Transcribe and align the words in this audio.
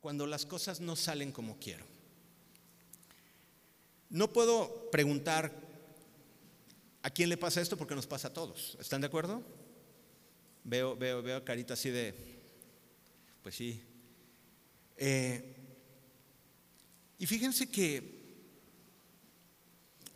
cuando 0.00 0.26
las 0.26 0.46
cosas 0.46 0.80
no 0.80 0.96
salen 0.96 1.32
como 1.32 1.58
quiero. 1.58 1.84
No 4.08 4.32
puedo 4.32 4.90
preguntar 4.90 5.52
a 7.02 7.10
quién 7.10 7.28
le 7.28 7.36
pasa 7.36 7.60
esto 7.60 7.76
porque 7.76 7.94
nos 7.94 8.06
pasa 8.06 8.28
a 8.28 8.32
todos. 8.32 8.76
¿Están 8.80 9.00
de 9.00 9.06
acuerdo? 9.06 9.42
Veo, 10.64 10.96
veo, 10.96 11.22
veo 11.22 11.44
carita 11.44 11.74
así 11.74 11.90
de, 11.90 12.14
pues 13.42 13.54
sí. 13.54 13.82
Eh, 14.96 15.56
y 17.18 17.26
fíjense 17.26 17.70
que 17.70 18.20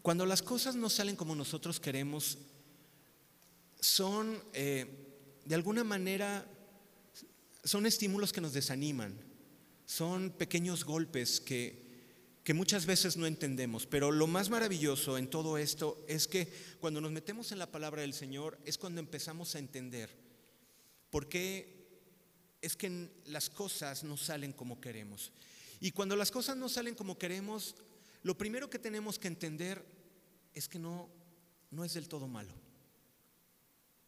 cuando 0.03 0.27
las 0.27 0.43
cosas 0.43 0.77
no 0.77 0.91
salen 0.91 1.17
como 1.17 1.35
nosotros 1.35 1.81
queremos, 1.81 2.39
son 3.81 4.43
eh, 4.53 5.41
de 5.45 5.55
alguna 5.55 5.85
manera, 5.85 6.47
son 7.63 7.87
estímulos 7.87 8.33
que 8.33 8.41
nos 8.41 8.53
desaniman, 8.53 9.15
son 9.87 10.31
pequeños 10.31 10.85
golpes 10.85 11.41
que, 11.41 11.85
que 12.43 12.55
muchas 12.55 12.87
veces 12.87 13.17
no 13.17 13.27
entendemos, 13.27 13.87
pero 13.87 14.11
lo 14.11 14.27
más 14.27 14.51
maravilloso 14.51 15.19
en 15.19 15.29
todo 15.29 15.59
esto 15.59 16.05
es 16.09 16.29
que 16.29 16.53
cuando 16.81 17.01
nos 17.01 17.13
metemos 17.13 17.53
en 17.53 17.59
la 17.59 17.71
palabra 17.71 18.03
del 18.03 18.15
Señor 18.15 18.59
es 18.65 18.79
cuando 18.79 19.01
empezamos 19.01 19.55
a 19.55 19.59
entender 19.59 20.11
por 21.11 21.29
qué 21.29 21.75
es 22.61 22.77
que 22.77 23.11
las 23.27 23.51
cosas 23.51 24.05
no 24.05 24.17
salen 24.17 24.53
como 24.53 24.81
queremos. 24.81 25.33
Y 25.81 25.91
cuando 25.91 26.17
las 26.17 26.31
cosas 26.31 26.57
no 26.57 26.69
salen 26.69 26.95
como 26.95 27.19
queremos, 27.19 27.77
lo 28.23 28.39
primero 28.39 28.71
que 28.71 28.79
tenemos 28.79 29.19
que 29.19 29.29
entender 29.29 29.85
es 30.55 30.67
que 30.67 30.79
no, 30.79 31.11
no 31.71 31.85
es 31.85 31.93
del 31.93 32.09
todo 32.09 32.27
malo. 32.27 32.55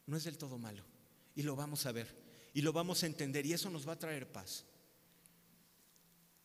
No 0.06 0.16
es 0.16 0.24
del 0.24 0.38
todo 0.38 0.56
malo. 0.56 0.84
Y 1.34 1.42
lo 1.42 1.54
vamos 1.54 1.84
a 1.84 1.92
ver. 1.92 2.14
Y 2.54 2.62
lo 2.62 2.72
vamos 2.72 3.02
a 3.02 3.06
entender. 3.06 3.44
Y 3.44 3.52
eso 3.52 3.68
nos 3.68 3.86
va 3.86 3.92
a 3.92 3.98
traer 3.98 4.32
paz. 4.32 4.64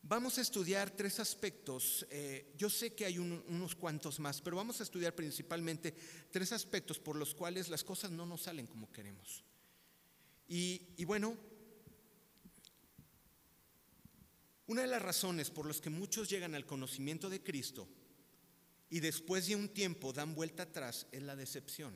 Vamos 0.03 0.37
a 0.37 0.41
estudiar 0.41 0.91
tres 0.91 1.19
aspectos. 1.19 2.05
Eh, 2.09 2.53
yo 2.57 2.69
sé 2.69 2.93
que 2.93 3.05
hay 3.05 3.19
unos 3.19 3.75
cuantos 3.75 4.19
más, 4.19 4.41
pero 4.41 4.57
vamos 4.57 4.79
a 4.79 4.83
estudiar 4.83 5.15
principalmente 5.15 5.93
tres 6.31 6.51
aspectos 6.51 6.99
por 6.99 7.15
los 7.15 7.35
cuales 7.35 7.69
las 7.69 7.83
cosas 7.83 8.11
no 8.11 8.25
nos 8.25 8.41
salen 8.43 8.67
como 8.67 8.91
queremos. 8.91 9.43
Y, 10.47 10.89
y 10.97 11.05
bueno, 11.05 11.37
una 14.67 14.81
de 14.81 14.87
las 14.87 15.01
razones 15.01 15.51
por 15.51 15.65
las 15.65 15.79
que 15.79 15.89
muchos 15.89 16.29
llegan 16.29 16.55
al 16.55 16.65
conocimiento 16.65 17.29
de 17.29 17.43
Cristo 17.43 17.87
y 18.89 18.99
después 18.99 19.47
de 19.47 19.55
un 19.55 19.69
tiempo 19.69 20.11
dan 20.11 20.35
vuelta 20.35 20.63
atrás 20.63 21.07
es 21.11 21.21
la 21.21 21.35
decepción. 21.35 21.95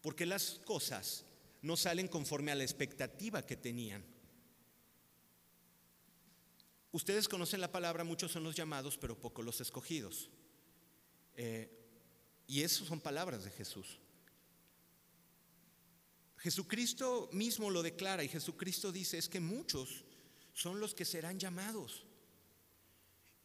Porque 0.00 0.24
las 0.24 0.60
cosas 0.64 1.24
no 1.60 1.76
salen 1.76 2.08
conforme 2.08 2.52
a 2.52 2.54
la 2.54 2.64
expectativa 2.64 3.44
que 3.44 3.56
tenían. 3.56 4.15
Ustedes 6.96 7.28
conocen 7.28 7.60
la 7.60 7.70
palabra, 7.70 8.04
muchos 8.04 8.32
son 8.32 8.42
los 8.42 8.54
llamados, 8.54 8.96
pero 8.96 9.20
pocos 9.20 9.44
los 9.44 9.60
escogidos. 9.60 10.30
Eh, 11.34 11.70
y 12.46 12.62
esas 12.62 12.88
son 12.88 13.02
palabras 13.02 13.44
de 13.44 13.50
Jesús. 13.50 13.98
Jesucristo 16.38 17.28
mismo 17.34 17.68
lo 17.68 17.82
declara 17.82 18.24
y 18.24 18.28
Jesucristo 18.28 18.92
dice 18.92 19.18
es 19.18 19.28
que 19.28 19.40
muchos 19.40 20.06
son 20.54 20.80
los 20.80 20.94
que 20.94 21.04
serán 21.04 21.38
llamados. 21.38 22.06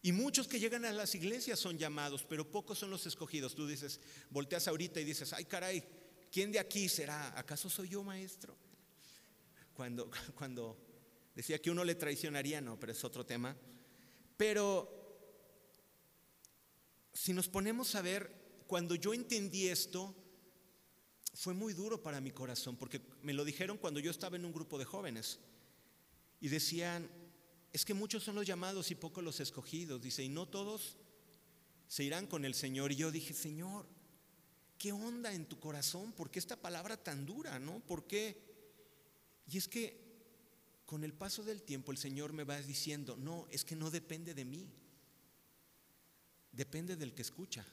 Y 0.00 0.12
muchos 0.12 0.48
que 0.48 0.58
llegan 0.58 0.86
a 0.86 0.92
las 0.92 1.14
iglesias 1.14 1.58
son 1.58 1.76
llamados, 1.76 2.24
pero 2.26 2.50
pocos 2.50 2.78
son 2.78 2.88
los 2.88 3.04
escogidos. 3.04 3.54
Tú 3.54 3.66
dices, 3.66 4.00
volteas 4.30 4.66
ahorita 4.66 4.98
y 4.98 5.04
dices, 5.04 5.34
ay 5.34 5.44
caray, 5.44 5.84
¿quién 6.32 6.52
de 6.52 6.58
aquí 6.58 6.88
será? 6.88 7.38
¿Acaso 7.38 7.68
soy 7.68 7.90
yo 7.90 8.02
maestro? 8.02 8.56
Cuando, 9.74 10.10
cuando 10.36 10.91
decía 11.34 11.60
que 11.60 11.70
uno 11.70 11.84
le 11.84 11.94
traicionaría, 11.94 12.60
no, 12.60 12.78
pero 12.78 12.92
es 12.92 13.04
otro 13.04 13.24
tema. 13.24 13.56
Pero 14.36 15.02
si 17.12 17.32
nos 17.32 17.48
ponemos 17.48 17.94
a 17.94 18.02
ver, 18.02 18.64
cuando 18.66 18.94
yo 18.94 19.14
entendí 19.14 19.68
esto, 19.68 20.14
fue 21.34 21.54
muy 21.54 21.72
duro 21.72 22.02
para 22.02 22.20
mi 22.20 22.30
corazón, 22.30 22.76
porque 22.76 23.00
me 23.22 23.32
lo 23.32 23.44
dijeron 23.44 23.78
cuando 23.78 24.00
yo 24.00 24.10
estaba 24.10 24.36
en 24.36 24.44
un 24.44 24.52
grupo 24.52 24.78
de 24.78 24.84
jóvenes. 24.84 25.38
Y 26.40 26.48
decían, 26.48 27.08
es 27.72 27.84
que 27.84 27.94
muchos 27.94 28.22
son 28.22 28.34
los 28.34 28.46
llamados 28.46 28.90
y 28.90 28.94
pocos 28.94 29.24
los 29.24 29.40
escogidos. 29.40 30.02
Dice, 30.02 30.22
y 30.22 30.28
no 30.28 30.48
todos 30.48 30.96
se 31.86 32.04
irán 32.04 32.26
con 32.26 32.44
el 32.44 32.54
Señor. 32.54 32.92
Y 32.92 32.96
yo 32.96 33.10
dije, 33.10 33.32
Señor, 33.32 33.86
¿qué 34.76 34.92
onda 34.92 35.32
en 35.32 35.46
tu 35.46 35.58
corazón? 35.58 36.12
¿Por 36.12 36.30
qué 36.30 36.38
esta 36.38 36.56
palabra 36.56 36.96
tan 36.96 37.24
dura? 37.24 37.58
¿No? 37.58 37.80
¿Por 37.80 38.06
qué? 38.06 38.42
Y 39.46 39.58
es 39.58 39.68
que 39.68 40.01
con 40.92 41.04
el 41.04 41.14
paso 41.14 41.42
del 41.42 41.62
tiempo 41.62 41.90
el 41.90 41.96
Señor 41.96 42.34
me 42.34 42.44
va 42.44 42.60
diciendo, 42.60 43.16
no, 43.16 43.46
es 43.50 43.64
que 43.64 43.74
no 43.74 43.90
depende 43.90 44.34
de 44.34 44.44
mí. 44.44 44.68
Depende 46.52 46.96
del 46.96 47.14
que 47.14 47.22
escucha. 47.22 47.64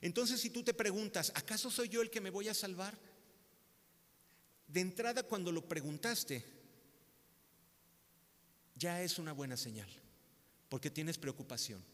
Entonces, 0.00 0.40
si 0.40 0.48
tú 0.48 0.62
te 0.62 0.72
preguntas, 0.72 1.30
¿acaso 1.34 1.70
soy 1.70 1.90
yo 1.90 2.00
el 2.00 2.08
que 2.08 2.22
me 2.22 2.30
voy 2.30 2.48
a 2.48 2.54
salvar? 2.54 2.98
De 4.66 4.80
entrada, 4.80 5.22
cuando 5.24 5.52
lo 5.52 5.68
preguntaste, 5.68 6.42
ya 8.74 9.02
es 9.02 9.18
una 9.18 9.34
buena 9.34 9.58
señal, 9.58 9.90
porque 10.70 10.90
tienes 10.90 11.18
preocupación, 11.18 11.84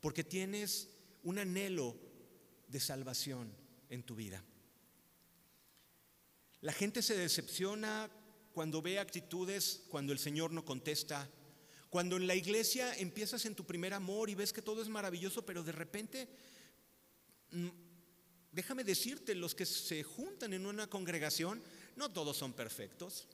porque 0.00 0.24
tienes 0.24 0.88
un 1.24 1.38
anhelo 1.38 1.94
de 2.68 2.80
salvación 2.80 3.54
en 3.90 4.02
tu 4.02 4.14
vida. 4.14 4.42
La 6.62 6.72
gente 6.72 7.02
se 7.02 7.18
decepciona 7.18 8.10
cuando 8.52 8.82
ve 8.82 8.98
actitudes, 8.98 9.82
cuando 9.88 10.12
el 10.12 10.18
Señor 10.18 10.52
no 10.52 10.64
contesta, 10.64 11.28
cuando 11.88 12.16
en 12.16 12.26
la 12.26 12.34
iglesia 12.34 12.94
empiezas 12.96 13.44
en 13.44 13.54
tu 13.54 13.66
primer 13.66 13.92
amor 13.92 14.30
y 14.30 14.34
ves 14.34 14.52
que 14.52 14.62
todo 14.62 14.80
es 14.80 14.88
maravilloso, 14.88 15.44
pero 15.44 15.62
de 15.62 15.72
repente, 15.72 16.28
mm, 17.50 17.68
déjame 18.50 18.84
decirte, 18.84 19.34
los 19.34 19.54
que 19.54 19.66
se 19.66 20.02
juntan 20.02 20.52
en 20.52 20.66
una 20.66 20.88
congregación, 20.88 21.62
no 21.96 22.10
todos 22.10 22.36
son 22.36 22.52
perfectos. 22.52 23.26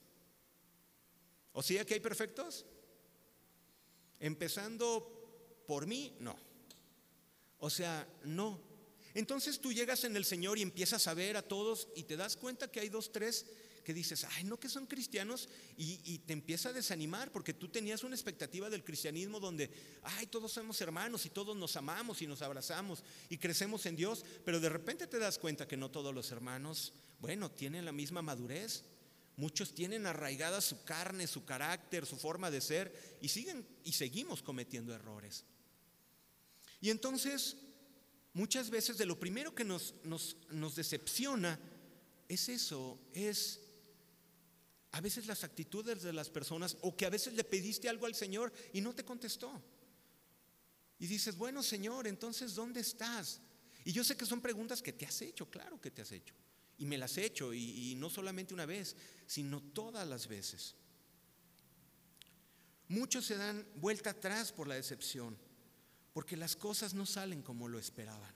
¿O 1.52 1.62
sí 1.62 1.78
que 1.86 1.94
hay 1.94 2.00
perfectos? 2.00 2.64
Empezando 4.20 5.62
por 5.66 5.86
mí, 5.86 6.16
no. 6.20 6.36
O 7.58 7.70
sea, 7.70 8.08
no. 8.24 8.60
Entonces 9.14 9.60
tú 9.60 9.72
llegas 9.72 10.04
en 10.04 10.16
el 10.16 10.24
Señor 10.24 10.58
y 10.58 10.62
empiezas 10.62 11.06
a 11.06 11.14
ver 11.14 11.36
a 11.36 11.42
todos 11.42 11.88
y 11.94 12.04
te 12.04 12.16
das 12.16 12.36
cuenta 12.36 12.70
que 12.70 12.80
hay 12.80 12.88
dos, 12.88 13.10
tres 13.10 13.46
que 13.88 13.94
dices, 13.94 14.26
ay, 14.37 14.44
no 14.44 14.60
que 14.60 14.69
son 14.69 14.87
cristianos 14.87 15.49
y, 15.78 16.19
te 16.19 16.34
empieza 16.34 16.69
a 16.69 16.72
desanimar 16.75 17.32
porque 17.32 17.54
tú 17.54 17.69
tenías 17.69 18.04
una 18.04 18.15
expectativa 18.15 18.69
del 18.69 18.84
cristianismo 18.84 19.41
donde, 19.41 19.71
ay, 20.03 20.26
todos 20.26 20.53
somos 20.53 20.78
hermanos 20.82 21.25
y 21.25 21.31
todos 21.31 21.56
nos 21.56 21.75
amamos 21.75 22.21
y 22.21 22.26
nos 22.26 22.43
abrazamos 22.43 23.03
y 23.31 23.38
crecemos 23.38 23.87
en 23.87 23.97
Dios, 23.97 24.26
pero 24.44 24.60
de 24.60 24.69
repente 24.69 25.06
te 25.06 25.19
das 25.19 25.38
cuenta 25.38 25.66
que 25.66 25.78
no 25.78 25.91
todos 25.91 26.15
los 26.15 26.31
hermanos, 26.32 26.93
bueno, 27.19 27.50
tienen 27.50 27.87
la 27.87 27.93
misma 27.93 28.21
madurez 28.21 28.84
Muchos 29.37 29.72
tienen 29.72 30.05
arraigada 30.05 30.60
su 30.60 30.84
carne, 30.84 31.26
su 31.26 31.47
carácter, 31.47 32.05
su 32.05 32.19
forma 32.19 32.50
de 32.50 32.60
ser 32.60 33.19
y 33.22 33.28
siguen 33.28 33.66
y 33.84 33.93
seguimos 33.93 34.43
cometiendo 34.43 34.93
errores. 34.93 35.44
Y 36.82 36.91
entonces, 36.91 37.56
muchas 38.34 38.69
veces 38.69 38.99
de 38.99 39.06
lo 39.06 39.19
primero 39.19 39.55
que 39.55 39.65
nos, 39.65 39.94
nos 40.05 40.75
decepciona 40.76 41.59
es 42.28 42.50
eso, 42.50 43.00
es 43.15 43.60
a 44.93 45.00
veces 45.00 45.26
las 45.26 45.44
actitudes 45.44 46.03
de 46.03 46.12
las 46.12 46.31
personas 46.31 46.76
o 46.81 46.97
que 46.97 47.06
a 47.06 47.10
veces 47.10 47.34
le 47.34 47.44
pediste 47.44 47.88
algo 47.88 48.06
al 48.06 48.15
Señor 48.15 48.53
y 48.72 48.81
no 48.81 48.94
te 48.94 49.04
contestó. 49.04 49.62
Y 50.99 51.06
dices, 51.06 51.37
bueno 51.37 51.62
Señor, 51.62 52.06
entonces 52.06 52.54
¿dónde 52.54 52.81
estás? 52.81 53.41
Y 53.84 53.93
yo 53.93 54.03
sé 54.03 54.16
que 54.16 54.26
son 54.26 54.41
preguntas 54.41 54.82
que 54.82 54.93
te 54.93 55.06
has 55.06 55.21
hecho, 55.22 55.49
claro 55.49 55.81
que 55.81 55.91
te 55.91 56.03
has 56.03 56.12
hecho. 56.12 56.34
Y 56.78 56.87
me 56.87 56.99
las 56.99 57.16
he 57.19 57.25
hecho, 57.25 57.53
y, 57.53 57.94
no 57.97 58.09
solamente 58.09 58.54
una 58.54 58.66
vez, 58.66 58.97
sino 59.26 59.60
todas 59.60 60.06
las 60.06 60.28
veces. 60.28 60.76
Muchos 62.88 63.26
se 63.26 63.37
dan 63.37 63.67
vuelta 63.76 64.11
atrás 64.11 64.52
por 64.52 64.69
la 64.69 64.76
decepción, 64.76 65.37
porque 66.12 66.37
las 66.37 66.55
cosas 66.55 66.94
no 66.94 67.05
salen 67.05 67.43
como 67.43 67.69
lo 67.69 67.79
esperaban. 67.79 68.34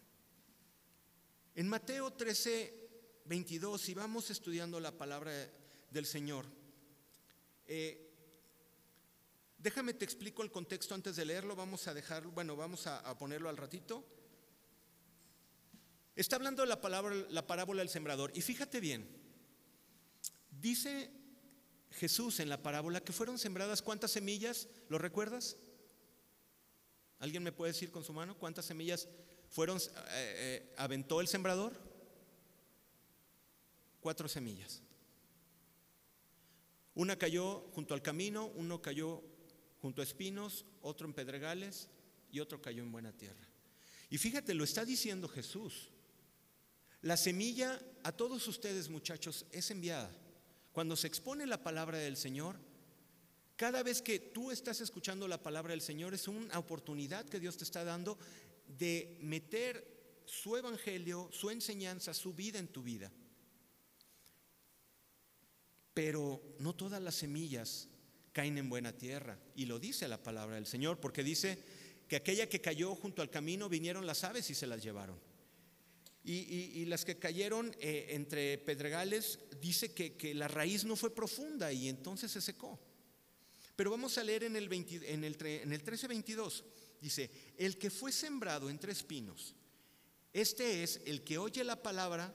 En 1.55 1.69
Mateo 1.69 2.13
13, 2.13 3.23
22, 3.27 3.81
si 3.81 3.95
vamos 3.95 4.31
estudiando 4.31 4.81
la 4.81 4.97
palabra 4.97 5.33
del 5.93 6.07
Señor, 6.07 6.47
eh, 7.67 8.11
déjame 9.59 9.95
te 9.95 10.05
explico 10.05 10.43
el 10.43 10.51
contexto 10.51 10.95
antes 10.95 11.17
de 11.17 11.25
leerlo, 11.25 11.55
vamos 11.55 11.87
a 11.89 11.95
dejarlo, 11.95 12.33
bueno, 12.33 12.57
vamos 12.57 12.87
a 12.87 13.19
ponerlo 13.19 13.49
al 13.49 13.57
ratito. 13.57 14.05
Está 16.15 16.37
hablando 16.37 16.67
la, 16.67 16.81
palabra, 16.81 17.15
la 17.31 17.47
parábola 17.47 17.81
del 17.81 17.89
sembrador. 17.89 18.33
Y 18.35 18.43
fíjate 18.43 18.81
bien, 18.81 19.09
dice 20.51 21.11
Jesús 21.91 22.41
en 22.41 22.49
la 22.49 22.63
parábola 22.63 23.01
que 23.01 23.13
fueron 23.13 23.39
sembradas 23.39 23.81
cuántas 23.81 24.11
semillas, 24.11 24.69
¿lo 24.89 24.99
recuerdas? 24.99 25.57
¿Alguien 27.19 27.43
me 27.43 27.53
puede 27.53 27.73
decir 27.73 27.91
con 27.91 28.05
su 28.05 28.13
mano 28.13 28.37
cuántas 28.37 28.67
semillas 28.67 29.09
fueron, 29.49 29.79
eh, 29.79 29.83
eh, 30.11 30.75
aventó 30.77 31.21
el 31.21 31.29
sembrador? 31.29 31.73
Cuatro 34.01 34.29
semillas. 34.29 34.83
Una 36.95 37.17
cayó 37.17 37.61
junto 37.73 37.95
al 37.95 38.03
camino, 38.03 38.47
uno 38.55 38.83
cayó 38.83 39.23
junto 39.81 40.01
a 40.01 40.05
espinos, 40.05 40.65
otro 40.81 41.07
en 41.07 41.15
pedregales 41.15 41.89
y 42.31 42.41
otro 42.41 42.61
cayó 42.61 42.83
en 42.83 42.93
buena 42.93 43.13
tierra. 43.13 43.49
Y 44.11 44.19
fíjate, 44.19 44.55
lo 44.55 44.65
está 44.65 44.85
diciendo 44.85 45.29
Jesús. 45.29 45.91
La 47.01 47.17
semilla 47.17 47.81
a 48.05 48.13
todos 48.13 48.47
ustedes 48.47 48.89
muchachos 48.89 49.47
es 49.51 49.71
enviada. 49.71 50.11
Cuando 50.73 50.97
se 50.97 51.07
expone 51.07 51.47
la 51.47 51.63
palabra 51.63 51.99
del 51.99 52.17
Señor, 52.17 52.59
cada 53.57 53.83
vez 53.83 54.03
que 54.03 54.19
tú 54.19 54.51
estás 54.51 54.81
escuchando 54.81 55.29
la 55.29 55.43
palabra 55.43 55.73
del 55.73 55.83
Señor 55.83 56.15
es 56.15 56.29
una 56.29 56.59
oportunidad 56.59 57.27
que 57.27 57.41
Dios 57.41 57.57
te 57.57 57.65
está 57.65 57.85
dando 57.85 58.19
de 58.67 59.19
meter 59.21 60.23
su 60.25 60.57
evangelio, 60.57 61.29
su 61.33 61.51
enseñanza, 61.51 62.15
su 62.15 62.33
vida 62.33 62.59
en 62.59 62.69
tu 62.69 62.83
vida. 62.83 63.11
Pero 65.95 66.43
no 66.59 66.75
todas 66.75 67.03
las 67.03 67.15
semillas 67.15 67.89
caen 68.33 68.59
en 68.59 68.69
buena 68.69 68.93
tierra. 68.93 69.39
Y 69.55 69.67
lo 69.67 69.79
dice 69.79 70.09
la 70.09 70.23
palabra 70.23 70.57
del 70.57 70.67
Señor, 70.67 70.99
porque 70.99 71.23
dice 71.23 71.59
que 72.09 72.17
aquella 72.17 72.49
que 72.49 72.61
cayó 72.61 72.95
junto 72.95 73.23
al 73.23 73.31
camino 73.31 73.69
vinieron 73.69 74.07
las 74.07 74.25
aves 74.25 74.49
y 74.51 74.55
se 74.55 74.67
las 74.67 74.83
llevaron. 74.83 75.19
Y, 76.25 76.85
las 76.85 77.05
que 77.05 77.19
cayeron 77.19 77.75
eh, 77.81 78.07
entre 78.11 78.57
pedregales, 78.59 79.41
dice 79.61 79.93
que, 79.93 80.35
la 80.35 80.47
raíz 80.47 80.85
no 80.85 80.95
fue 80.95 81.13
profunda 81.13 81.73
y 81.73 81.89
entonces 81.89 82.31
se 82.31 82.41
secó. 82.41 82.79
Pero 83.75 83.91
vamos 83.91 84.17
a 84.19 84.23
leer 84.23 84.45
en 84.45 84.55
el, 84.55 84.73
en 84.73 85.25
el, 85.25 85.37
en 85.45 85.73
el 85.73 85.85
13:22, 85.85 86.63
dice, 87.01 87.31
el 87.57 87.77
que 87.77 87.91
fue 87.91 88.13
sembrado 88.13 88.71
entre 88.71 88.93
espinos, 88.93 89.57
este 90.33 90.85
es 90.85 91.01
el 91.07 91.25
que 91.25 91.39
oye 91.39 91.65
la 91.65 91.83
palabra, 91.83 92.33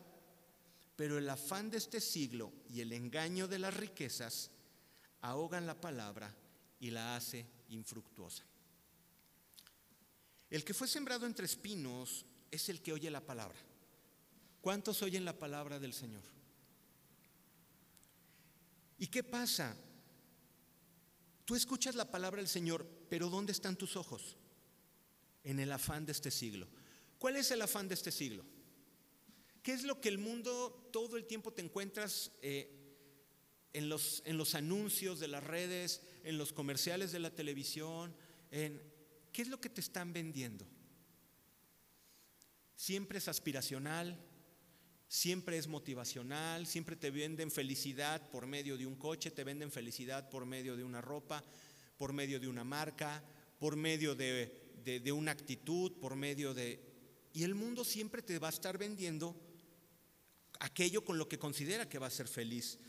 pero 0.97 1.19
el 1.19 1.29
afán 1.29 1.69
de 1.69 1.77
este 1.77 2.01
siglo 2.01 2.51
y 2.67 2.81
el 2.81 2.91
engaño 2.91 3.47
de 3.47 3.59
las 3.59 3.73
riquezas 3.77 4.49
ahogan 5.21 5.67
la 5.67 5.79
palabra 5.79 6.35
y 6.79 6.89
la 6.89 7.15
hace 7.15 7.45
infructuosa. 7.69 8.43
El 10.49 10.65
que 10.65 10.73
fue 10.73 10.87
sembrado 10.87 11.27
entre 11.27 11.45
espinos 11.45 12.25
es 12.49 12.67
el 12.69 12.81
que 12.81 12.93
oye 12.93 13.11
la 13.11 13.23
palabra. 13.23 13.59
¿Cuántos 14.59 15.03
oyen 15.03 15.23
la 15.23 15.37
palabra 15.37 15.79
del 15.79 15.93
Señor? 15.93 16.23
¿Y 18.97 19.05
qué 19.07 19.23
pasa? 19.23 19.77
Tú 21.45 21.55
escuchas 21.55 21.93
la 21.93 22.09
palabra 22.09 22.37
del 22.41 22.49
Señor, 22.49 22.87
pero 23.07 23.29
¿dónde 23.29 23.51
están 23.51 23.75
tus 23.75 23.95
ojos? 23.95 24.35
En 25.43 25.59
el 25.59 25.71
afán 25.71 26.07
de 26.07 26.13
este 26.13 26.31
siglo. 26.31 26.67
¿Cuál 27.19 27.35
es 27.35 27.51
el 27.51 27.61
afán 27.61 27.87
de 27.87 27.93
este 27.93 28.11
siglo? 28.11 28.43
¿Qué 29.67 29.73
es 29.73 29.83
lo 29.83 29.99
que 29.99 30.07
el 30.07 30.17
mundo 30.17 30.87
todo 30.93 31.17
el 31.17 31.25
tiempo 31.25 31.51
te 31.51 31.61
encuentras 31.61 32.31
eh, 32.41 32.69
en, 33.73 33.89
los, 33.89 34.23
en 34.25 34.37
los 34.37 34.55
anuncios 34.55 35.19
de 35.19 35.27
las 35.27 35.43
redes, 35.43 36.01
en 36.23 36.37
los 36.37 36.53
comerciales 36.53 37.11
de 37.11 37.19
la 37.19 37.35
televisión? 37.35 38.15
En, 38.49 38.81
¿Qué 39.33 39.41
es 39.41 39.49
lo 39.49 39.59
que 39.59 39.67
te 39.67 39.81
están 39.81 40.13
vendiendo? 40.13 40.65
Siempre 42.77 43.17
es 43.17 43.27
aspiracional, 43.27 44.17
siempre 45.09 45.57
es 45.57 45.67
motivacional, 45.67 46.65
siempre 46.65 46.95
te 46.95 47.11
venden 47.11 47.51
felicidad 47.51 48.29
por 48.29 48.47
medio 48.47 48.77
de 48.77 48.85
un 48.85 48.95
coche, 48.95 49.31
te 49.31 49.43
venden 49.43 49.69
felicidad 49.69 50.29
por 50.29 50.45
medio 50.45 50.77
de 50.77 50.85
una 50.85 51.01
ropa, 51.01 51.43
por 51.97 52.13
medio 52.13 52.39
de 52.39 52.47
una 52.47 52.63
marca, 52.63 53.21
por 53.59 53.75
medio 53.75 54.15
de, 54.15 55.11
una 55.11 55.31
actitud, 55.31 55.91
por 55.99 56.15
medio 56.15 56.53
de... 56.53 56.79
Y 57.33 57.43
el 57.43 57.53
mundo 57.53 57.83
siempre 57.83 58.21
te 58.21 58.39
va 58.39 58.47
a 58.47 58.51
estar 58.51 58.77
vendiendo 58.77 59.46
aquello 60.59 61.03
con 61.03 61.17
lo 61.17 61.27
que 61.27 61.39
considera 61.39 61.89
que 61.89 61.99
va 61.99 62.07
a 62.07 62.11
ser 62.11 62.27
feliz. 62.27 62.79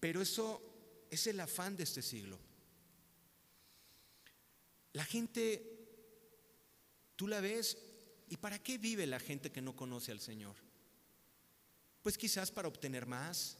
Pero 0.00 0.22
eso 0.22 1.06
es 1.10 1.26
el 1.26 1.40
afán 1.40 1.76
de 1.76 1.84
este 1.84 2.02
siglo. 2.02 2.38
La 4.92 5.04
gente, 5.04 5.62
tú 7.16 7.28
la 7.28 7.40
ves, 7.40 7.78
¿y 8.28 8.36
para 8.36 8.58
qué 8.58 8.78
vive 8.78 9.06
la 9.06 9.20
gente 9.20 9.50
que 9.50 9.62
no 9.62 9.76
conoce 9.76 10.12
al 10.12 10.20
Señor? 10.20 10.56
Pues 12.02 12.16
quizás 12.16 12.50
para 12.50 12.68
obtener 12.68 13.06
más, 13.06 13.58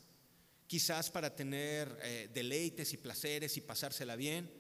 quizás 0.67 1.11
para 1.11 1.35
tener 1.35 1.99
eh, 2.03 2.31
deleites 2.33 2.93
y 2.93 2.97
placeres 2.97 3.57
y 3.57 3.61
pasársela 3.61 4.17
bien. 4.17 4.51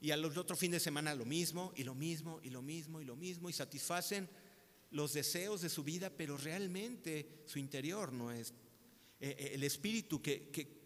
Y 0.00 0.10
al 0.10 0.24
otro 0.24 0.56
fin 0.56 0.72
de 0.72 0.80
semana 0.80 1.14
lo 1.14 1.24
mismo, 1.24 1.72
y 1.76 1.84
lo 1.84 1.94
mismo, 1.94 2.40
y 2.42 2.50
lo 2.50 2.60
mismo, 2.60 3.00
y 3.00 3.04
lo 3.04 3.14
mismo, 3.14 3.48
y 3.48 3.52
satisfacen 3.52 4.28
los 4.92 5.12
deseos 5.12 5.60
de 5.60 5.68
su 5.68 5.82
vida, 5.82 6.10
pero 6.10 6.36
realmente 6.36 7.42
su 7.46 7.58
interior 7.58 8.12
no 8.12 8.30
es. 8.30 8.50
Eh, 9.20 9.36
eh, 9.38 9.50
el 9.54 9.64
espíritu 9.64 10.22
que, 10.22 10.82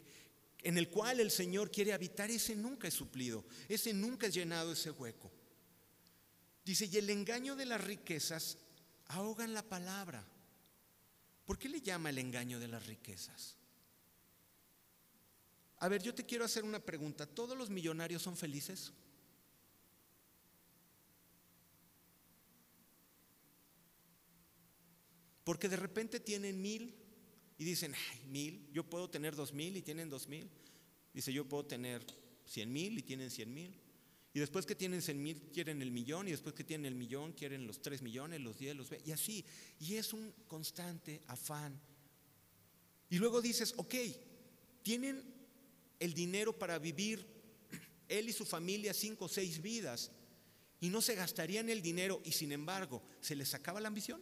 en 0.63 0.79
el 0.79 0.89
cual 0.89 1.21
el 1.21 1.31
Señor 1.31 1.71
quiere 1.71 1.93
habitar, 1.93 2.31
ese 2.31 2.57
nunca 2.57 2.89
es 2.89 2.95
suplido, 2.95 3.45
ese 3.69 3.93
nunca 3.93 4.27
es 4.27 4.35
llenado 4.35 4.73
ese 4.73 4.91
hueco. 4.91 5.31
Dice, 6.65 6.87
y 6.87 6.97
el 6.97 7.11
engaño 7.11 7.55
de 7.55 7.67
las 7.67 7.83
riquezas 7.83 8.59
ahogan 9.07 9.55
la 9.55 9.63
palabra. 9.63 10.27
¿Por 11.45 11.59
qué 11.59 11.69
le 11.69 11.81
llama 11.81 12.11
el 12.11 12.19
engaño 12.19 12.59
de 12.59 12.67
las 12.67 12.87
riquezas? 12.87 13.57
A 15.79 15.89
ver, 15.89 16.03
yo 16.03 16.15
te 16.15 16.25
quiero 16.25 16.45
hacer 16.45 16.65
una 16.65 16.81
pregunta. 16.81 17.27
¿Todos 17.27 17.57
los 17.57 17.71
millonarios 17.71 18.23
son 18.23 18.37
felices? 18.37 18.93
Porque 25.47 25.69
de 25.69 25.77
repente 25.77 26.19
tienen 26.19 26.61
mil 26.61 26.93
y 27.57 27.65
dicen, 27.65 27.95
ay, 27.95 28.27
mil, 28.27 28.69
yo 28.73 28.83
puedo 28.83 29.09
tener 29.09 29.37
dos 29.37 29.53
mil 29.53 29.77
y 29.77 29.83
tienen 29.83 30.11
dos 30.11 30.27
mil. 30.27 30.51
Dice, 31.15 31.33
yo 31.33 31.45
puedo 31.49 31.65
tener 31.65 32.05
cien 32.45 32.73
mil 32.73 32.99
y 32.99 33.03
tienen 33.03 33.31
cien 33.31 33.55
mil. 33.55 33.73
Y 34.35 34.41
después 34.41 34.67
que 34.67 34.75
tienen 34.75 35.01
100 35.01 35.23
mil 35.23 35.41
quieren 35.51 35.81
el 35.81 35.91
millón 35.91 36.29
y 36.29 36.33
después 36.33 36.55
que 36.55 36.63
tienen 36.63 36.93
el 36.93 36.95
millón 36.95 37.33
quieren 37.33 37.67
los 37.67 37.81
3 37.81 38.03
millones, 38.03 38.39
los 38.43 38.59
10, 38.59 38.77
los 38.77 38.91
20 38.91 39.09
y 39.09 39.13
así. 39.13 39.45
Y 39.81 39.95
es 39.95 40.13
un 40.13 40.31
constante 40.47 41.23
afán. 41.29 41.81
Y 43.09 43.17
luego 43.17 43.41
dices, 43.41 43.73
ok, 43.79 43.95
tienen 44.83 45.25
el 45.99 46.13
dinero 46.13 46.53
para 46.53 46.79
vivir 46.79 47.27
él 48.09 48.29
y 48.29 48.33
su 48.35 48.45
familia 48.45 48.93
cinco 48.93 49.25
o 49.25 49.29
seis 49.29 49.63
vidas 49.63 50.11
y 50.81 50.91
no 50.91 51.01
se 51.01 51.15
gastarían 51.15 51.71
el 51.71 51.81
dinero 51.81 52.21
y 52.23 52.33
sin 52.33 52.53
embargo 52.53 53.03
se 53.23 53.37
les 53.37 53.55
acaba 53.55 53.81
la 53.81 53.89
ambición. 53.89 54.21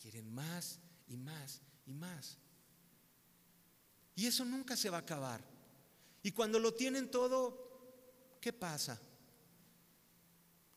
Quieren 0.00 0.32
más 0.32 0.78
y 1.06 1.16
más 1.16 1.60
y 1.86 1.92
más. 1.92 2.38
Y 4.14 4.26
eso 4.26 4.44
nunca 4.44 4.76
se 4.76 4.90
va 4.90 4.98
a 4.98 5.00
acabar. 5.00 5.42
Y 6.22 6.32
cuando 6.32 6.58
lo 6.58 6.74
tienen 6.74 7.10
todo, 7.10 8.36
¿qué 8.40 8.52
pasa? 8.52 9.00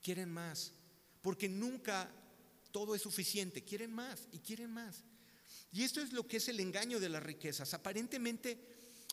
Quieren 0.02 0.30
más, 0.30 0.74
porque 1.22 1.48
nunca 1.48 2.10
todo 2.72 2.96
es 2.96 3.02
suficiente, 3.02 3.64
quieren 3.64 3.94
más 3.94 4.28
y 4.32 4.40
quieren 4.40 4.72
más. 4.72 5.04
Y 5.72 5.84
esto 5.84 6.02
es 6.02 6.12
lo 6.12 6.28
que 6.28 6.38
es 6.38 6.50
el 6.50 6.60
engaño 6.60 7.00
de 7.00 7.10
las 7.10 7.24
riquezas. 7.24 7.74
Aparentemente, 7.74 8.58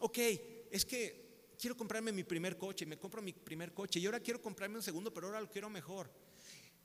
ok, 0.01 0.19
es 0.71 0.85
que 0.85 1.55
quiero 1.59 1.77
comprarme 1.77 2.13
mi 2.13 2.25
primer 2.25 2.57
coche, 2.57 2.87
me 2.87 2.99
compro 2.99 3.23
mi 3.23 3.33
primer 3.33 3.73
coche 3.73 4.01
y 4.01 4.07
ahora 4.07 4.21
quiero 4.21 4.41
comprarme 4.41 4.77
un 4.77 4.83
segundo, 4.83 5.13
pero 5.13 5.29
ahora 5.29 5.41
lo 5.41 5.51
quiero 5.51 5.71
mejor. 5.71 6.11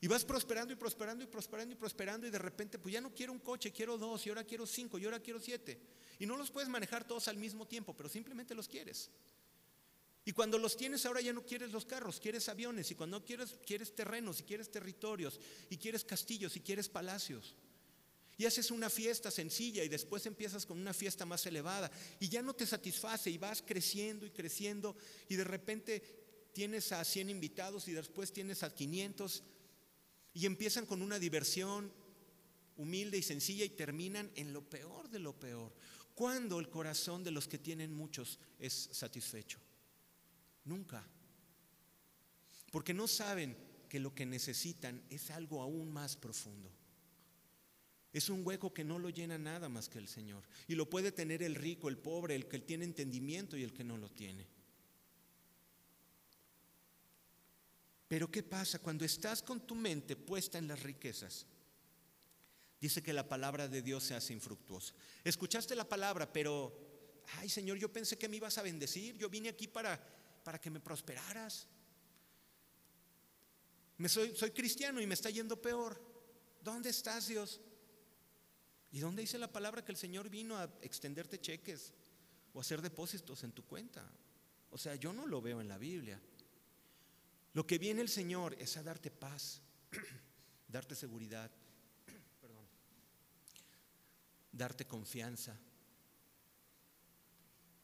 Y 0.02 0.08
vas 0.08 0.26
prosperando 0.26 0.74
y 0.74 0.76
prosperando 0.76 1.24
y 1.24 1.28
prosperando 1.28 1.74
y 1.74 1.78
prosperando 1.78 2.28
y 2.28 2.30
de 2.30 2.38
repente, 2.38 2.78
pues 2.78 2.94
ya 2.94 3.02
no 3.02 3.14
quiero 3.14 3.32
un 3.32 3.40
coche, 3.40 3.72
quiero 3.72 3.98
dos 3.98 4.26
y 4.26 4.30
ahora 4.30 4.44
quiero 4.44 4.66
cinco 4.66 4.98
y 5.00 5.06
ahora 5.06 5.20
quiero 5.20 5.40
siete. 5.40 5.80
Y 6.20 6.26
no 6.26 6.38
los 6.38 6.52
puedes 6.52 6.70
manejar 6.70 7.08
todos 7.08 7.28
al 7.28 7.38
mismo 7.38 7.68
tiempo, 7.68 7.96
pero 7.96 8.10
simplemente 8.10 8.54
los 8.54 8.68
quieres. 8.68 9.10
Y 10.28 10.32
cuando 10.32 10.58
los 10.58 10.76
tienes 10.76 11.06
ahora 11.06 11.22
ya 11.22 11.34
no 11.34 11.46
quieres 11.46 11.72
los 11.72 11.86
carros, 11.86 12.20
quieres 12.20 12.50
aviones. 12.50 12.90
Y 12.90 12.96
cuando 12.96 13.24
quieres, 13.24 13.56
quieres 13.66 13.94
terrenos, 13.94 14.40
y 14.40 14.44
quieres 14.44 14.72
territorios, 14.72 15.40
y 15.70 15.78
quieres 15.78 16.04
castillos, 16.04 16.56
y 16.56 16.62
quieres 16.62 16.90
palacios. 16.90 17.56
Y 18.38 18.46
haces 18.46 18.72
una 18.72 18.90
fiesta 18.90 19.32
sencilla 19.32 19.84
y 19.84 19.88
después 19.88 20.26
empiezas 20.26 20.66
con 20.66 20.80
una 20.80 20.94
fiesta 20.94 21.26
más 21.26 21.46
elevada. 21.46 21.90
Y 22.20 22.28
ya 22.28 22.42
no 22.42 22.54
te 22.54 22.66
satisface 22.66 23.30
y 23.30 23.38
vas 23.38 23.62
creciendo 23.62 24.26
y 24.26 24.32
creciendo. 24.32 24.98
Y 25.30 25.36
de 25.36 25.44
repente 25.44 26.50
tienes 26.52 26.92
a 26.92 27.06
100 27.06 27.30
invitados 27.30 27.88
y 27.88 27.94
después 27.94 28.34
tienes 28.34 28.64
a 28.64 28.74
500. 28.74 29.44
Y 30.36 30.46
empiezan 30.46 30.86
con 30.86 31.02
una 31.02 31.18
diversión 31.18 31.92
humilde 32.78 33.18
y 33.18 33.24
sencilla 33.24 33.66
y 33.66 33.70
terminan 33.70 34.30
en 34.36 34.54
lo 34.54 34.62
peor 34.70 35.10
de 35.10 35.18
lo 35.18 35.34
peor. 35.40 35.74
Cuando 36.14 36.60
el 36.60 36.70
corazón 36.70 37.24
de 37.24 37.32
los 37.32 37.48
que 37.48 37.58
tienen 37.58 37.94
muchos 37.94 38.40
es 38.60 38.90
satisfecho. 38.92 39.60
Nunca. 40.66 41.04
Porque 42.72 42.94
no 42.94 43.08
saben 43.08 43.58
que 43.90 44.00
lo 44.00 44.14
que 44.14 44.26
necesitan 44.26 45.02
es 45.10 45.32
algo 45.32 45.62
aún 45.62 45.92
más 45.92 46.18
profundo. 46.18 46.70
Es 48.12 48.30
un 48.30 48.46
hueco 48.46 48.74
que 48.74 48.84
no 48.84 48.98
lo 48.98 49.10
llena 49.10 49.38
nada 49.38 49.68
más 49.68 49.90
que 49.90 50.00
el 50.00 50.08
Señor. 50.08 50.44
Y 50.68 50.76
lo 50.76 50.90
puede 50.90 51.12
tener 51.12 51.44
el 51.44 51.56
rico, 51.56 51.90
el 51.90 51.98
pobre, 51.98 52.36
el 52.36 52.48
que 52.48 52.60
tiene 52.60 52.86
entendimiento 52.86 53.58
y 53.58 53.64
el 53.64 53.74
que 53.74 53.84
no 53.84 53.98
lo 53.98 54.10
tiene. 54.10 54.48
Pero 58.16 58.32
¿qué 58.32 58.44
pasa 58.44 58.80
cuando 58.80 59.04
estás 59.04 59.44
con 59.44 59.68
tu 59.68 59.76
mente 59.76 60.16
puesta 60.16 60.58
en 60.58 60.70
las 60.70 60.82
riquezas? 60.82 61.46
Dice 62.80 63.04
que 63.04 63.12
la 63.12 63.28
palabra 63.28 63.68
de 63.68 63.82
Dios 63.82 64.06
se 64.06 64.16
hace 64.16 64.32
infructuosa. 64.32 64.94
Escuchaste 65.22 65.76
la 65.76 65.84
palabra, 65.84 66.32
pero 66.32 66.74
ay 67.40 67.50
Señor, 67.50 67.78
yo 67.78 67.92
pensé 67.92 68.18
que 68.18 68.30
me 68.30 68.38
ibas 68.38 68.58
a 68.58 68.62
bendecir, 68.62 69.18
yo 69.18 69.30
vine 69.30 69.50
aquí 69.50 69.68
para, 69.68 70.02
para 70.46 70.62
que 70.62 70.70
me 70.70 70.80
prosperaras. 70.80 71.68
Me 73.98 74.08
soy, 74.08 74.34
soy 74.34 74.52
cristiano 74.52 75.02
y 75.02 75.08
me 75.08 75.16
está 75.16 75.30
yendo 75.30 75.62
peor. 75.62 76.02
¿Dónde 76.62 76.92
estás, 76.92 77.28
Dios? 77.28 77.60
¿Y 78.94 79.00
dónde 79.00 79.24
dice 79.24 79.38
la 79.38 79.52
palabra 79.52 79.84
que 79.84 79.92
el 79.92 79.98
Señor 79.98 80.30
vino 80.30 80.58
a 80.58 80.74
extenderte 80.82 81.42
cheques 81.42 81.92
o 82.54 82.62
hacer 82.62 82.82
depósitos 82.82 83.44
en 83.44 83.52
tu 83.52 83.66
cuenta? 83.66 84.10
O 84.72 84.78
sea, 84.78 84.96
yo 84.96 85.12
no 85.12 85.28
lo 85.28 85.42
veo 85.42 85.60
en 85.60 85.68
la 85.68 85.78
Biblia. 85.78 86.22
Lo 87.56 87.66
que 87.66 87.78
viene 87.78 88.02
el 88.02 88.10
Señor 88.10 88.54
es 88.60 88.76
a 88.76 88.84
darte 88.84 89.10
paz, 89.10 89.62
darte 90.68 90.94
seguridad, 90.94 91.50
darte 94.52 94.86
confianza. 94.86 95.58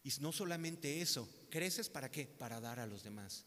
Y 0.03 0.11
no 0.19 0.33
solamente 0.33 0.99
eso, 0.99 1.29
creces 1.49 1.89
para 1.89 2.11
qué? 2.11 2.27
Para 2.27 2.59
dar 2.59 2.81
a 2.81 2.85
los 2.85 3.01
demás. 3.01 3.45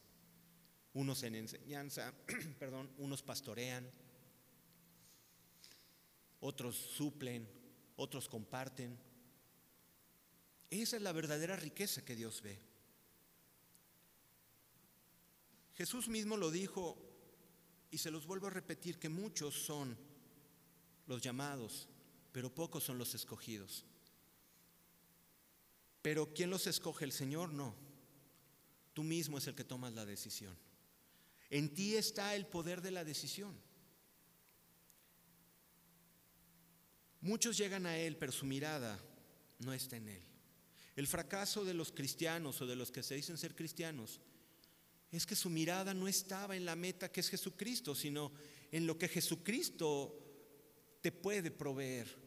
Unos 0.95 1.23
en 1.25 1.35
enseñanza, 1.35 2.14
perdón, 2.59 2.90
unos 2.97 3.23
pastorean, 3.23 3.87
otros 6.40 6.75
suplen, 6.75 7.47
otros 7.97 8.31
comparten. 8.31 8.99
Esa 10.71 10.97
es 10.97 11.02
la 11.02 11.12
verdadera 11.12 11.57
riqueza 11.57 12.02
que 12.02 12.16
Dios 12.16 12.40
ve. 12.40 12.74
Jesús 15.75 16.09
mismo 16.09 16.37
lo 16.37 16.50
dijo 16.50 16.97
y 17.90 17.99
se 17.99 18.11
los 18.11 18.26
vuelvo 18.26 18.47
a 18.47 18.50
repetir 18.50 18.99
que 18.99 19.09
muchos 19.09 19.54
son 19.54 19.97
los 21.07 21.21
llamados, 21.21 21.88
pero 22.33 22.54
pocos 22.54 22.85
son 22.85 22.99
los 22.99 23.14
escogidos. 23.14 23.85
Pero 26.02 26.33
¿quién 26.33 26.50
los 26.50 26.66
escoge? 26.66 27.04
El 27.04 27.12
Señor 27.12 27.52
no. 27.52 27.75
Tú 28.93 29.02
mismo 29.02 29.38
es 29.38 29.47
el 29.47 29.54
que 29.54 29.64
tomas 29.64 29.93
la 29.95 30.04
decisión. 30.04 30.57
En 31.50 31.75
ti 31.75 31.97
está 31.97 32.35
el 32.35 32.47
poder 32.47 32.81
de 32.81 32.90
la 32.90 33.04
decisión. 33.04 33.59
Muchos 37.21 37.57
llegan 37.57 37.87
a 37.87 37.97
Él, 37.97 38.16
pero 38.16 38.33
su 38.33 38.45
mirada 38.45 39.00
no 39.59 39.73
está 39.73 39.97
en 39.97 40.09
Él. 40.09 40.23
El 40.95 41.07
fracaso 41.07 41.64
de 41.64 41.75
los 41.75 41.90
cristianos 41.90 42.61
o 42.61 42.66
de 42.66 42.76
los 42.76 42.93
que 42.93 43.02
se 43.02 43.14
dicen 43.14 43.38
ser 43.38 43.57
cristianos 43.57 44.21
es 45.16 45.26
que 45.26 45.37
su 45.37 45.50
mirada 45.50 45.94
no 45.94 46.09
estaba 46.09 46.56
en 46.56 46.64
la 46.64 46.76
meta 46.76 47.11
que 47.11 47.21
es 47.21 47.28
Jesucristo, 47.28 47.94
sino 47.94 48.33
en 48.73 48.87
lo 48.87 48.99
que 48.99 49.09
Jesucristo 49.09 50.18
te 51.00 51.12
puede 51.12 51.50
proveer. 51.50 52.25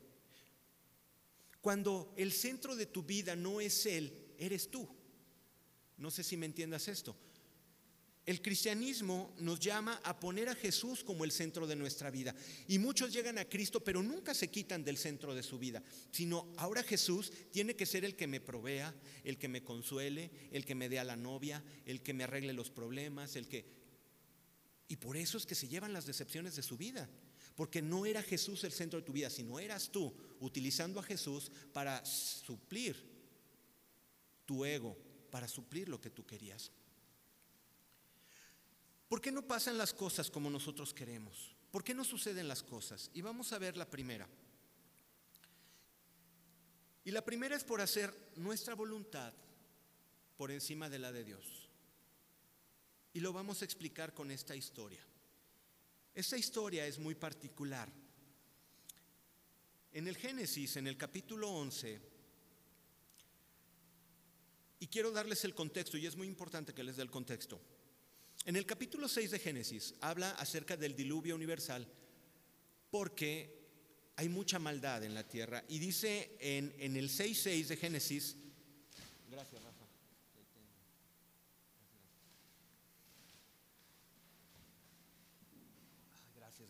Cuando 1.61 2.13
el 2.15 2.31
centro 2.31 2.75
de 2.75 2.85
tu 2.85 3.03
vida 3.03 3.35
no 3.35 3.59
es 3.59 3.85
Él, 3.85 4.33
eres 4.37 4.69
tú. 4.71 4.87
No 5.97 6.11
sé 6.11 6.23
si 6.23 6.37
me 6.37 6.45
entiendas 6.45 6.87
esto. 6.87 7.15
El 8.27 8.41
cristianismo 8.41 9.33
nos 9.39 9.57
llama 9.57 10.01
a 10.03 10.19
poner 10.19 10.49
a 10.49 10.55
Jesús 10.55 11.01
como 11.01 11.23
el 11.23 11.31
centro 11.31 11.65
de 11.65 11.77
nuestra 11.77 12.11
vida. 12.11 12.35
Y 12.67 12.77
muchos 12.77 13.13
llegan 13.13 13.37
a 13.37 13.45
Cristo, 13.45 13.81
pero 13.81 14.03
nunca 14.03 14.33
se 14.33 14.49
quitan 14.49 14.83
del 14.83 14.97
centro 14.97 15.33
de 15.33 15.41
su 15.41 15.57
vida, 15.57 15.81
sino 16.11 16.45
ahora 16.57 16.83
Jesús 16.83 17.31
tiene 17.51 17.77
que 17.77 17.85
ser 17.85 18.03
el 18.03 18.17
que 18.17 18.27
me 18.27 18.41
provea, 18.41 18.93
el 19.23 19.37
que 19.37 19.47
me 19.47 19.63
consuele, 19.63 20.29
el 20.51 20.65
que 20.65 20.75
me 20.75 20.89
dé 20.89 20.99
a 20.99 21.05
la 21.05 21.15
novia, 21.15 21.63
el 21.85 22.03
que 22.03 22.13
me 22.13 22.25
arregle 22.25 22.51
los 22.51 22.69
problemas, 22.69 23.37
el 23.37 23.47
que... 23.47 23.65
Y 24.89 24.97
por 24.97 25.15
eso 25.15 25.37
es 25.37 25.45
que 25.45 25.55
se 25.55 25.69
llevan 25.69 25.93
las 25.93 26.05
decepciones 26.05 26.57
de 26.57 26.63
su 26.63 26.75
vida. 26.75 27.09
Porque 27.55 27.81
no 27.81 28.05
era 28.05 28.21
Jesús 28.21 28.65
el 28.65 28.73
centro 28.73 28.99
de 28.99 29.05
tu 29.05 29.13
vida, 29.13 29.29
sino 29.29 29.57
eras 29.57 29.89
tú 29.89 30.13
utilizando 30.41 30.99
a 30.99 31.03
Jesús 31.03 31.49
para 31.71 32.05
suplir 32.05 32.97
tu 34.45 34.65
ego, 34.65 34.97
para 35.31 35.47
suplir 35.47 35.87
lo 35.87 36.01
que 36.01 36.09
tú 36.09 36.25
querías. 36.25 36.73
¿Por 39.07 39.21
qué 39.21 39.31
no 39.31 39.41
pasan 39.41 39.77
las 39.77 39.93
cosas 39.93 40.29
como 40.29 40.49
nosotros 40.49 40.93
queremos? 40.93 41.55
¿Por 41.71 41.83
qué 41.83 41.93
no 41.93 42.03
suceden 42.03 42.47
las 42.47 42.63
cosas? 42.63 43.09
Y 43.13 43.21
vamos 43.21 43.53
a 43.53 43.59
ver 43.59 43.77
la 43.77 43.89
primera. 43.89 44.27
Y 47.05 47.11
la 47.11 47.23
primera 47.23 47.55
es 47.55 47.63
por 47.63 47.79
hacer 47.79 48.13
nuestra 48.35 48.75
voluntad 48.75 49.33
por 50.35 50.51
encima 50.51 50.89
de 50.89 50.99
la 50.99 51.11
de 51.11 51.23
Dios. 51.23 51.69
Y 53.13 53.21
lo 53.21 53.31
vamos 53.31 53.61
a 53.61 53.65
explicar 53.65 54.13
con 54.13 54.29
esta 54.29 54.55
historia. 54.55 55.01
Esta 56.13 56.37
historia 56.37 56.85
es 56.85 56.99
muy 56.99 57.15
particular. 57.15 57.89
En 59.93 60.07
el 60.07 60.17
Génesis, 60.17 60.75
en 60.75 60.87
el 60.87 60.97
capítulo 60.97 61.49
11, 61.49 62.01
y 64.79 64.87
quiero 64.87 65.11
darles 65.11 65.45
el 65.45 65.55
contexto, 65.55 65.97
y 65.97 66.05
es 66.05 66.15
muy 66.15 66.27
importante 66.27 66.73
que 66.73 66.83
les 66.83 66.97
dé 66.97 67.03
el 67.03 67.09
contexto. 67.09 67.59
En 68.47 68.55
el 68.55 68.65
capítulo 68.65 69.09
6 69.09 69.31
de 69.31 69.39
Génesis 69.39 69.93
habla 69.99 70.31
acerca 70.31 70.77
del 70.77 70.95
diluvio 70.95 71.35
universal 71.35 71.85
porque 72.89 73.53
hay 74.15 74.29
mucha 74.29 74.57
maldad 74.57 75.03
en 75.03 75.13
la 75.13 75.27
tierra. 75.27 75.65
Y 75.67 75.79
dice 75.79 76.37
en, 76.39 76.73
en 76.79 76.95
el 76.95 77.09
6.6 77.09 77.65
de 77.65 77.75
Génesis, 77.75 78.37
gracias. 79.29 79.61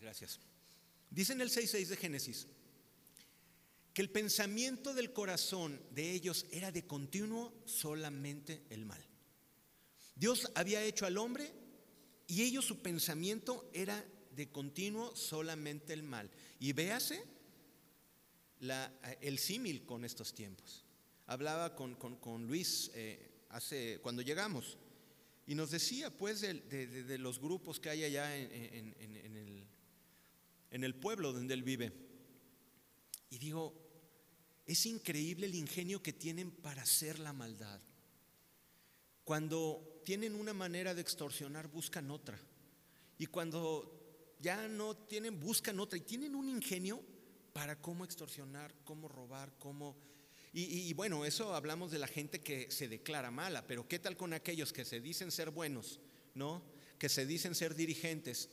Gracias. 0.02 0.40
Dice 1.12 1.34
en 1.34 1.42
el 1.42 1.52
6.6 1.52 1.86
de 1.86 1.96
Génesis 1.96 2.48
que 3.94 4.02
el 4.02 4.10
pensamiento 4.10 4.96
del 4.96 5.14
corazón 5.14 5.80
de 5.92 6.12
ellos 6.12 6.48
era 6.50 6.72
de 6.72 6.88
continuo 6.88 7.54
solamente 7.66 8.64
el 8.72 8.88
mal. 8.88 9.06
Dios 10.16 10.52
había 10.56 10.82
hecho 10.82 11.06
al 11.06 11.20
hombre 11.20 11.67
y 12.28 12.44
ellos 12.44 12.66
su 12.66 12.82
pensamiento 12.82 13.70
era 13.74 14.06
de 14.32 14.50
continuo 14.52 15.16
solamente 15.16 15.94
el 15.94 16.04
mal. 16.04 16.30
Y 16.60 16.74
véase 16.74 17.24
el 19.22 19.40
símil 19.40 19.86
con 19.86 20.06
estos 20.06 20.34
tiempos. 20.34 20.84
Hablaba 21.26 21.76
con, 21.76 22.48
Luis 22.48 22.92
eh, 22.94 23.46
hace, 23.50 24.00
cuando 24.02 24.22
llegamos 24.22 24.78
y 25.46 25.56
nos 25.56 25.72
decía 25.72 26.16
pues 26.16 26.42
de, 26.42 27.18
los 27.20 27.40
grupos 27.40 27.80
que 27.80 27.90
hay 27.90 28.04
allá 28.04 28.36
en 28.36 28.94
el 29.36 29.68
en 30.72 30.84
el 30.84 30.96
pueblo 30.96 31.34
donde 31.34 31.54
él 31.54 31.64
vive. 31.64 31.92
Y 33.30 33.38
digo, 33.38 33.74
es 34.66 34.86
increíble 34.86 35.48
el 35.48 35.56
ingenio 35.56 36.02
que 36.02 36.14
tienen 36.14 36.52
para 36.52 36.84
hacer 36.84 37.20
la 37.20 37.34
maldad. 37.34 37.80
Cuando 39.24 39.97
tienen 40.08 40.36
una 40.36 40.54
manera 40.54 40.96
de 40.96 41.02
extorsionar, 41.02 41.68
buscan 41.68 42.10
otra. 42.12 42.40
Y 43.18 43.26
cuando 43.26 44.38
ya 44.40 44.70
no 44.70 44.96
tienen, 44.96 45.38
buscan 45.38 45.82
otra. 45.82 45.98
Y 45.98 46.02
tienen 46.04 46.34
un 46.34 46.48
ingenio 46.48 47.04
para 47.52 47.82
cómo 47.82 48.06
extorsionar, 48.06 48.74
cómo 48.86 49.10
robar, 49.10 49.52
cómo... 49.60 49.98
Y, 50.54 50.94
bueno, 50.94 51.26
eso 51.26 51.54
hablamos 51.54 51.92
de 51.92 52.00
la 52.00 52.08
gente 52.08 52.40
que 52.40 52.72
se 52.72 52.88
declara 52.88 53.32
mala, 53.32 53.68
pero 53.68 53.86
¿qué 53.86 54.00
tal 54.00 54.16
con 54.16 54.32
aquellos 54.32 54.72
que 54.72 54.86
se 54.86 55.02
dicen 55.02 55.30
ser 55.30 55.52
buenos, 55.52 56.00
¿no? 56.36 56.64
Que 56.98 57.10
se 57.10 57.26
dicen 57.26 57.54
ser 57.54 57.76
dirigentes 57.76 58.50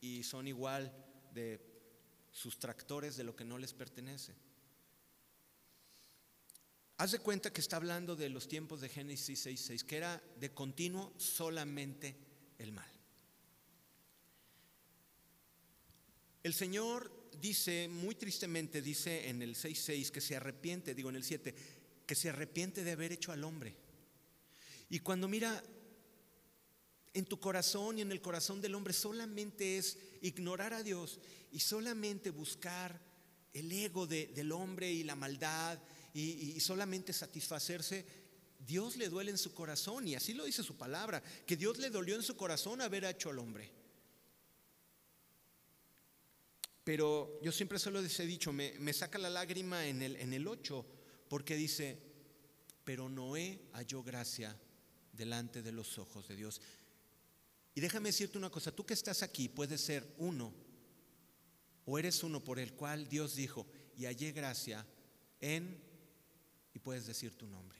y 0.00 0.22
son 0.22 0.46
igual 0.46 0.94
de 1.34 1.60
sustractores 2.30 3.16
de 3.16 3.24
lo 3.24 3.34
que 3.34 3.44
no 3.44 3.58
les 3.58 3.74
pertenece. 3.74 4.36
Haz 7.00 7.12
de 7.12 7.18
cuenta 7.18 7.50
que 7.50 7.62
está 7.62 7.76
hablando 7.76 8.14
de 8.14 8.28
los 8.28 8.46
tiempos 8.46 8.82
de 8.82 8.90
Génesis 8.90 9.46
6.6, 9.46 9.86
que 9.86 9.96
era 9.96 10.22
de 10.38 10.52
continuo 10.52 11.14
solamente 11.16 12.14
el 12.58 12.72
mal. 12.72 12.92
El 16.42 16.52
Señor 16.52 17.30
dice, 17.40 17.88
muy 17.88 18.16
tristemente, 18.16 18.82
dice 18.82 19.30
en 19.30 19.40
el 19.40 19.54
6.6 19.54 20.10
que 20.10 20.20
se 20.20 20.36
arrepiente, 20.36 20.94
digo 20.94 21.08
en 21.08 21.16
el 21.16 21.24
7, 21.24 21.54
que 22.04 22.14
se 22.14 22.28
arrepiente 22.28 22.84
de 22.84 22.92
haber 22.92 23.12
hecho 23.12 23.32
al 23.32 23.44
hombre. 23.44 23.74
Y 24.90 24.98
cuando 24.98 25.26
mira 25.26 25.64
en 27.14 27.24
tu 27.24 27.40
corazón 27.40 27.96
y 27.96 28.02
en 28.02 28.12
el 28.12 28.20
corazón 28.20 28.60
del 28.60 28.74
hombre 28.74 28.92
solamente 28.92 29.78
es 29.78 29.96
ignorar 30.20 30.74
a 30.74 30.82
Dios 30.82 31.18
y 31.50 31.60
solamente 31.60 32.28
buscar 32.28 33.00
el 33.54 33.72
ego 33.72 34.06
del 34.06 34.52
hombre 34.52 34.92
y 34.92 35.02
la 35.02 35.16
maldad 35.16 35.78
y, 36.12 36.58
solamente 36.60 37.12
satisfacerse, 37.12 38.04
Dios 38.58 38.96
le 38.96 39.08
duele 39.08 39.30
en 39.30 39.38
su 39.38 39.54
corazón 39.54 40.06
y 40.06 40.14
así 40.14 40.34
lo 40.34 40.44
dice 40.44 40.62
su 40.62 40.76
palabra, 40.76 41.22
que 41.46 41.56
Dios 41.56 41.78
le 41.78 41.90
dolió 41.90 42.14
en 42.16 42.22
su 42.22 42.36
corazón 42.36 42.80
haber 42.80 43.04
hecho 43.04 43.30
al 43.30 43.38
hombre. 43.38 43.72
Pero 46.84 47.38
yo 47.42 47.52
siempre 47.52 47.78
se 47.78 47.90
lo 47.90 48.00
he 48.00 48.26
dicho, 48.26 48.52
me, 48.52 48.72
me 48.78 48.92
saca 48.92 49.18
la 49.18 49.30
lágrima 49.30 49.86
en 49.86 50.02
el, 50.02 50.16
en 50.16 50.32
el 50.32 50.48
8, 50.48 50.86
porque 51.28 51.54
dice, 51.54 51.98
pero 52.84 53.08
Noé 53.08 53.68
halló 53.72 54.02
gracia 54.02 54.58
delante 55.12 55.62
de 55.62 55.72
los 55.72 55.98
ojos 55.98 56.26
de 56.28 56.36
Dios. 56.36 56.60
Y 57.74 57.80
déjame 57.80 58.08
decirte 58.08 58.38
una 58.38 58.50
cosa, 58.50 58.72
tú 58.72 58.84
que 58.84 58.94
estás 58.94 59.22
aquí 59.22 59.48
puedes 59.48 59.80
ser 59.80 60.14
uno 60.18 60.52
o 61.84 61.98
eres 61.98 62.22
uno 62.22 62.42
por 62.42 62.58
el 62.58 62.74
cual 62.74 63.08
Dios 63.08 63.36
dijo, 63.36 63.66
y 63.96 64.06
hallé 64.06 64.32
gracia 64.32 64.86
en 65.40 65.89
y 66.74 66.78
puedes 66.78 67.06
decir 67.06 67.34
tu 67.36 67.46
nombre. 67.46 67.78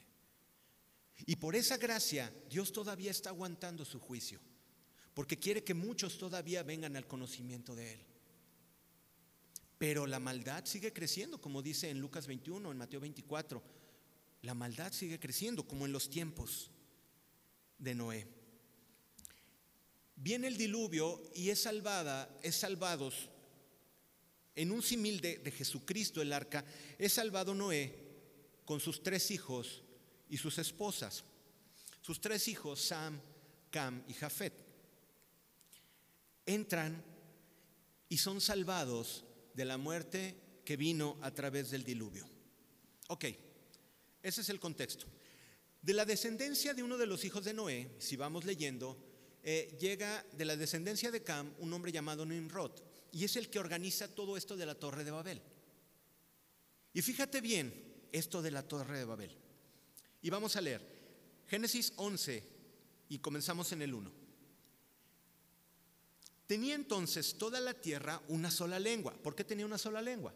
Y 1.26 1.36
por 1.36 1.54
esa 1.54 1.76
gracia 1.76 2.32
Dios 2.48 2.72
todavía 2.72 3.10
está 3.10 3.30
aguantando 3.30 3.84
su 3.84 4.00
juicio, 4.00 4.40
porque 5.14 5.38
quiere 5.38 5.62
que 5.62 5.74
muchos 5.74 6.18
todavía 6.18 6.62
vengan 6.62 6.96
al 6.96 7.06
conocimiento 7.06 7.74
de 7.74 7.94
Él. 7.94 8.06
Pero 9.78 10.06
la 10.06 10.20
maldad 10.20 10.64
sigue 10.66 10.92
creciendo, 10.92 11.40
como 11.40 11.62
dice 11.62 11.88
en 11.88 12.00
Lucas 12.00 12.26
21, 12.26 12.70
en 12.70 12.76
Mateo 12.76 13.00
24. 13.00 13.62
La 14.42 14.54
maldad 14.54 14.92
sigue 14.92 15.18
creciendo, 15.18 15.66
como 15.66 15.86
en 15.86 15.92
los 15.92 16.10
tiempos 16.10 16.70
de 17.78 17.94
Noé. 17.94 18.26
Viene 20.16 20.48
el 20.48 20.58
diluvio 20.58 21.22
y 21.34 21.48
es 21.48 21.62
salvada, 21.62 22.38
es 22.42 22.56
salvados 22.56 23.30
en 24.54 24.70
un 24.70 24.82
simil 24.82 25.20
de, 25.20 25.38
de 25.38 25.50
Jesucristo 25.50 26.20
el 26.20 26.32
arca, 26.32 26.64
es 26.98 27.14
salvado 27.14 27.54
Noé 27.54 28.09
con 28.70 28.78
sus 28.78 29.02
tres 29.02 29.32
hijos 29.32 29.82
y 30.28 30.36
sus 30.36 30.56
esposas. 30.58 31.24
Sus 32.00 32.20
tres 32.20 32.46
hijos, 32.46 32.80
Sam, 32.80 33.20
Cam 33.68 34.04
y 34.06 34.12
Jafet, 34.12 34.52
entran 36.46 37.02
y 38.08 38.16
son 38.16 38.40
salvados 38.40 39.24
de 39.54 39.64
la 39.64 39.76
muerte 39.76 40.36
que 40.64 40.76
vino 40.76 41.18
a 41.20 41.34
través 41.34 41.72
del 41.72 41.82
diluvio. 41.82 42.24
Ok, 43.08 43.24
ese 44.22 44.40
es 44.40 44.48
el 44.50 44.60
contexto. 44.60 45.06
De 45.82 45.92
la 45.92 46.04
descendencia 46.04 46.72
de 46.72 46.84
uno 46.84 46.96
de 46.96 47.06
los 47.06 47.24
hijos 47.24 47.44
de 47.44 47.54
Noé, 47.54 47.90
si 47.98 48.14
vamos 48.14 48.44
leyendo, 48.44 48.96
eh, 49.42 49.76
llega 49.80 50.24
de 50.30 50.44
la 50.44 50.56
descendencia 50.56 51.10
de 51.10 51.24
Cam 51.24 51.52
un 51.58 51.72
hombre 51.72 51.90
llamado 51.90 52.24
Nimrod, 52.24 52.80
y 53.10 53.24
es 53.24 53.34
el 53.34 53.50
que 53.50 53.58
organiza 53.58 54.14
todo 54.14 54.36
esto 54.36 54.56
de 54.56 54.66
la 54.66 54.76
Torre 54.76 55.02
de 55.02 55.10
Babel. 55.10 55.42
Y 56.92 57.02
fíjate 57.02 57.40
bien 57.40 57.89
esto 58.12 58.42
de 58.42 58.50
la 58.50 58.66
Torre 58.66 58.98
de 58.98 59.04
Babel. 59.04 59.36
Y 60.22 60.30
vamos 60.30 60.56
a 60.56 60.60
leer 60.60 61.00
Génesis 61.48 61.92
11 61.96 62.44
y 63.08 63.18
comenzamos 63.18 63.72
en 63.72 63.82
el 63.82 63.92
1. 63.92 64.12
Tenía 66.46 66.74
entonces 66.74 67.38
toda 67.38 67.60
la 67.60 67.74
tierra 67.74 68.22
una 68.28 68.50
sola 68.50 68.78
lengua. 68.78 69.14
¿Por 69.14 69.34
qué 69.34 69.44
tenía 69.44 69.66
una 69.66 69.78
sola 69.78 70.02
lengua? 70.02 70.34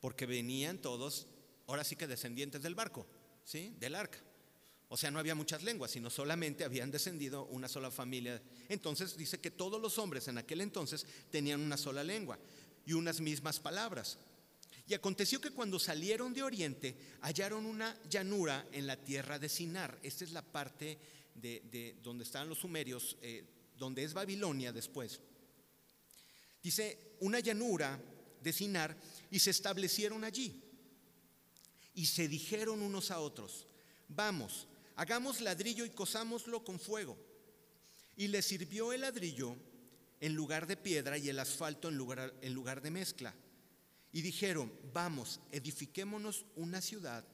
Porque 0.00 0.26
venían 0.26 0.78
todos, 0.78 1.26
ahora 1.66 1.84
sí 1.84 1.96
que 1.96 2.06
descendientes 2.06 2.62
del 2.62 2.74
barco, 2.74 3.06
¿sí? 3.44 3.74
Del 3.78 3.94
arca. 3.94 4.18
O 4.88 4.96
sea, 4.96 5.10
no 5.10 5.18
había 5.18 5.34
muchas 5.34 5.62
lenguas, 5.62 5.90
sino 5.90 6.08
solamente 6.08 6.64
habían 6.64 6.90
descendido 6.90 7.44
una 7.46 7.68
sola 7.68 7.90
familia. 7.90 8.42
Entonces 8.68 9.16
dice 9.16 9.38
que 9.38 9.50
todos 9.50 9.80
los 9.80 9.98
hombres 9.98 10.28
en 10.28 10.38
aquel 10.38 10.60
entonces 10.62 11.06
tenían 11.30 11.60
una 11.60 11.76
sola 11.76 12.02
lengua 12.02 12.38
y 12.86 12.94
unas 12.94 13.20
mismas 13.20 13.60
palabras. 13.60 14.18
Y 14.88 14.94
aconteció 14.94 15.40
que 15.40 15.50
cuando 15.50 15.78
salieron 15.78 16.32
de 16.32 16.42
Oriente 16.42 16.96
hallaron 17.20 17.66
una 17.66 17.94
llanura 18.08 18.66
en 18.72 18.86
la 18.86 18.96
tierra 18.96 19.38
de 19.38 19.48
Sinar. 19.48 19.98
Esta 20.02 20.24
es 20.24 20.32
la 20.32 20.42
parte 20.42 20.98
de, 21.34 21.96
donde 22.02 22.24
estaban 22.24 22.48
los 22.48 22.58
sumerios. 22.58 23.16
Eh, 23.20 23.44
donde 23.78 24.02
es 24.02 24.12
Babilonia 24.12 24.72
después. 24.72 25.20
Dice, 26.62 27.16
una 27.20 27.40
llanura 27.40 27.98
de 28.42 28.52
Sinar 28.52 28.96
y 29.30 29.38
se 29.38 29.50
establecieron 29.50 30.24
allí. 30.24 30.60
Y 31.94 32.06
se 32.06 32.28
dijeron 32.28 32.82
unos 32.82 33.10
a 33.10 33.20
otros, 33.20 33.66
vamos, 34.08 34.68
hagamos 34.96 35.40
ladrillo 35.40 35.84
y 35.84 35.90
cosámoslo 35.90 36.64
con 36.64 36.78
fuego. 36.78 37.16
Y 38.16 38.28
le 38.28 38.42
sirvió 38.42 38.92
el 38.92 39.02
ladrillo 39.02 39.56
en 40.20 40.34
lugar 40.34 40.66
de 40.66 40.76
piedra 40.76 41.16
y 41.18 41.28
el 41.28 41.38
asfalto 41.38 41.88
en 41.88 41.96
lugar, 41.96 42.34
en 42.42 42.52
lugar 42.52 42.82
de 42.82 42.90
mezcla. 42.90 43.34
Y 44.12 44.22
dijeron, 44.22 44.72
vamos, 44.92 45.40
edifiquémonos 45.52 46.46
una 46.56 46.80
ciudad 46.80 47.26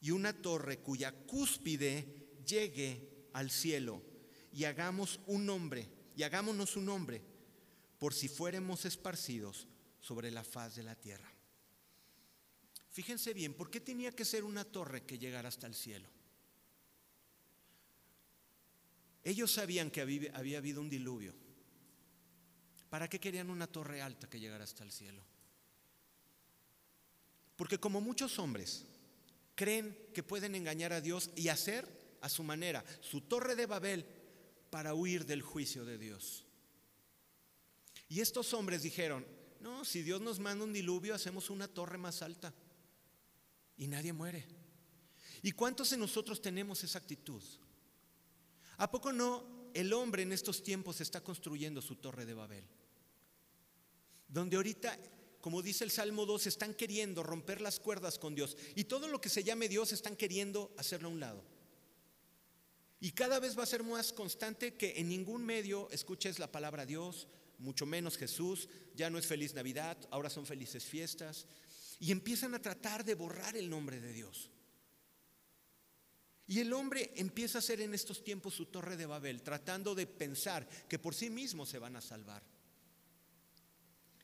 y 0.00 0.10
una 0.10 0.32
torre 0.32 0.78
cuya 0.78 1.12
cúspide 1.12 2.38
llegue 2.46 3.28
al 3.32 3.50
cielo 3.50 4.02
y 4.52 4.64
hagamos 4.64 5.20
un 5.26 5.46
nombre, 5.46 5.88
y 6.16 6.22
hagámonos 6.22 6.76
un 6.76 6.86
nombre, 6.86 7.22
por 7.98 8.14
si 8.14 8.28
fuéramos 8.28 8.84
esparcidos 8.84 9.66
sobre 10.00 10.30
la 10.30 10.44
faz 10.44 10.76
de 10.76 10.84
la 10.84 10.94
tierra. 10.94 11.28
Fíjense 12.90 13.34
bien, 13.34 13.54
¿por 13.54 13.70
qué 13.70 13.80
tenía 13.80 14.12
que 14.12 14.24
ser 14.24 14.44
una 14.44 14.64
torre 14.64 15.02
que 15.02 15.18
llegara 15.18 15.48
hasta 15.48 15.66
el 15.66 15.74
cielo? 15.74 16.08
Ellos 19.24 19.50
sabían 19.50 19.90
que 19.90 20.02
había, 20.02 20.30
había 20.36 20.58
habido 20.58 20.80
un 20.80 20.88
diluvio. 20.88 21.34
¿Para 22.90 23.08
qué 23.08 23.18
querían 23.18 23.50
una 23.50 23.66
torre 23.66 24.02
alta 24.02 24.28
que 24.28 24.38
llegara 24.38 24.62
hasta 24.62 24.84
el 24.84 24.92
cielo? 24.92 25.24
Porque 27.56 27.78
como 27.78 28.00
muchos 28.00 28.38
hombres 28.38 28.84
creen 29.54 29.96
que 30.12 30.22
pueden 30.22 30.54
engañar 30.54 30.92
a 30.92 31.00
Dios 31.00 31.30
y 31.36 31.48
hacer 31.48 31.86
a 32.20 32.28
su 32.28 32.42
manera 32.42 32.84
su 33.00 33.20
torre 33.20 33.54
de 33.54 33.66
Babel 33.66 34.04
para 34.70 34.94
huir 34.94 35.26
del 35.26 35.42
juicio 35.42 35.84
de 35.84 35.98
Dios. 35.98 36.44
Y 38.08 38.20
estos 38.20 38.52
hombres 38.54 38.82
dijeron, 38.82 39.26
no, 39.60 39.84
si 39.84 40.02
Dios 40.02 40.20
nos 40.20 40.40
manda 40.40 40.64
un 40.64 40.72
diluvio, 40.72 41.14
hacemos 41.14 41.50
una 41.50 41.68
torre 41.68 41.98
más 41.98 42.22
alta 42.22 42.52
y 43.76 43.86
nadie 43.86 44.12
muere. 44.12 44.46
¿Y 45.42 45.52
cuántos 45.52 45.90
de 45.90 45.96
nosotros 45.96 46.40
tenemos 46.40 46.82
esa 46.84 46.98
actitud? 46.98 47.42
¿A 48.78 48.90
poco 48.90 49.12
no 49.12 49.70
el 49.74 49.92
hombre 49.92 50.22
en 50.22 50.32
estos 50.32 50.62
tiempos 50.62 51.00
está 51.00 51.22
construyendo 51.22 51.80
su 51.80 51.96
torre 51.96 52.24
de 52.24 52.34
Babel? 52.34 52.64
Donde 54.28 54.56
ahorita, 54.56 54.98
como 55.44 55.60
dice 55.60 55.84
el 55.84 55.90
Salmo 55.90 56.24
2, 56.24 56.46
están 56.46 56.72
queriendo 56.72 57.22
romper 57.22 57.60
las 57.60 57.78
cuerdas 57.78 58.18
con 58.18 58.34
Dios 58.34 58.56
y 58.74 58.84
todo 58.84 59.08
lo 59.08 59.20
que 59.20 59.28
se 59.28 59.44
llame 59.44 59.68
Dios 59.68 59.92
están 59.92 60.16
queriendo 60.16 60.72
hacerlo 60.78 61.08
a 61.08 61.12
un 61.12 61.20
lado. 61.20 61.44
Y 62.98 63.10
cada 63.10 63.38
vez 63.40 63.58
va 63.58 63.64
a 63.64 63.66
ser 63.66 63.82
más 63.82 64.14
constante 64.14 64.72
que 64.72 64.94
en 64.96 65.10
ningún 65.10 65.44
medio 65.44 65.90
escuches 65.90 66.38
la 66.38 66.50
palabra 66.50 66.86
Dios, 66.86 67.28
mucho 67.58 67.84
menos 67.84 68.16
Jesús, 68.16 68.70
ya 68.94 69.10
no 69.10 69.18
es 69.18 69.26
feliz 69.26 69.52
Navidad, 69.52 69.98
ahora 70.10 70.30
son 70.30 70.46
felices 70.46 70.82
fiestas. 70.82 71.46
Y 72.00 72.10
empiezan 72.10 72.54
a 72.54 72.62
tratar 72.62 73.04
de 73.04 73.14
borrar 73.14 73.54
el 73.54 73.68
nombre 73.68 74.00
de 74.00 74.14
Dios. 74.14 74.50
Y 76.46 76.60
el 76.60 76.72
hombre 76.72 77.12
empieza 77.16 77.58
a 77.58 77.60
hacer 77.60 77.82
en 77.82 77.92
estos 77.92 78.24
tiempos 78.24 78.54
su 78.54 78.64
torre 78.64 78.96
de 78.96 79.04
Babel, 79.04 79.42
tratando 79.42 79.94
de 79.94 80.06
pensar 80.06 80.66
que 80.88 80.98
por 80.98 81.14
sí 81.14 81.28
mismo 81.28 81.66
se 81.66 81.78
van 81.78 81.96
a 81.96 82.00
salvar. 82.00 82.53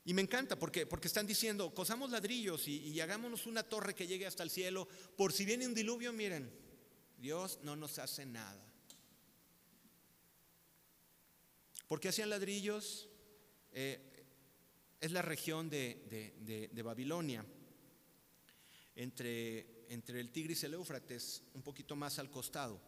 Y 0.05 0.15
me 0.15 0.23
encanta 0.23 0.59
porque, 0.59 0.87
porque 0.87 1.09
están 1.09 1.27
diciendo, 1.27 1.75
cosamos 1.75 2.11
ladrillos 2.11 2.67
y, 2.69 2.99
hagámonos 3.01 3.47
una 3.47 3.63
torre 3.63 3.95
que 3.95 4.07
llegue 4.07 4.27
hasta 4.27 4.43
el 4.43 4.51
cielo, 4.51 4.89
por 5.17 5.33
si 5.33 5.45
viene 5.45 5.67
un 5.67 5.75
diluvio, 5.75 6.13
miren, 6.13 6.51
Dios 7.19 7.59
no 7.63 7.77
nos 7.77 7.99
hace 7.99 8.25
nada. 8.25 8.67
¿Por 11.87 12.01
qué 12.01 12.09
hacían 12.09 12.31
ladrillos? 12.31 13.09
Eh, 13.73 14.27
es 15.01 15.13
la 15.13 15.23
región 15.23 15.69
de, 15.69 16.71
Babilonia, 16.83 17.45
entre, 18.95 19.85
entre, 19.89 20.21
el 20.21 20.31
Tigris 20.31 20.63
y 20.63 20.67
el 20.67 20.75
Éufrates, 20.75 21.43
un 21.55 21.63
poquito 21.63 21.95
más 21.95 22.19
al 22.19 22.31
costado. 22.31 22.81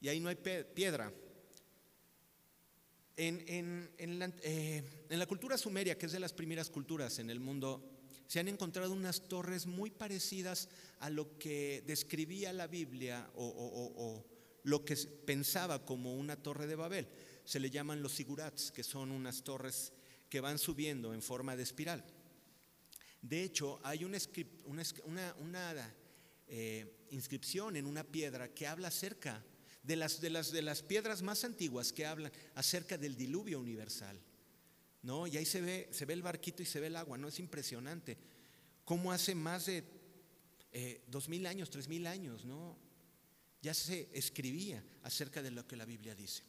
Y 0.00 0.08
ahí 0.08 0.20
no 0.20 0.28
hay 0.28 0.36
piedra. 0.36 1.12
En, 3.20 3.90
en, 3.98 4.18
la, 4.18 4.32
eh, 4.42 4.82
en, 5.10 5.18
la, 5.18 5.26
cultura 5.26 5.58
sumeria, 5.58 5.98
que 5.98 6.06
es 6.06 6.12
de 6.12 6.20
las 6.20 6.32
primeras 6.32 6.70
culturas 6.70 7.18
en 7.18 7.30
el 7.30 7.40
mundo, 7.40 7.84
se 8.28 8.38
han 8.38 8.48
encontrado 8.48 8.92
unas 8.92 9.28
torres 9.28 9.66
muy 9.66 9.90
parecidas 9.90 10.68
a 11.00 11.10
lo 11.10 11.36
que 11.36 11.82
describía 11.86 12.52
la 12.52 12.68
Biblia 12.68 13.28
o, 13.34 13.44
o 13.44 14.24
lo 14.62 14.84
que 14.84 14.96
pensaba 14.96 15.84
como 15.84 16.14
una 16.14 16.36
torre 16.36 16.66
de 16.66 16.76
Babel 16.76 17.08
se 17.48 17.58
le 17.60 17.70
llaman 17.70 18.02
los 18.02 18.12
sigurats, 18.12 18.70
que 18.70 18.84
son 18.84 19.10
unas 19.10 19.42
torres 19.42 19.90
que 20.28 20.42
van 20.42 20.58
subiendo 20.58 21.14
en 21.14 21.22
forma 21.22 21.56
de 21.56 21.62
espiral. 21.62 22.04
De 23.22 23.42
hecho, 23.42 23.80
hay 23.82 24.04
una, 24.04 24.18
eh, 26.46 27.06
inscripción 27.10 27.76
en 27.76 27.86
una 27.86 28.04
piedra 28.04 28.52
que 28.52 28.66
habla 28.66 28.88
acerca 28.88 29.42
de 29.42 29.57
las, 29.84 30.20
de, 30.20 30.30
las, 30.30 30.52
de 30.52 30.62
las 30.62 30.82
piedras 30.82 31.22
más 31.22 31.44
antiguas 31.44 31.92
que 31.92 32.06
hablan 32.06 32.32
acerca 32.54 32.98
del 32.98 33.16
diluvio 33.16 33.60
universal. 33.60 34.20
¿no? 35.02 35.26
Y 35.26 35.36
ahí 35.36 35.46
se 35.46 35.60
ve, 35.60 35.88
se 35.92 36.04
ve 36.04 36.14
el 36.14 36.22
barquito 36.22 36.62
y 36.62 36.66
se 36.66 36.80
ve 36.80 36.88
el 36.88 36.96
agua, 36.96 37.16
¿no? 37.16 37.28
Es 37.28 37.38
impresionante. 37.38 38.18
Cómo 38.84 39.12
hace 39.12 39.34
más 39.34 39.66
de 39.66 39.84
eh, 40.72 41.02
dos 41.06 41.28
mil 41.28 41.46
años, 41.46 41.70
tres 41.70 41.88
mil 41.88 42.06
años, 42.06 42.44
¿no? 42.44 42.76
Ya 43.62 43.74
se 43.74 44.08
escribía 44.12 44.84
acerca 45.02 45.42
de 45.42 45.50
lo 45.50 45.66
que 45.66 45.76
la 45.76 45.84
Biblia 45.84 46.14
dice. 46.14 46.42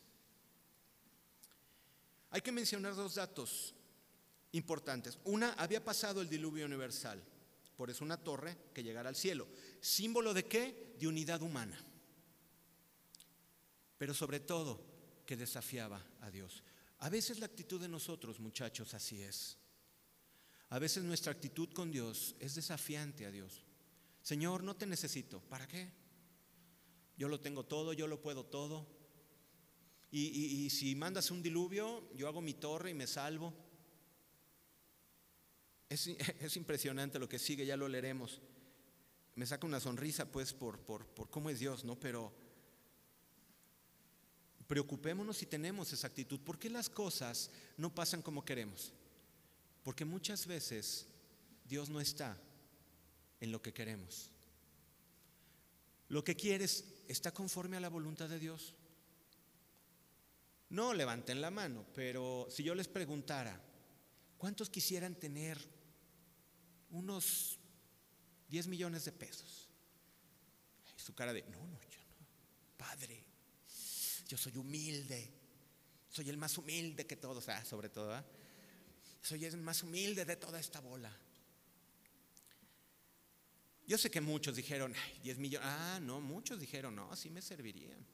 Hay 2.32 2.42
que 2.42 2.52
mencionar 2.52 2.96
dos 2.96 3.16
datos 3.16 3.74
importantes. 4.52 5.18
Una, 5.24 5.54
había 5.54 5.84
pasado 5.84 6.22
el 6.22 6.30
diluvio 6.30 6.66
universal, 6.66 7.24
por 7.76 7.90
eso 7.90 8.04
una 8.04 8.18
torre 8.18 8.58
que 8.74 8.84
llegara 8.84 9.10
al 9.10 9.16
cielo. 9.16 9.48
¿Símbolo 9.82 10.34
de 10.34 10.46
qué? 10.46 10.96
De 11.00 11.08
unidad 11.08 11.42
humana. 11.42 11.84
Pero 14.00 14.14
sobre 14.14 14.40
todo, 14.40 14.82
que 15.26 15.36
desafiaba 15.36 16.04
a 16.22 16.32
Dios. 16.32 16.64
A 17.00 17.10
veces 17.10 17.40
la 17.40 17.46
actitud 17.46 17.80
de 17.80 17.90
nosotros, 17.90 18.40
muchachos, 18.40 18.94
así 18.94 19.22
es. 19.22 19.58
A 20.70 20.80
veces 20.80 21.04
nuestra 21.04 21.34
actitud 21.34 21.70
con 21.74 21.92
Dios 21.92 22.34
es 22.40 22.56
desafiante 22.56 23.26
a 23.26 23.32
Dios. 23.32 23.66
Señor, 24.22 24.64
no 24.64 24.76
te 24.76 24.86
necesito. 24.86 25.42
¿Para 25.42 25.68
qué? 25.68 25.92
Yo 27.18 27.28
lo 27.28 27.42
tengo 27.42 27.66
todo, 27.66 27.92
yo 27.92 28.08
lo 28.08 28.22
puedo 28.22 28.46
todo. 28.46 28.88
Y, 30.12 30.70
si 30.70 30.96
mandas 30.96 31.30
un 31.30 31.44
diluvio, 31.44 32.10
yo 32.16 32.28
hago 32.30 32.42
mi 32.42 32.54
torre 32.54 32.92
y 32.92 32.94
me 32.94 33.06
salvo. 33.06 33.54
Es, 35.90 36.08
es, 36.40 36.56
impresionante 36.56 37.20
lo 37.20 37.28
que 37.28 37.38
sigue, 37.38 37.66
ya 37.66 37.76
lo 37.76 37.90
leeremos. 37.90 38.42
Me 39.36 39.46
saca 39.46 39.68
una 39.68 39.82
sonrisa 39.82 40.32
pues 40.32 40.54
por, 40.54 40.80
por, 40.80 41.06
por 41.06 41.30
cómo 41.30 41.50
es 41.50 41.60
Dios, 41.60 41.84
¿no? 41.84 42.00
Pero 42.00 42.49
preocupémonos 44.70 45.38
si 45.38 45.48
tenemos 45.48 45.92
esa 45.92 46.06
actitud. 46.06 46.40
¿Por 46.42 46.60
qué 46.60 46.70
las 46.70 46.92
cosas 46.92 47.50
no 47.76 47.94
pasan 47.94 48.22
como 48.22 48.46
queremos? 48.46 48.94
Porque 49.84 50.06
muchas 50.06 50.46
veces 50.46 51.08
Dios 51.66 51.90
no 51.90 52.00
está 52.00 52.38
en 53.42 53.52
lo 53.52 53.64
que 53.64 53.74
queremos. 53.74 54.30
Lo 56.08 56.24
que 56.24 56.36
quieres 56.36 56.86
está 57.08 57.32
conforme 57.32 57.78
a 57.78 57.80
la 57.80 57.90
voluntad 57.90 58.30
de 58.30 58.38
Dios. 58.38 58.76
No 60.70 60.94
levanten 60.94 61.42
la 61.42 61.50
mano, 61.50 61.84
pero 61.96 62.48
si 62.52 62.62
yo 62.62 62.76
les 62.76 62.88
preguntara, 62.88 63.60
¿cuántos 64.38 64.70
quisieran 64.70 65.16
tener 65.16 65.58
unos 66.92 67.58
10 68.50 68.68
millones 68.68 69.04
de 69.06 69.14
pesos? 69.14 69.68
Y 70.96 71.02
su 71.02 71.16
cara 71.16 71.34
de, 71.34 71.42
no, 71.42 71.58
no, 71.58 71.80
yo 71.90 72.00
no, 72.08 72.78
Padre, 72.78 73.29
yo 74.30 74.38
soy 74.38 74.56
humilde, 74.58 75.28
soy 76.08 76.30
el 76.30 76.38
más 76.38 76.56
humilde 76.60 77.08
que 77.08 77.16
todos, 77.16 77.50
ah, 77.50 77.66
sobre 77.66 77.90
todo, 77.90 78.14
¿ah? 78.14 78.24
soy 79.24 79.44
el 79.44 79.58
más 79.58 79.82
humilde 79.82 80.24
de 80.24 80.36
toda 80.36 80.60
esta 80.60 80.80
bola. 80.80 81.12
Yo 83.88 83.98
sé 83.98 84.12
que 84.12 84.22
muchos 84.22 84.56
dijeron, 84.56 84.94
10 85.24 85.40
millones, 85.40 85.68
ah, 85.68 86.00
no, 86.00 86.22
muchos 86.22 86.60
dijeron, 86.60 86.96
no, 86.96 87.16
sí 87.16 87.32
me 87.32 87.42
servirían, 87.42 88.06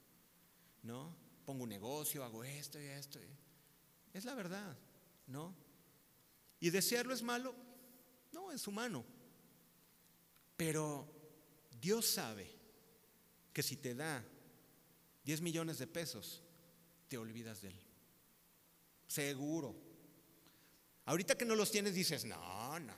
¿no? 0.84 1.14
Pongo 1.46 1.64
un 1.64 1.70
negocio, 1.70 2.24
hago 2.24 2.46
esto 2.46 2.80
y 2.80 2.86
esto. 2.86 3.20
Es 4.14 4.24
la 4.24 4.36
verdad, 4.36 4.78
¿no? 5.28 5.54
¿Y 6.62 6.70
desearlo 6.70 7.14
es 7.14 7.22
malo? 7.22 7.54
No, 8.32 8.54
es 8.54 8.66
humano. 8.68 9.04
Pero 10.56 11.12
Dios 11.82 12.06
sabe 12.06 12.50
que 13.52 13.62
si 13.62 13.76
te 13.76 13.94
da 13.94 14.24
10 15.26 15.42
millones 15.42 15.78
de 15.78 15.88
pesos, 15.88 16.44
te 17.08 17.18
olvidas 17.18 17.62
de 17.62 17.70
él. 17.70 17.80
Seguro. 19.08 19.76
Ahorita 21.06 21.36
que 21.36 21.46
no 21.46 21.56
los 21.56 21.72
tienes 21.72 21.94
dices, 21.94 22.26
no, 22.26 22.80
no, 22.80 22.94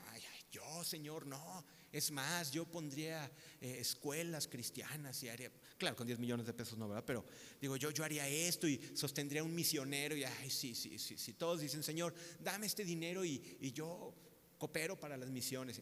yo, 0.52 0.84
Señor, 0.84 1.26
no. 1.26 1.66
Es 1.92 2.12
más, 2.12 2.52
yo 2.52 2.66
pondría 2.66 3.32
eh, 3.62 3.78
escuelas 3.80 4.48
cristianas 4.48 5.22
y 5.24 5.30
haría, 5.30 5.52
claro, 5.78 5.96
con 5.96 6.06
10 6.06 6.20
millones 6.20 6.46
de 6.46 6.54
pesos 6.54 6.78
no, 6.78 6.88
¿verdad? 6.88 7.04
Pero 7.06 7.26
digo, 7.62 7.76
yo, 7.78 7.92
yo 7.92 8.04
haría 8.04 8.28
esto 8.28 8.68
y 8.68 8.80
sostendría 8.94 9.44
un 9.44 9.56
misionero 9.56 10.16
y, 10.16 10.24
ay, 10.24 10.50
sí, 10.50 10.76
sí, 10.76 11.00
sí, 11.00 11.18
sí. 11.18 11.34
Todos 11.34 11.62
dicen, 11.62 11.84
Señor, 11.84 12.14
dame 12.40 12.66
este 12.66 12.84
dinero 12.84 13.24
y, 13.24 13.58
y 13.62 13.72
yo 13.72 14.14
coopero 14.58 15.00
para 15.00 15.18
las 15.18 15.30
misiones. 15.30 15.82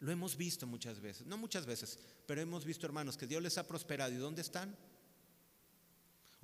Lo 0.00 0.10
hemos 0.10 0.36
visto 0.36 0.66
muchas 0.66 1.00
veces, 1.00 1.26
no 1.26 1.36
muchas 1.36 1.66
veces, 1.66 1.98
pero 2.26 2.40
hemos 2.40 2.64
visto, 2.64 2.86
hermanos, 2.86 3.16
que 3.16 3.26
Dios 3.26 3.42
les 3.42 3.56
ha 3.58 3.66
prosperado. 3.66 4.12
¿Y 4.12 4.16
dónde 4.16 4.42
están? 4.42 4.76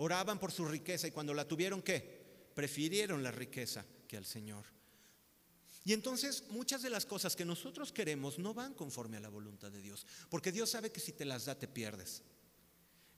Oraban 0.02 0.38
por 0.38 0.50
su 0.50 0.64
riqueza 0.64 1.08
y 1.08 1.10
cuando 1.10 1.34
la 1.34 1.46
tuvieron, 1.46 1.82
¿qué? 1.82 2.00
Prefirieron 2.54 3.22
la 3.22 3.30
riqueza 3.30 3.84
que 4.08 4.16
al 4.16 4.24
Señor. 4.24 4.64
Y 5.84 5.92
entonces 5.92 6.44
muchas 6.48 6.80
de 6.80 6.88
las 6.88 7.04
cosas 7.04 7.36
que 7.36 7.44
nosotros 7.44 7.92
queremos 7.92 8.38
no 8.38 8.54
van 8.54 8.72
conforme 8.72 9.18
a 9.18 9.20
la 9.20 9.28
voluntad 9.28 9.70
de 9.70 9.82
Dios, 9.82 10.06
porque 10.30 10.52
Dios 10.52 10.70
sabe 10.70 10.90
que 10.90 11.00
si 11.00 11.12
te 11.12 11.26
las 11.26 11.44
da 11.44 11.54
te 11.54 11.68
pierdes. 11.68 12.22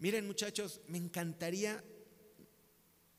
Miren 0.00 0.26
muchachos, 0.26 0.80
me 0.88 0.98
encantaría, 0.98 1.84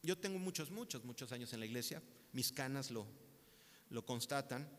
yo 0.01 0.17
tengo 0.17 0.39
muchos, 0.39 0.69
muchos, 0.69 1.05
muchos 1.05 1.31
años 1.31 1.53
en 1.53 1.61
la 1.61 1.65
iglesia, 1.65 2.03
mis 2.33 2.51
canas 2.51 2.91
lo, 2.91 3.07
lo 3.91 4.05
constatan. 4.05 4.69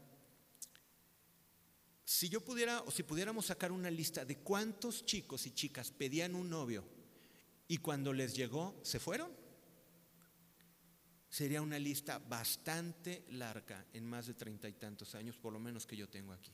Si 2.05 2.29
yo 2.29 2.43
pudiera 2.43 2.83
o 2.83 2.91
si 2.91 3.03
pudiéramos 3.03 3.47
sacar 3.47 3.73
una 3.73 3.91
lista 3.91 4.27
de 4.27 4.37
cuántos 4.41 5.07
chicos 5.07 5.47
y 5.47 5.53
chicas 5.53 5.91
pedían 5.91 6.35
un 6.35 6.51
novio 6.51 6.94
y 7.69 7.79
cuando 7.79 8.13
les 8.13 8.35
llegó, 8.35 8.79
¿se 8.83 8.99
fueron? 9.01 9.33
Sería 11.29 11.63
una 11.63 11.79
lista 11.79 12.19
bastante 12.19 13.25
larga 13.31 13.87
en 13.93 14.07
más 14.07 14.27
de 14.27 14.35
treinta 14.35 14.69
y 14.69 14.75
tantos 14.75 15.15
años, 15.15 15.37
por 15.37 15.53
lo 15.53 15.59
menos 15.59 15.87
que 15.87 15.97
yo 15.97 16.09
tengo 16.09 16.33
aquí. 16.33 16.53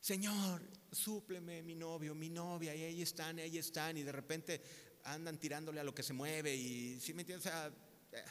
Señor, 0.00 0.60
súpleme 0.92 1.62
mi 1.62 1.74
novio, 1.74 2.14
mi 2.14 2.28
novia, 2.28 2.74
y 2.74 2.82
ahí 2.82 3.00
están, 3.00 3.38
y 3.38 3.42
ahí 3.42 3.56
están, 3.56 3.96
y 3.96 4.02
de 4.02 4.12
repente 4.12 4.62
andan 5.04 5.38
tirándole 5.38 5.80
a 5.80 5.84
lo 5.84 5.94
que 5.94 6.02
se 6.02 6.12
mueve, 6.12 6.54
y 6.54 7.00
si 7.00 7.14
me 7.14 7.22
entiendes, 7.22 7.50
eh. 8.12 8.24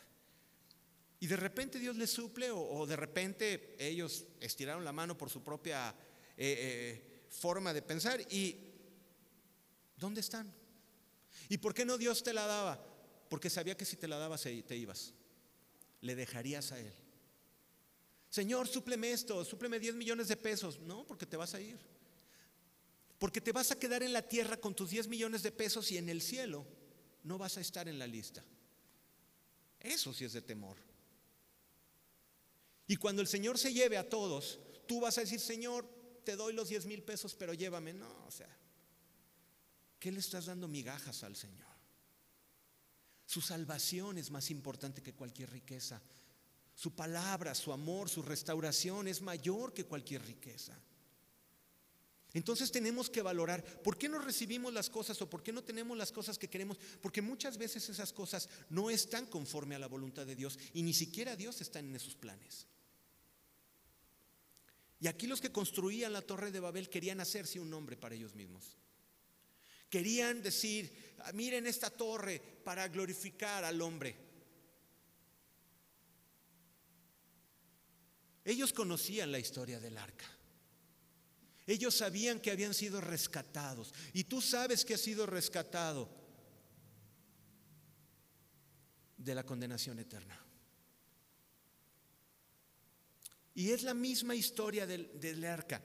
y 1.19 1.25
de 1.25 1.35
repente 1.35 1.79
Dios 1.79 1.95
les 1.95 2.11
suple, 2.11 2.51
o, 2.51 2.85
de 2.85 2.95
repente 2.95 3.75
ellos 3.79 4.27
estiraron 4.39 4.85
la 4.85 4.91
mano 4.91 5.17
por 5.17 5.31
su 5.31 5.43
propia 5.43 5.89
eh, 5.89 6.35
eh, 6.37 7.25
forma 7.31 7.73
de 7.73 7.81
pensar, 7.81 8.21
y 8.31 8.55
¿dónde 9.97 10.21
están? 10.21 10.53
¿Y 11.49 11.57
por 11.57 11.73
qué 11.73 11.85
no 11.85 11.97
Dios 11.97 12.23
te 12.23 12.33
la 12.33 12.45
daba? 12.45 12.83
Porque 13.29 13.49
sabía 13.49 13.75
que 13.77 13.85
si 13.85 13.97
te 13.97 14.07
la 14.07 14.17
dabas 14.17 14.43
te 14.43 14.75
ibas. 14.75 15.13
Le 16.01 16.15
dejarías 16.15 16.71
a 16.71 16.79
Él. 16.79 16.93
Señor, 18.29 18.67
súpleme 18.67 19.11
esto, 19.11 19.45
súpleme 19.45 19.79
10 19.79 19.95
millones 19.95 20.27
de 20.27 20.35
pesos. 20.35 20.79
No, 20.79 21.05
porque 21.05 21.25
te 21.25 21.37
vas 21.37 21.53
a 21.53 21.61
ir. 21.61 21.79
Porque 23.19 23.41
te 23.41 23.51
vas 23.51 23.71
a 23.71 23.79
quedar 23.79 24.03
en 24.03 24.11
la 24.11 24.27
tierra 24.27 24.57
con 24.57 24.75
tus 24.75 24.89
10 24.89 25.07
millones 25.07 25.43
de 25.43 25.51
pesos 25.51 25.91
y 25.91 25.97
en 25.97 26.09
el 26.09 26.21
cielo 26.21 26.65
no 27.23 27.37
vas 27.37 27.57
a 27.57 27.61
estar 27.61 27.87
en 27.87 27.99
la 27.99 28.07
lista. 28.07 28.43
Eso 29.79 30.13
sí 30.13 30.25
es 30.25 30.33
de 30.33 30.41
temor. 30.41 30.77
Y 32.87 32.95
cuando 32.95 33.21
el 33.21 33.27
Señor 33.27 33.57
se 33.57 33.73
lleve 33.73 33.97
a 33.97 34.09
todos, 34.09 34.59
tú 34.87 34.99
vas 34.99 35.17
a 35.17 35.21
decir, 35.21 35.39
Señor, 35.39 35.87
te 36.23 36.35
doy 36.35 36.53
los 36.53 36.69
10 36.69 36.85
mil 36.85 37.03
pesos, 37.03 37.35
pero 37.35 37.53
llévame. 37.53 37.93
No, 37.93 38.25
o 38.25 38.31
sea, 38.31 38.49
¿Qué 40.03 40.11
le 40.11 40.19
estás 40.19 40.47
dando 40.47 40.67
migajas 40.67 41.23
al 41.23 41.33
Señor? 41.33 41.71
Su 43.25 43.39
salvación 43.39 44.17
es 44.17 44.31
más 44.31 44.51
importante 44.51 45.01
que 45.01 45.13
cualquier 45.13 45.49
riqueza. 45.49 46.01
Su 46.75 46.93
palabra, 46.93 47.55
su 47.55 47.71
amor, 47.71 48.09
su 48.09 48.21
restauración 48.21 49.07
es 49.07 49.21
mayor 49.21 49.73
que 49.73 49.85
cualquier 49.85 50.21
riqueza. 50.25 50.77
Entonces 52.33 52.69
tenemos 52.69 53.09
que 53.09 53.21
valorar 53.21 53.63
por 53.81 53.97
qué 53.97 54.09
no 54.09 54.19
recibimos 54.19 54.73
las 54.73 54.89
cosas 54.89 55.21
o 55.21 55.29
por 55.29 55.41
qué 55.41 55.53
no 55.53 55.63
tenemos 55.63 55.97
las 55.97 56.11
cosas 56.11 56.37
que 56.37 56.49
queremos, 56.49 56.77
porque 57.01 57.21
muchas 57.21 57.57
veces 57.57 57.87
esas 57.87 58.11
cosas 58.11 58.49
no 58.69 58.89
están 58.89 59.25
conforme 59.27 59.75
a 59.75 59.79
la 59.79 59.87
voluntad 59.87 60.25
de 60.25 60.35
Dios 60.35 60.59
y 60.73 60.83
ni 60.83 60.93
siquiera 60.93 61.37
Dios 61.37 61.61
está 61.61 61.79
en 61.79 61.95
esos 61.95 62.15
planes. 62.15 62.67
Y 64.99 65.07
aquí 65.07 65.27
los 65.27 65.39
que 65.39 65.53
construían 65.53 66.11
la 66.11 66.23
torre 66.23 66.51
de 66.51 66.59
Babel 66.59 66.89
querían 66.89 67.21
hacerse 67.21 67.57
un 67.61 67.69
nombre 67.69 67.95
para 67.95 68.15
ellos 68.15 68.35
mismos. 68.35 68.75
Querían 69.93 70.41
decir, 70.41 70.91
ah, 71.19 71.31
miren 71.33 71.67
esta 71.67 71.91
torre 71.91 72.41
para 72.63 72.87
glorificar 72.87 73.63
al 73.63 73.79
hombre. 73.79 74.15
Ellos 78.43 78.73
conocían 78.73 79.31
la 79.31 79.37
historia 79.37 79.79
del 79.79 79.95
arca. 79.99 80.25
Ellos 81.67 81.95
sabían 81.95 82.39
que 82.39 82.49
habían 82.49 82.73
sido 82.73 83.01
rescatados. 83.01 83.93
Y 84.13 84.23
tú 84.23 84.41
sabes 84.41 84.83
que 84.83 84.95
has 84.95 85.01
sido 85.01 85.27
rescatado 85.27 86.09
de 89.15 89.35
la 89.35 89.45
condenación 89.45 89.99
eterna. 89.99 90.43
Y 93.53 93.69
es 93.69 93.83
la 93.83 93.93
misma 93.93 94.33
historia 94.33 94.87
del, 94.87 95.19
del 95.19 95.45
arca. 95.45 95.83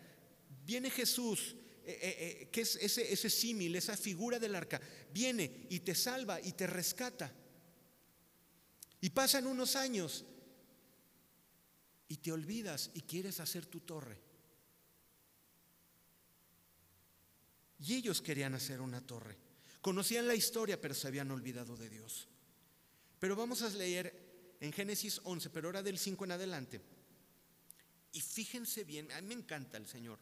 Viene 0.64 0.88
Jesús 0.88 1.57
eh, 1.88 1.98
eh, 2.03 2.16
eh, 2.42 2.48
que 2.53 2.61
es 2.61 2.77
ese, 2.77 3.11
ese 3.11 3.31
símil, 3.31 3.74
esa 3.74 3.96
figura 3.96 4.38
del 4.38 4.55
arca, 4.55 4.79
viene 5.11 5.66
y 5.70 5.81
te 5.81 5.94
salva 5.94 6.38
y 6.38 6.53
te 6.53 6.66
rescata. 6.66 7.33
Y 9.01 9.09
pasan 9.09 9.46
unos 9.46 9.74
años 9.74 10.27
y 12.07 12.18
te 12.18 12.31
olvidas 12.31 12.90
y 12.92 13.01
quieres 13.01 13.40
hacer 13.40 13.64
tu 13.64 13.81
torre. 13.81 14.18
Y 17.79 17.94
ellos 17.94 18.20
querían 18.20 18.53
hacer 18.53 18.83
una 18.83 19.01
torre. 19.01 19.38
Conocían 19.81 20.27
la 20.29 20.35
historia, 20.35 20.79
pero 20.79 20.92
se 20.92 21.09
habían 21.09 21.31
olvidado 21.31 21.74
de 21.74 21.88
Dios. 21.88 22.29
Pero 23.18 23.35
vamos 23.35 23.62
a 23.62 23.70
leer 23.70 24.57
en 24.61 24.74
Génesis 24.74 25.22
11, 25.24 25.48
pero 25.48 25.68
ahora 25.68 25.83
del 25.83 25.96
5 25.96 26.22
en 26.27 26.33
adelante. 26.33 26.83
Y 28.12 28.20
fíjense 28.20 28.85
bien, 28.85 29.11
a 29.12 29.22
mí 29.22 29.29
me 29.29 29.40
encanta 29.40 29.79
el 29.79 29.87
Señor. 29.87 30.18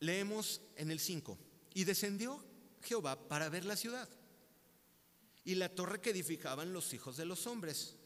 Leemos 0.00 0.60
en 0.76 0.90
el 0.90 1.00
5, 1.00 1.38
y 1.74 1.84
descendió 1.84 2.44
Jehová 2.82 3.28
para 3.28 3.48
ver 3.48 3.64
la 3.64 3.76
ciudad 3.76 4.08
y 5.44 5.54
la 5.54 5.68
torre 5.68 6.00
que 6.00 6.10
edificaban 6.10 6.72
los 6.72 6.92
hijos 6.92 7.16
de 7.16 7.24
los 7.24 7.46
hombres. 7.46 7.96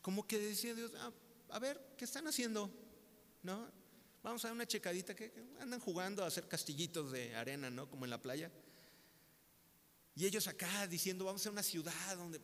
Como 0.00 0.26
que 0.26 0.38
decía 0.38 0.74
Dios, 0.74 0.92
ah, 0.96 1.12
a 1.50 1.58
ver, 1.60 1.94
¿qué 1.96 2.04
están 2.04 2.26
haciendo? 2.26 2.70
¿no? 3.42 3.70
Vamos 4.22 4.44
a 4.44 4.48
dar 4.48 4.54
una 4.54 4.66
checadita 4.66 5.14
que, 5.14 5.32
andan 5.60 5.80
jugando 5.80 6.22
a 6.24 6.28
hacer 6.28 6.46
castillitos 6.46 7.10
de 7.10 7.34
arena, 7.34 7.70
¿no? 7.70 7.88
Como 7.90 8.04
en 8.04 8.10
la 8.10 8.22
playa. 8.22 8.50
Y 10.14 10.26
ellos 10.26 10.46
acá 10.46 10.86
diciendo, 10.86 11.24
vamos 11.24 11.44
a 11.46 11.50
una 11.50 11.62
ciudad 11.62 12.16
donde... 12.16 12.40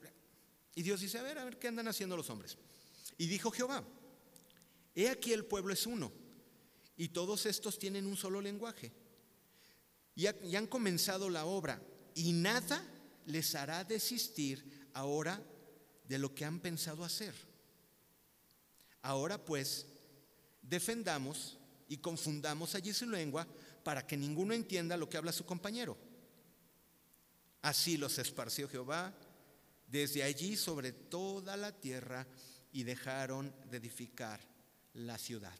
Y 0.74 0.82
Dios 0.82 1.00
dice, 1.00 1.18
a 1.18 1.22
ver, 1.22 1.38
a 1.38 1.44
ver, 1.44 1.58
¿qué 1.58 1.68
andan 1.68 1.88
haciendo 1.88 2.16
los 2.16 2.30
hombres? 2.30 2.56
Y 3.16 3.26
dijo 3.26 3.50
Jehová, 3.50 3.84
he 4.94 5.08
aquí 5.08 5.32
el 5.32 5.44
pueblo 5.44 5.72
es 5.72 5.86
uno, 5.86 6.12
y 6.98 7.08
todos 7.08 7.46
estos 7.46 7.78
tienen 7.78 8.06
un 8.06 8.16
solo 8.16 8.42
lenguaje. 8.42 8.92
Y, 10.14 10.26
ha- 10.26 10.36
y 10.44 10.56
han 10.56 10.66
comenzado 10.66 11.30
la 11.30 11.46
obra, 11.46 11.80
y 12.14 12.32
nada 12.32 12.84
les 13.24 13.54
hará 13.54 13.84
desistir 13.84 14.88
ahora 14.92 15.40
de 16.08 16.18
lo 16.18 16.34
que 16.34 16.44
han 16.44 16.60
pensado 16.60 17.04
hacer. 17.04 17.34
Ahora 19.02 19.42
pues, 19.42 19.86
defendamos 20.60 21.56
y 21.88 21.98
confundamos 21.98 22.74
allí 22.74 22.92
su 22.92 23.08
lengua 23.08 23.46
para 23.84 24.06
que 24.06 24.16
ninguno 24.16 24.52
entienda 24.52 24.96
lo 24.96 25.08
que 25.08 25.16
habla 25.16 25.32
su 25.32 25.46
compañero. 25.46 25.96
Así 27.62 27.96
los 27.96 28.18
esparció 28.18 28.68
Jehová 28.68 29.14
desde 29.86 30.22
allí 30.22 30.56
sobre 30.56 30.92
toda 30.92 31.56
la 31.56 31.72
tierra 31.72 32.26
y 32.72 32.82
dejaron 32.82 33.54
de 33.70 33.76
edificar 33.78 34.40
la 34.94 35.16
ciudad. 35.16 35.56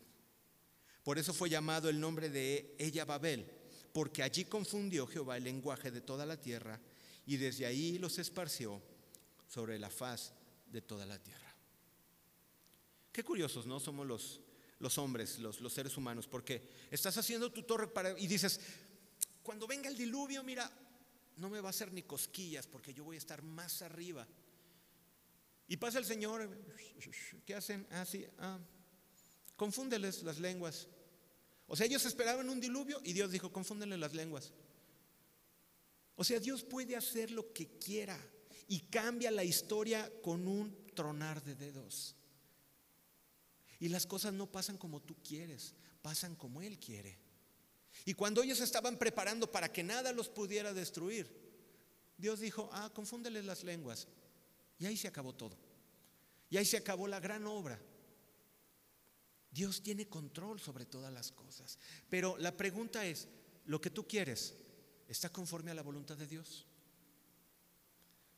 Por 1.08 1.18
eso 1.18 1.32
fue 1.32 1.48
llamado 1.48 1.88
el 1.88 1.98
nombre 1.98 2.28
de 2.28 2.76
ella 2.78 3.06
Babel, 3.06 3.50
porque 3.94 4.22
allí 4.22 4.44
confundió 4.44 5.06
Jehová 5.06 5.38
el 5.38 5.44
lenguaje 5.44 5.90
de 5.90 6.02
toda 6.02 6.26
la 6.26 6.38
tierra 6.38 6.78
y 7.24 7.38
desde 7.38 7.64
ahí 7.64 7.96
los 7.96 8.18
esparció 8.18 8.82
sobre 9.46 9.78
la 9.78 9.88
faz 9.88 10.34
de 10.70 10.82
toda 10.82 11.06
la 11.06 11.18
tierra. 11.18 11.56
Qué 13.10 13.24
curiosos, 13.24 13.64
¿no? 13.64 13.80
Somos 13.80 14.06
los, 14.06 14.42
los 14.80 14.98
hombres, 14.98 15.38
los, 15.38 15.62
los 15.62 15.72
seres 15.72 15.96
humanos, 15.96 16.26
porque 16.26 16.68
estás 16.90 17.16
haciendo 17.16 17.50
tu 17.50 17.62
torre 17.62 17.88
para, 17.88 18.10
y 18.20 18.26
dices, 18.26 18.60
cuando 19.42 19.66
venga 19.66 19.88
el 19.88 19.96
diluvio, 19.96 20.44
mira, 20.44 20.70
no 21.38 21.48
me 21.48 21.62
va 21.62 21.68
a 21.68 21.70
hacer 21.70 21.90
ni 21.90 22.02
cosquillas 22.02 22.66
porque 22.66 22.92
yo 22.92 23.04
voy 23.04 23.16
a 23.16 23.18
estar 23.18 23.42
más 23.42 23.80
arriba. 23.80 24.28
Y 25.68 25.78
pasa 25.78 26.00
el 26.00 26.04
Señor, 26.04 26.50
¿qué 27.46 27.54
hacen? 27.54 27.86
Ah, 27.92 28.04
sí, 28.04 28.26
ah, 28.40 28.58
confúndeles 29.56 30.22
las 30.22 30.38
lenguas. 30.38 30.86
O 31.68 31.76
sea, 31.76 31.86
ellos 31.86 32.04
esperaban 32.06 32.48
un 32.48 32.60
diluvio 32.60 33.00
y 33.04 33.12
Dios 33.12 33.30
dijo, 33.30 33.52
confúndenle 33.52 33.98
las 33.98 34.14
lenguas. 34.14 34.52
O 36.16 36.24
sea, 36.24 36.40
Dios 36.40 36.64
puede 36.64 36.96
hacer 36.96 37.30
lo 37.30 37.52
que 37.52 37.78
quiera 37.78 38.18
y 38.66 38.80
cambia 38.80 39.30
la 39.30 39.44
historia 39.44 40.10
con 40.22 40.48
un 40.48 40.86
tronar 40.94 41.44
de 41.44 41.54
dedos. 41.54 42.16
Y 43.78 43.88
las 43.88 44.06
cosas 44.06 44.32
no 44.32 44.50
pasan 44.50 44.78
como 44.78 45.00
tú 45.00 45.14
quieres, 45.22 45.74
pasan 46.02 46.34
como 46.34 46.62
Él 46.62 46.78
quiere. 46.78 47.18
Y 48.04 48.14
cuando 48.14 48.42
ellos 48.42 48.60
estaban 48.60 48.98
preparando 48.98 49.52
para 49.52 49.70
que 49.70 49.84
nada 49.84 50.12
los 50.12 50.28
pudiera 50.28 50.72
destruir, 50.72 51.30
Dios 52.16 52.40
dijo, 52.40 52.68
ah, 52.72 52.90
confúndeles 52.92 53.44
las 53.44 53.62
lenguas. 53.62 54.08
Y 54.78 54.86
ahí 54.86 54.96
se 54.96 55.08
acabó 55.08 55.34
todo. 55.34 55.56
Y 56.50 56.56
ahí 56.56 56.64
se 56.64 56.78
acabó 56.78 57.06
la 57.06 57.20
gran 57.20 57.46
obra. 57.46 57.80
Dios 59.50 59.82
tiene 59.82 60.08
control 60.08 60.60
sobre 60.60 60.84
todas 60.84 61.12
las 61.12 61.32
cosas. 61.32 61.78
Pero 62.08 62.36
la 62.38 62.56
pregunta 62.56 63.06
es, 63.06 63.28
¿lo 63.66 63.80
que 63.80 63.90
tú 63.90 64.06
quieres 64.06 64.54
está 65.08 65.30
conforme 65.30 65.70
a 65.70 65.74
la 65.74 65.82
voluntad 65.82 66.16
de 66.16 66.26
Dios? 66.26 66.66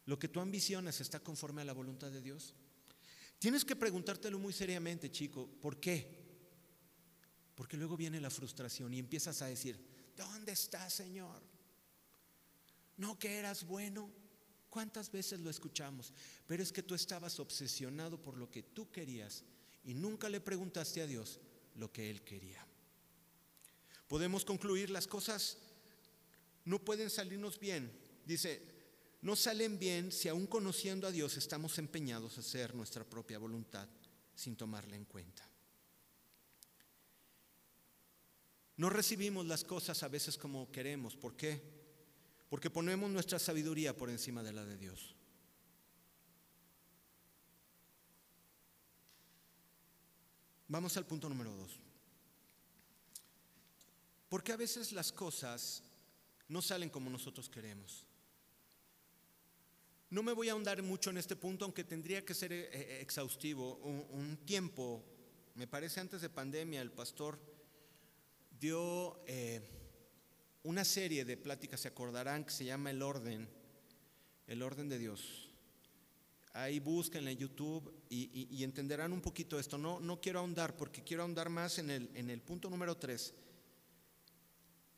¿Lo 0.07 0.19
que 0.19 0.29
tú 0.29 0.41
ambicionas 0.41 1.01
está 1.01 1.21
conforme 1.21 1.63
a 1.63 1.65
la 1.65 1.73
voluntad 1.73 2.11
de 2.11 2.21
Dios? 2.21 2.55
Tienes 3.39 3.65
que 3.65 3.77
preguntártelo 3.77 4.39
muy 4.39 4.53
seriamente, 4.53 5.11
chico. 5.11 5.49
¿Por 5.61 5.81
qué? 5.81 6.21
Porque 7.55 7.77
luego 7.77 7.97
viene 7.97 8.21
la 8.21 8.31
frustración 8.31 8.93
y 8.95 8.99
empiezas 8.99 9.43
a 9.43 9.47
decir, 9.47 9.79
¿dónde 10.17 10.53
estás, 10.53 10.95
Señor? 10.95 11.43
¿No 12.97 13.19
que 13.19 13.39
eras 13.39 13.65
bueno? 13.67 14.11
¿Cuántas 14.69 15.11
veces 15.11 15.41
lo 15.41 15.51
escuchamos? 15.51 16.13
Pero 16.47 16.63
es 16.63 16.73
que 16.73 16.83
tú 16.83 16.95
estabas 16.95 17.41
obsesionado 17.41 18.23
por 18.23 18.37
lo 18.37 18.51
que 18.51 18.63
tú 18.63 18.91
querías 18.91 19.45
y 19.85 19.95
nunca 19.95 20.29
le 20.29 20.41
preguntaste 20.41 21.01
a 21.03 21.07
Dios 21.07 21.41
lo 21.77 21.93
que 21.93 22.11
Él 22.11 22.23
quería. 22.23 22.67
Podemos 24.09 24.45
concluir, 24.45 24.91
las 24.91 25.07
cosas 25.07 25.59
no 26.65 26.79
pueden 26.79 27.11
salirnos 27.11 27.59
bien. 27.59 27.91
Dice, 28.27 28.63
no 29.23 29.37
salen 29.37 29.79
bien 29.79 30.13
si 30.13 30.29
aún 30.29 30.47
conociendo 30.47 31.07
a 31.07 31.13
Dios 31.13 31.37
estamos 31.37 31.79
empeñados 31.79 32.37
a 32.37 32.41
hacer 32.41 32.75
nuestra 32.75 33.05
propia 33.05 33.39
voluntad 33.39 33.89
sin 34.35 34.57
tomarla 34.57 34.97
en 34.97 35.05
cuenta. 35.05 35.49
No 38.77 38.89
recibimos 38.89 39.45
las 39.47 39.63
cosas 39.63 40.03
a 40.03 40.09
veces 40.09 40.39
como 40.39 40.73
queremos. 40.73 41.15
¿Por 41.15 41.37
qué? 41.37 41.61
Porque 42.49 42.71
ponemos 42.71 43.11
nuestra 43.11 43.39
sabiduría 43.39 43.95
por 43.95 44.09
encima 44.09 44.43
de 44.43 44.53
la 44.55 44.65
de 44.65 44.79
Dios. 44.79 45.15
Vamos 50.71 50.97
al 50.97 51.05
punto 51.05 51.29
número 51.29 51.51
dos. 51.51 51.81
Porque 54.29 54.53
a 54.53 54.57
veces 54.57 54.93
las 54.93 55.11
cosas 55.11 55.83
no 56.47 56.63
salen 56.63 56.89
como 56.89 57.11
nosotros 57.11 57.51
queremos. 57.51 58.07
No 60.11 60.23
me 60.23 60.33
voy 60.33 60.49
a 60.49 60.53
ahondar 60.53 60.81
mucho 60.85 61.11
en 61.11 61.19
este 61.19 61.35
punto, 61.35 61.65
aunque 61.65 61.83
tendría 61.83 62.25
que 62.25 62.35
ser 62.35 62.53
eh, 62.53 63.01
exhaustivo. 63.01 63.79
Un, 63.79 64.07
un 64.11 64.37
tiempo, 64.47 65.05
me 65.57 65.67
parece 65.67 65.99
antes 65.99 66.21
de 66.21 66.31
pandemia, 66.31 66.81
el 66.83 66.93
pastor 66.93 67.41
dio 68.61 69.25
eh, 69.27 69.61
una 70.63 70.85
serie 70.85 71.25
de 71.25 71.37
pláticas, 71.37 71.81
se 71.81 71.89
acordarán, 71.89 72.45
que 72.45 72.53
se 72.53 72.65
llama 72.65 72.93
El 72.93 73.03
Orden, 73.03 73.49
el 74.47 74.63
Orden 74.63 74.89
de 74.89 74.99
Dios. 75.01 75.50
Ahí 76.53 76.81
búsquenla 76.81 77.31
en 77.31 77.39
YouTube 77.39 77.93
y, 78.09 78.63
entenderán 78.65 79.13
un 79.13 79.21
poquito 79.21 79.59
esto. 79.59 79.79
No, 79.79 80.01
no 80.01 80.21
quiero 80.21 80.41
ahondar 80.41 80.77
porque 80.77 81.05
quiero 81.05 81.23
ahondar 81.23 81.49
más 81.49 81.79
en 81.79 81.91
el, 81.91 82.11
en 82.15 82.29
el 82.29 82.41
punto 82.43 82.69
número 82.69 82.97
tres, 82.97 83.35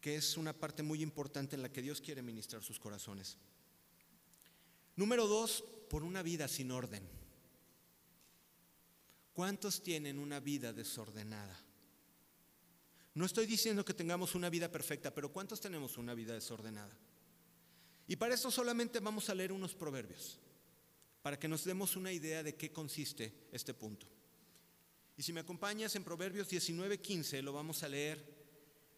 que 0.00 0.16
es 0.16 0.36
una 0.36 0.52
parte 0.52 0.82
muy 0.82 1.02
importante 1.02 1.54
en 1.54 1.62
la 1.62 1.70
que 1.70 1.82
Dios 1.82 2.00
quiere 2.00 2.22
ministrar 2.22 2.62
sus 2.62 2.78
corazones. 2.78 3.36
Número 4.96 5.26
dos, 5.26 5.62
por 5.90 6.04
una 6.04 6.22
vida 6.22 6.48
sin 6.48 6.70
orden. 6.70 7.06
¿Cuántos 9.32 9.82
tienen 9.82 10.18
una 10.18 10.40
vida 10.40 10.72
desordenada? 10.72 11.58
No 13.14 13.26
estoy 13.26 13.46
diciendo 13.46 13.84
que 13.84 13.94
tengamos 13.94 14.34
una 14.34 14.48
vida 14.48 14.70
perfecta, 14.70 15.12
pero 15.12 15.30
¿cuántos 15.32 15.60
tenemos 15.60 15.98
una 15.98 16.14
vida 16.14 16.32
desordenada? 16.32 16.96
Y 18.06 18.16
para 18.16 18.34
eso 18.34 18.50
solamente 18.50 19.00
vamos 19.00 19.28
a 19.28 19.34
leer 19.34 19.52
unos 19.52 19.74
proverbios, 19.74 20.38
para 21.22 21.38
que 21.38 21.48
nos 21.48 21.64
demos 21.64 21.96
una 21.96 22.12
idea 22.12 22.42
de 22.42 22.56
qué 22.56 22.72
consiste 22.72 23.32
este 23.52 23.72
punto. 23.72 24.06
Y 25.16 25.22
si 25.22 25.32
me 25.32 25.40
acompañas 25.40 25.94
en 25.94 26.04
Proverbios 26.04 26.48
19, 26.48 27.00
15, 27.00 27.42
lo 27.42 27.52
vamos 27.52 27.82
a 27.82 27.88
leer. 27.88 28.24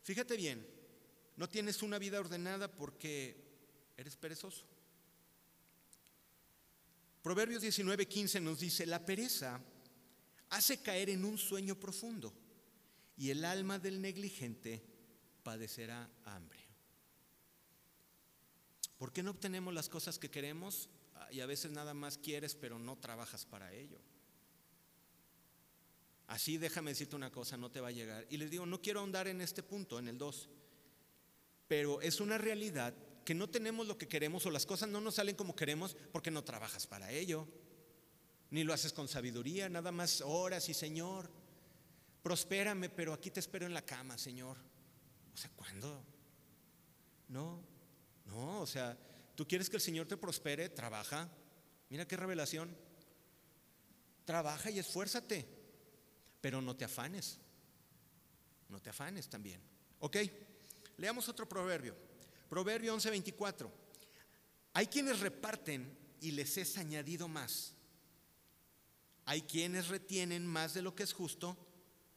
Fíjate 0.02 0.37
bien, 0.37 0.66
no 1.37 1.48
tienes 1.48 1.82
una 1.82 1.98
vida 1.98 2.18
ordenada 2.18 2.74
porque 2.74 3.37
eres 3.96 4.16
perezoso. 4.16 4.64
Proverbios 7.22 7.62
19, 7.62 8.06
15 8.06 8.40
nos 8.40 8.60
dice, 8.60 8.87
la 8.87 9.04
pereza 9.04 9.60
hace 10.50 10.82
caer 10.82 11.10
en 11.10 11.24
un 11.24 11.37
sueño 11.37 11.74
profundo 11.74 12.32
y 13.16 13.30
el 13.30 13.44
alma 13.44 13.78
del 13.78 14.00
negligente 14.00 14.82
padecerá 15.42 16.10
hambre. 16.24 16.60
¿Por 18.98 19.12
qué 19.12 19.22
no 19.22 19.32
obtenemos 19.32 19.74
las 19.74 19.88
cosas 19.88 20.18
que 20.18 20.30
queremos 20.30 20.88
y 21.30 21.40
a 21.40 21.46
veces 21.46 21.70
nada 21.70 21.94
más 21.94 22.18
quieres 22.18 22.54
pero 22.54 22.78
no 22.78 22.96
trabajas 22.96 23.44
para 23.44 23.72
ello? 23.72 23.98
Así 26.26 26.56
déjame 26.56 26.92
decirte 26.92 27.16
una 27.16 27.30
cosa, 27.30 27.56
no 27.56 27.70
te 27.70 27.80
va 27.80 27.88
a 27.88 27.92
llegar. 27.92 28.26
Y 28.30 28.38
les 28.38 28.50
digo, 28.50 28.66
no 28.66 28.80
quiero 28.80 29.00
ahondar 29.00 29.28
en 29.28 29.40
este 29.40 29.62
punto, 29.62 29.98
en 29.98 30.08
el 30.08 30.18
2, 30.18 30.48
pero 31.68 32.00
es 32.00 32.20
una 32.20 32.38
realidad 32.38 32.94
que 33.24 33.34
no 33.34 33.48
tenemos 33.48 33.87
lo 33.87 33.98
que 33.98 34.08
queremos 34.08 34.44
o 34.46 34.50
las 34.50 34.66
cosas 34.66 34.88
no 34.88 35.00
nos 35.00 35.16
salen 35.16 35.37
como 35.37 35.56
queremos 35.56 35.96
porque 36.12 36.30
no 36.30 36.44
trabajas 36.44 36.87
para 36.87 37.10
ello, 37.10 37.48
ni 38.50 38.64
lo 38.64 38.72
haces 38.72 38.92
con 38.92 39.08
sabiduría, 39.08 39.68
nada 39.68 39.90
más 39.92 40.20
horas 40.20 40.68
y 40.68 40.74
Señor, 40.74 41.30
prospérame, 42.22 42.88
pero 42.90 43.12
aquí 43.12 43.30
te 43.30 43.40
espero 43.40 43.66
en 43.66 43.74
la 43.74 43.82
cama, 43.82 44.16
Señor. 44.18 44.56
O 45.32 45.37
sea, 45.37 45.50
¿cuándo? 45.56 46.04
No, 47.28 47.62
no, 48.26 48.60
o 48.60 48.66
sea, 48.66 48.96
tú 49.35 49.47
quieres 49.47 49.70
que 49.70 49.77
el 49.77 49.83
Señor 49.83 50.07
te 50.07 50.16
prospere, 50.16 50.68
trabaja. 50.68 51.29
Mira 51.90 52.07
qué 52.07 52.16
revelación. 52.16 52.77
Trabaja 54.25 54.70
y 54.70 54.79
esfuérzate, 54.79 55.47
pero 56.40 56.62
no 56.62 56.77
te 56.77 56.85
afanes. 56.85 57.38
No 58.68 58.81
te 58.81 58.90
afanes 58.90 59.29
también. 59.29 59.61
¿Ok? 60.01 60.16
Leamos 60.97 61.29
otro 61.29 61.49
proverbio. 61.49 61.97
Proverbio 62.49 62.94
11:24. 62.94 63.70
Hay 64.73 64.87
quienes 64.87 65.20
reparten 65.20 65.97
y 66.20 66.33
les 66.33 66.57
es 66.57 66.79
añadido 66.79 67.29
más. 67.29 67.75
Hay 69.27 69.42
quienes 69.42 69.88
retienen 69.88 70.47
más 70.47 70.75
de 70.75 70.83
lo 70.83 70.94
que 70.94 71.03
es 71.03 71.12
justo 71.12 71.57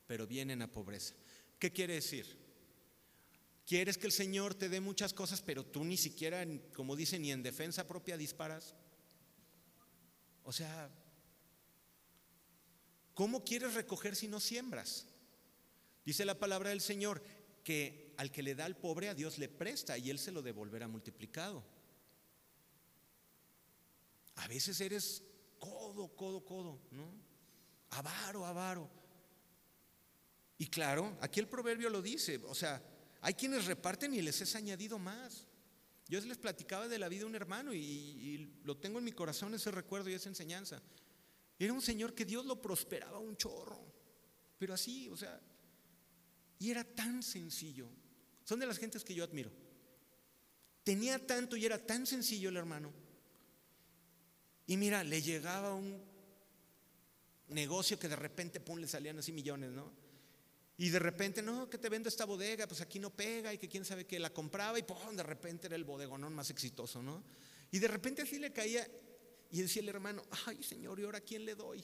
pero 0.08 0.26
vienen 0.26 0.62
a 0.62 0.72
pobreza. 0.72 1.14
¿Qué 1.60 1.72
quiere 1.72 1.96
decir? 1.96 2.47
Quieres 3.68 3.98
que 3.98 4.06
el 4.06 4.14
Señor 4.14 4.56
te 4.56 4.70
dé 4.70 4.80
muchas 4.80 5.14
cosas, 5.14 5.42
pero 5.42 5.66
tú 5.66 5.84
ni 5.84 5.98
siquiera, 5.98 6.46
como 6.74 6.96
dicen, 6.96 7.22
ni 7.22 7.34
en 7.34 7.44
defensa 7.44 7.86
propia 7.86 8.16
disparas. 8.16 8.74
O 10.44 10.54
sea, 10.54 10.90
¿cómo 13.14 13.44
quieres 13.44 13.74
recoger 13.74 14.16
si 14.16 14.30
no 14.30 14.40
siembras? 14.40 15.06
Dice 16.06 16.24
la 16.24 16.40
palabra 16.40 16.70
del 16.70 16.80
Señor 16.80 17.22
que 17.66 18.14
al 18.16 18.32
que 18.32 18.42
le 18.42 18.56
da 18.56 18.64
al 18.64 18.78
pobre 18.78 19.10
a 19.10 19.14
Dios 19.14 19.38
le 19.38 19.50
presta 19.50 19.98
y 19.98 20.12
Él 20.12 20.18
se 20.18 20.32
lo 20.32 20.42
devolverá 20.42 20.88
multiplicado. 20.88 21.62
A 24.36 24.48
veces 24.48 24.80
eres 24.80 25.26
codo, 25.60 26.16
codo, 26.16 26.46
codo, 26.46 26.80
¿no? 26.92 27.12
Avaro, 27.90 28.46
avaro. 28.46 28.90
Y 30.58 30.68
claro, 30.68 31.18
aquí 31.20 31.42
el 31.42 31.50
proverbio 31.50 31.90
lo 31.90 32.02
dice, 32.02 32.38
o 32.46 32.56
sea, 32.56 32.82
hay 33.28 33.34
quienes 33.34 33.66
reparten 33.66 34.14
y 34.14 34.22
les 34.22 34.40
es 34.40 34.56
añadido 34.56 34.98
más. 34.98 35.46
Yo 36.08 36.22
les 36.22 36.38
platicaba 36.38 36.88
de 36.88 36.98
la 36.98 37.10
vida 37.10 37.20
de 37.20 37.26
un 37.26 37.36
hermano 37.36 37.74
y, 37.74 38.54
lo 38.64 38.78
tengo 38.78 39.00
en 39.00 39.04
mi 39.04 39.12
corazón 39.12 39.54
ese 39.54 39.70
recuerdo 39.70 40.10
y 40.10 40.14
esa 40.14 40.30
enseñanza. 40.30 40.82
Era 41.60 41.74
un 41.74 41.82
señor 41.82 42.16
que 42.16 42.24
Dios 42.24 42.46
lo 42.46 42.62
prosperaba 42.62 43.20
un 43.20 43.36
chorro, 43.36 43.84
pero 44.58 44.74
así, 44.74 45.10
o 45.10 45.18
sea, 45.18 45.42
y 46.58 46.72
era 46.72 46.86
tan 46.86 47.22
sencillo. 47.22 47.90
Son 48.46 48.62
de 48.62 48.66
las 48.66 48.78
gentes 48.78 49.04
que 49.04 49.14
yo 49.14 49.26
admiro. 49.26 49.52
Tenía 50.86 51.20
tanto 51.28 51.58
y 51.58 51.66
era 51.66 51.86
tan 51.86 52.08
sencillo 52.08 52.48
el 52.48 52.56
hermano. 52.56 52.94
Y 54.68 54.78
mira, 54.78 55.04
le 55.04 55.22
llegaba 55.22 55.74
un 55.74 56.02
negocio 57.50 58.00
que 58.00 58.08
de 58.08 58.16
repente, 58.16 58.62
pum, 58.62 58.80
le 58.80 58.88
salían 58.88 59.20
así 59.20 59.34
millones, 59.34 59.72
¿no? 59.72 60.07
Y 60.78 60.90
de 60.90 61.00
repente, 61.00 61.42
no, 61.42 61.70
que 61.70 61.80
te 61.80 61.90
vendo 61.90 62.08
esta 62.08 62.26
bodega, 62.26 62.68
pues 62.68 62.82
aquí 62.82 63.00
no 63.00 63.10
pega 63.10 63.52
y 63.54 63.58
que 63.58 63.68
quién 63.68 63.84
sabe 63.84 64.06
que 64.06 64.20
la 64.20 64.32
compraba 64.32 64.78
y 64.78 64.84
¡pum! 64.84 65.16
de 65.16 65.24
repente 65.24 65.68
era 65.68 65.76
el 65.76 65.84
bodegonón 65.84 66.34
más 66.34 66.52
exitoso, 66.52 67.02
¿no? 67.02 67.24
Y 67.72 67.80
de 67.80 67.88
repente 67.88 68.22
así 68.22 68.38
le 68.38 68.54
caía 68.54 68.88
y 69.52 69.62
decía 69.62 69.82
el 69.82 69.90
hermano, 69.90 70.24
ay 70.46 70.62
Señor, 70.62 71.00
¿y 71.00 71.04
ahora 71.04 71.22
quién 71.22 71.46
le 71.46 71.56
doy? 71.56 71.84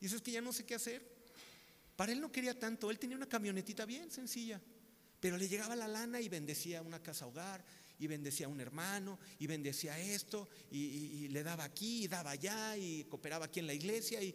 Y 0.00 0.06
eso 0.06 0.16
es 0.16 0.22
que 0.22 0.30
ya 0.30 0.42
no 0.42 0.52
sé 0.52 0.64
qué 0.64 0.74
hacer. 0.74 1.02
Para 1.96 2.12
él 2.12 2.20
no 2.20 2.30
quería 2.30 2.58
tanto, 2.58 2.90
él 2.90 2.98
tenía 2.98 3.16
una 3.16 3.28
camionetita 3.28 3.84
bien 3.86 4.10
sencilla, 4.10 4.60
pero 5.20 5.36
le 5.36 5.48
llegaba 5.48 5.74
la 5.74 5.88
lana 5.88 6.20
y 6.20 6.28
bendecía 6.28 6.82
una 6.82 7.02
casa 7.02 7.26
hogar 7.26 7.64
y 7.98 8.06
bendecía 8.06 8.46
a 8.46 8.48
un 8.48 8.60
hermano 8.60 9.18
y 9.38 9.46
bendecía 9.46 9.98
esto 9.98 10.48
y, 10.70 11.28
le 11.28 11.42
daba 11.42 11.64
aquí 11.64 12.04
y 12.04 12.08
daba 12.08 12.30
allá 12.30 12.76
y 12.76 13.04
cooperaba 13.04 13.46
aquí 13.46 13.60
en 13.60 13.66
la 13.66 13.74
iglesia 13.74 14.22
y 14.22 14.34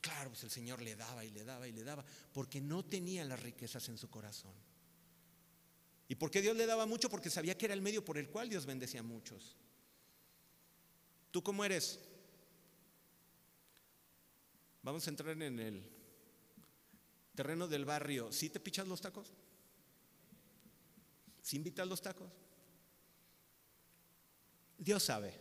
claro, 0.00 0.30
pues 0.30 0.44
el 0.44 0.50
Señor 0.50 0.80
le 0.82 0.96
daba 0.96 1.24
y 1.24 1.30
le 1.30 1.44
daba 1.44 1.68
y 1.68 1.72
le 1.72 1.84
daba, 1.84 2.04
porque 2.32 2.60
no 2.60 2.84
tenía 2.84 3.24
las 3.24 3.40
riquezas 3.40 3.88
en 3.88 3.98
su 3.98 4.08
corazón. 4.08 4.54
¿Y 6.08 6.16
por 6.16 6.30
qué 6.30 6.42
Dios 6.42 6.56
le 6.56 6.66
daba 6.66 6.86
mucho? 6.86 7.08
Porque 7.08 7.30
sabía 7.30 7.56
que 7.56 7.66
era 7.66 7.74
el 7.74 7.82
medio 7.82 8.04
por 8.04 8.18
el 8.18 8.28
cual 8.28 8.48
Dios 8.48 8.66
bendecía 8.66 9.00
a 9.00 9.04
muchos. 9.04 9.56
¿Tú 11.30 11.42
cómo 11.42 11.64
eres? 11.64 12.00
Vamos 14.82 15.06
a 15.06 15.10
entrar 15.10 15.40
en 15.40 15.60
el 15.60 15.88
terreno 17.34 17.68
del 17.68 17.84
barrio. 17.84 18.32
¿Sí 18.32 18.50
te 18.50 18.58
pichas 18.58 18.88
los 18.88 19.00
tacos? 19.00 19.32
¿Sí 21.42 21.56
invitas 21.56 21.86
los 21.86 22.02
tacos? 22.02 22.30
Dios 24.78 25.02
sabe. 25.02 25.34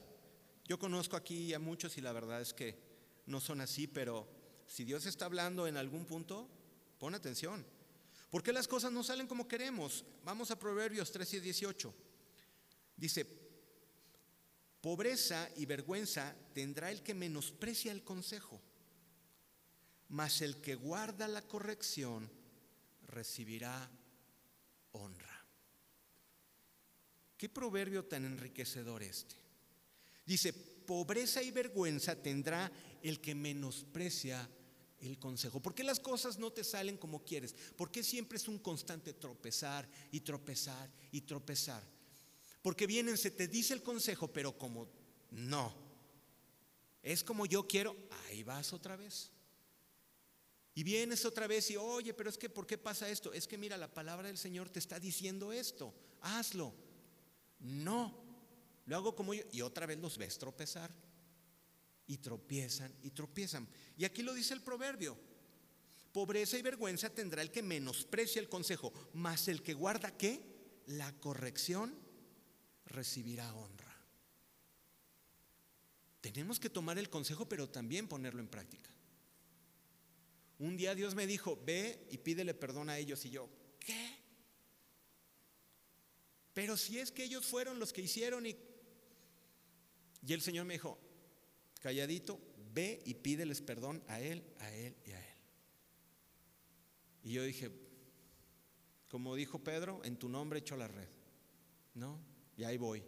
Yo 0.65 0.77
conozco 0.77 1.15
aquí 1.15 1.53
a 1.53 1.59
muchos 1.59 1.97
y 1.97 2.01
la 2.01 2.11
verdad 2.11 2.41
es 2.41 2.53
que 2.53 2.77
no 3.25 3.39
son 3.39 3.61
así, 3.61 3.87
pero 3.87 4.27
si 4.69 4.83
Dios 4.83 5.07
está 5.07 5.25
hablando 5.25 5.65
en 5.65 5.77
algún 5.77 6.05
punto, 6.05 6.47
pon 6.99 7.15
atención. 7.15 7.65
¿Por 8.29 8.43
qué 8.43 8.53
las 8.53 8.67
cosas 8.67 8.91
no 8.91 9.03
salen 9.03 9.25
como 9.25 9.47
queremos? 9.47 10.05
Vamos 10.23 10.51
a 10.51 10.59
Proverbios 10.59 11.11
13 11.11 11.37
y 11.37 11.39
18. 11.39 11.93
Dice, 12.95 13.25
pobreza 14.79 15.49
y 15.55 15.65
vergüenza 15.65 16.35
tendrá 16.53 16.91
el 16.91 17.01
que 17.01 17.15
menosprecia 17.15 17.91
el 17.91 18.03
consejo, 18.03 18.61
mas 20.09 20.41
el 20.41 20.61
que 20.61 20.75
guarda 20.75 21.27
la 21.27 21.41
corrección 21.41 22.29
recibirá 23.07 23.89
honra. 24.91 25.45
¿Qué 27.37 27.49
proverbio 27.49 28.05
tan 28.05 28.23
enriquecedor 28.23 29.01
este? 29.01 29.35
Dice, 30.27 30.53
pobreza 30.53 31.41
y 31.41 31.49
vergüenza 31.49 32.21
tendrá 32.21 32.71
el 33.01 33.19
que 33.19 33.33
menosprecia 33.33 34.47
el 35.01 35.17
consejo. 35.19 35.61
¿Por 35.61 35.73
qué 35.73 35.83
las 35.83 35.99
cosas 35.99 36.37
no 36.37 36.51
te 36.51 36.63
salen 36.63 36.97
como 36.97 37.23
quieres? 37.23 37.53
¿Por 37.75 37.91
qué 37.91 38.03
siempre 38.03 38.37
es 38.37 38.47
un 38.47 38.59
constante 38.59 39.13
tropezar 39.13 39.89
y 40.11 40.21
tropezar 40.21 40.89
y 41.11 41.21
tropezar? 41.21 41.83
Porque 42.61 42.87
vienen, 42.87 43.17
se 43.17 43.31
te 43.31 43.47
dice 43.47 43.73
el 43.73 43.83
consejo, 43.83 44.27
pero 44.27 44.57
como 44.57 44.89
no, 45.31 45.73
es 47.01 47.23
como 47.23 47.45
yo 47.45 47.67
quiero, 47.67 47.95
ahí 48.27 48.43
vas 48.43 48.73
otra 48.73 48.95
vez. 48.95 49.31
Y 50.75 50.83
vienes 50.83 51.25
otra 51.25 51.47
vez 51.47 51.69
y, 51.71 51.77
oye, 51.77 52.13
pero 52.13 52.29
es 52.29 52.37
que, 52.37 52.49
¿por 52.49 52.65
qué 52.65 52.77
pasa 52.77 53.09
esto? 53.09 53.33
Es 53.33 53.47
que 53.47 53.57
mira, 53.57 53.77
la 53.77 53.93
palabra 53.93 54.27
del 54.27 54.37
Señor 54.37 54.69
te 54.69 54.79
está 54.79 54.99
diciendo 54.99 55.51
esto, 55.51 55.93
hazlo. 56.21 56.73
No, 57.59 58.23
lo 58.85 58.95
hago 58.95 59.15
como 59.15 59.33
yo. 59.33 59.43
Y 59.51 59.61
otra 59.61 59.85
vez 59.85 59.99
los 59.99 60.17
ves 60.17 60.37
tropezar 60.37 60.93
y 62.09 62.17
tropiezan 62.17 62.91
y 63.03 63.11
tropiezan. 63.11 63.67
Y 63.95 64.03
aquí 64.03 64.23
lo 64.23 64.33
dice 64.33 64.55
el 64.55 64.61
proverbio. 64.61 65.15
Pobreza 66.11 66.57
y 66.57 66.63
vergüenza 66.63 67.13
tendrá 67.13 67.43
el 67.43 67.51
que 67.51 67.61
menosprecia 67.61 68.41
el 68.41 68.49
consejo, 68.49 68.91
mas 69.13 69.47
el 69.47 69.61
que 69.61 69.75
guarda 69.75 70.17
qué? 70.17 70.43
La 70.87 71.13
corrección 71.19 71.95
recibirá 72.87 73.53
honra. 73.53 73.95
Tenemos 76.19 76.59
que 76.59 76.71
tomar 76.71 76.97
el 76.97 77.11
consejo, 77.11 77.47
pero 77.47 77.69
también 77.69 78.07
ponerlo 78.07 78.41
en 78.41 78.47
práctica. 78.47 78.89
Un 80.57 80.75
día 80.75 80.95
Dios 80.95 81.13
me 81.13 81.27
dijo, 81.27 81.61
ve 81.63 82.07
y 82.09 82.17
pídele 82.17 82.55
perdón 82.55 82.89
a 82.89 82.97
ellos. 82.97 83.23
Y 83.25 83.29
yo, 83.29 83.47
¿qué? 83.79 84.17
Pero 86.55 86.75
si 86.75 86.97
es 86.97 87.11
que 87.11 87.23
ellos 87.23 87.45
fueron 87.45 87.77
los 87.77 87.93
que 87.93 88.01
hicieron 88.01 88.47
y... 88.47 88.57
Y 90.25 90.33
el 90.33 90.41
Señor 90.41 90.65
me 90.65 90.73
dijo, 90.73 90.99
calladito, 91.79 92.39
ve 92.73 93.01
y 93.05 93.15
pídeles 93.15 93.61
perdón 93.61 94.03
a 94.07 94.19
él, 94.21 94.43
a 94.59 94.71
él 94.73 94.95
y 95.05 95.11
a 95.11 95.19
él. 95.19 95.35
Y 97.23 97.33
yo 97.33 97.43
dije, 97.43 97.71
como 99.07 99.35
dijo 99.35 99.63
Pedro, 99.63 100.01
en 100.03 100.17
tu 100.17 100.29
nombre 100.29 100.59
echo 100.59 100.77
la 100.77 100.87
red. 100.87 101.09
¿No? 101.95 102.19
Y 102.55 102.63
ahí 102.63 102.77
voy. 102.77 103.03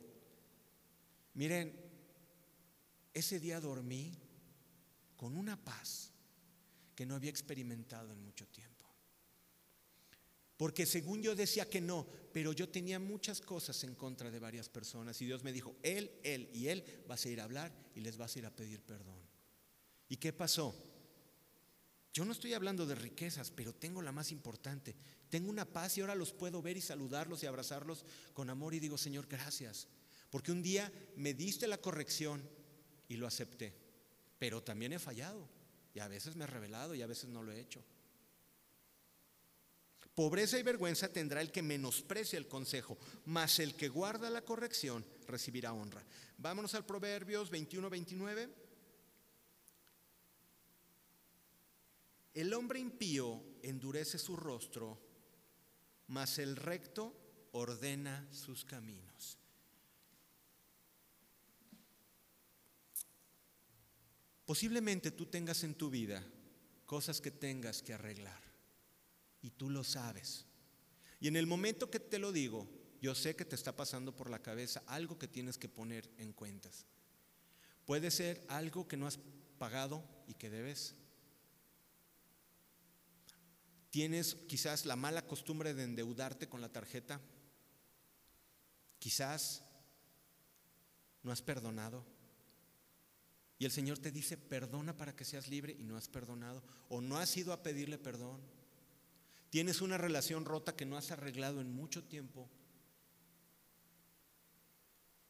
Miren, 1.34 1.74
ese 3.14 3.40
día 3.40 3.60
dormí 3.60 4.18
con 5.16 5.36
una 5.38 5.64
paz 5.64 6.12
que 6.96 7.06
no 7.06 7.16
había 7.16 7.30
experimentado 7.30 8.12
en 8.12 8.22
mucho 8.24 8.48
tiempo. 8.48 8.71
Porque 10.62 10.86
según 10.86 11.24
yo 11.24 11.36
decía 11.36 11.68
que 11.68 11.82
no, 11.82 12.06
pero 12.32 12.54
yo 12.54 12.70
tenía 12.70 13.00
muchas 13.00 13.42
cosas 13.42 13.84
en 13.84 13.96
contra 13.96 14.30
de 14.30 14.38
varias 14.38 14.70
personas 14.70 15.20
y 15.20 15.26
Dios 15.26 15.44
me 15.44 15.52
dijo, 15.52 15.76
él, 15.82 16.12
él 16.22 16.52
y 16.54 16.68
él 16.68 16.86
vas 17.08 17.26
a 17.26 17.30
ir 17.30 17.42
a 17.42 17.46
hablar 17.46 17.74
y 17.96 18.02
les 18.02 18.16
vas 18.16 18.36
a 18.36 18.40
ir 18.40 18.46
a 18.46 18.56
pedir 18.56 18.80
perdón. 18.84 19.18
¿Y 20.08 20.18
qué 20.18 20.32
pasó? 20.32 20.76
Yo 22.14 22.26
no 22.26 22.32
estoy 22.32 22.54
hablando 22.54 22.86
de 22.86 22.94
riquezas, 22.94 23.50
pero 23.50 23.74
tengo 23.74 24.04
la 24.04 24.12
más 24.12 24.32
importante. 24.32 24.96
Tengo 25.32 25.50
una 25.50 25.66
paz 25.66 25.98
y 25.98 26.02
ahora 26.02 26.14
los 26.14 26.32
puedo 26.32 26.62
ver 26.62 26.78
y 26.78 26.82
saludarlos 26.82 27.42
y 27.42 27.48
abrazarlos 27.48 28.06
con 28.36 28.52
amor 28.52 28.76
y 28.76 28.80
digo, 28.80 29.00
Señor, 29.00 29.26
gracias. 29.28 29.88
Porque 30.30 30.52
un 30.52 30.62
día 30.62 30.94
me 31.16 31.34
diste 31.34 31.66
la 31.66 31.80
corrección 31.80 32.48
y 33.08 33.16
lo 33.16 33.26
acepté, 33.26 33.74
pero 34.38 34.62
también 34.62 34.94
he 34.94 35.00
fallado 35.00 35.50
y 35.96 36.02
a 36.02 36.08
veces 36.08 36.36
me 36.36 36.44
he 36.44 36.48
revelado 36.48 36.94
y 36.94 37.02
a 37.02 37.08
veces 37.08 37.32
no 37.32 37.42
lo 37.42 37.52
he 37.52 37.60
hecho. 37.60 37.84
Pobreza 40.16 40.60
y 40.60 40.64
vergüenza 40.64 41.08
tendrá 41.08 41.42
el 41.42 41.52
que 41.52 41.62
menosprecia 41.62 42.38
el 42.38 42.48
consejo, 42.48 42.98
mas 43.26 43.60
el 43.60 43.76
que 43.76 43.88
guarda 43.88 44.30
la 44.30 44.44
corrección 44.44 45.06
recibirá 45.26 45.74
honra. 45.74 46.04
Vámonos 46.38 46.76
al 46.76 46.86
Proverbios 46.86 47.50
21, 47.50 47.90
29. 47.90 48.50
El 52.34 52.54
hombre 52.54 52.80
impío 52.80 53.42
endurece 53.62 54.18
su 54.18 54.36
rostro, 54.36 55.00
mas 56.08 56.40
el 56.40 56.58
recto 56.58 57.16
ordena 57.54 58.28
sus 58.32 58.66
caminos. 58.66 59.38
Posiblemente 64.46 65.12
tú 65.12 65.28
tengas 65.28 65.64
en 65.64 65.76
tu 65.76 65.90
vida 65.90 66.22
cosas 66.86 67.22
que 67.22 67.32
tengas 67.32 67.82
que 67.82 67.94
arreglar 67.94 68.51
y 69.42 69.52
tú 69.52 69.70
lo 69.70 69.84
sabes. 69.84 70.46
Y 71.20 71.28
en 71.28 71.36
el 71.36 71.48
momento 71.48 71.90
que 71.90 72.00
te 72.00 72.20
lo 72.20 72.32
digo, 72.32 72.68
yo 73.02 73.16
sé 73.16 73.36
que 73.36 73.46
te 73.46 73.56
está 73.56 73.76
pasando 73.76 74.16
por 74.16 74.30
la 74.30 74.42
cabeza 74.42 74.84
algo 74.88 75.18
que 75.18 75.28
tienes 75.28 75.58
que 75.58 75.70
poner 75.70 76.10
en 76.18 76.34
cuentas. 76.34 76.86
Puede 77.86 78.12
ser 78.12 78.44
algo 78.48 78.88
que 78.88 78.98
no 78.98 79.08
has 79.08 79.20
pagado 79.58 80.04
y 80.28 80.36
que 80.36 80.50
debes. 80.50 80.96
Tienes 83.90 84.36
quizás 84.48 84.86
la 84.86 84.96
mala 84.96 85.28
costumbre 85.28 85.74
de 85.74 85.84
endeudarte 85.84 86.48
con 86.48 86.62
la 86.62 86.70
tarjeta. 86.70 87.20
Quizás 89.00 89.64
no 91.24 91.32
has 91.32 91.42
perdonado. 91.42 92.06
Y 93.60 93.66
el 93.66 93.72
Señor 93.72 94.00
te 94.00 94.12
dice, 94.12 94.38
perdona 94.38 94.96
para 94.96 95.16
que 95.16 95.26
seas 95.26 95.48
libre 95.48 95.76
y 95.78 95.84
no 95.84 95.98
has 95.98 96.08
perdonado. 96.08 96.64
O 96.90 97.02
no 97.02 97.18
has 97.18 97.36
ido 97.36 97.52
a 97.52 97.62
pedirle 97.62 97.98
perdón. 97.98 98.42
Tienes 99.52 99.82
una 99.82 99.98
relación 99.98 100.46
rota 100.46 100.78
que 100.78 100.86
no 100.86 100.96
has 100.96 101.12
arreglado 101.12 101.60
en 101.60 101.70
mucho 101.70 102.06
tiempo. 102.06 102.50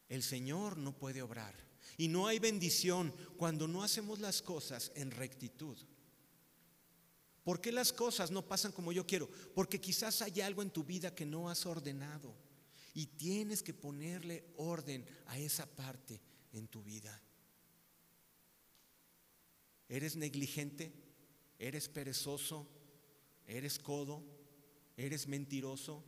El 0.07 0.21
Señor 0.21 0.77
no 0.77 0.95
puede 0.95 1.23
obrar. 1.23 1.55
Y 1.97 2.07
no 2.07 2.27
hay 2.27 2.37
bendición 2.37 3.15
cuando 3.35 3.67
no 3.67 3.81
hacemos 3.81 4.19
las 4.19 4.43
cosas 4.43 4.91
en 4.93 5.09
rectitud. 5.09 5.75
¿Por 7.43 7.61
qué 7.61 7.71
las 7.71 7.91
cosas 7.91 8.29
no 8.29 8.47
pasan 8.47 8.71
como 8.71 8.91
yo 8.91 9.07
quiero? 9.07 9.27
Porque 9.55 9.81
quizás 9.81 10.21
hay 10.21 10.39
algo 10.41 10.61
en 10.61 10.69
tu 10.69 10.83
vida 10.83 11.15
que 11.15 11.25
no 11.25 11.49
has 11.49 11.65
ordenado 11.65 12.35
y 12.93 13.07
tienes 13.07 13.63
que 13.63 13.73
ponerle 13.73 14.53
orden 14.57 15.03
a 15.25 15.39
esa 15.39 15.65
parte 15.65 16.21
en 16.53 16.67
tu 16.67 16.83
vida. 16.83 17.19
¿Eres 19.89 20.15
negligente? 20.15 20.93
¿Eres 21.57 21.89
perezoso? 21.89 22.80
¿Eres 23.51 23.79
codo? 23.79 24.23
¿Eres 24.95 25.27
mentiroso? 25.27 26.01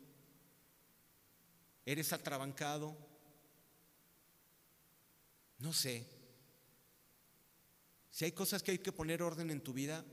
¿Eres 1.86 2.14
atrabancado? 2.14 2.96
No 5.58 5.74
sé. 5.74 6.08
Si 8.10 8.24
hay 8.24 8.32
cosas 8.32 8.64
que 8.64 8.72
hay 8.72 8.80
que 8.80 8.94
poner 8.94 9.22
orden 9.22 9.52
en 9.52 9.62
tu 9.62 9.74
vida, 9.74 10.06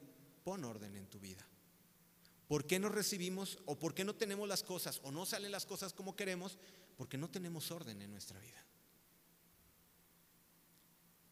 pon 0.42 0.64
orden 0.64 0.96
en 0.96 1.06
tu 1.06 1.20
vida. 1.20 1.46
¿Por 2.48 2.66
qué 2.66 2.80
no 2.80 2.88
recibimos 2.88 3.58
o 3.64 3.78
por 3.78 3.94
qué 3.94 4.04
no 4.04 4.16
tenemos 4.16 4.48
las 4.48 4.64
cosas 4.64 5.00
o 5.04 5.12
no 5.12 5.24
salen 5.24 5.52
las 5.52 5.66
cosas 5.66 5.92
como 5.92 6.16
queremos? 6.16 6.58
Porque 6.96 7.16
no 7.16 7.30
tenemos 7.30 7.70
orden 7.70 8.02
en 8.02 8.10
nuestra 8.10 8.40
vida. 8.40 8.66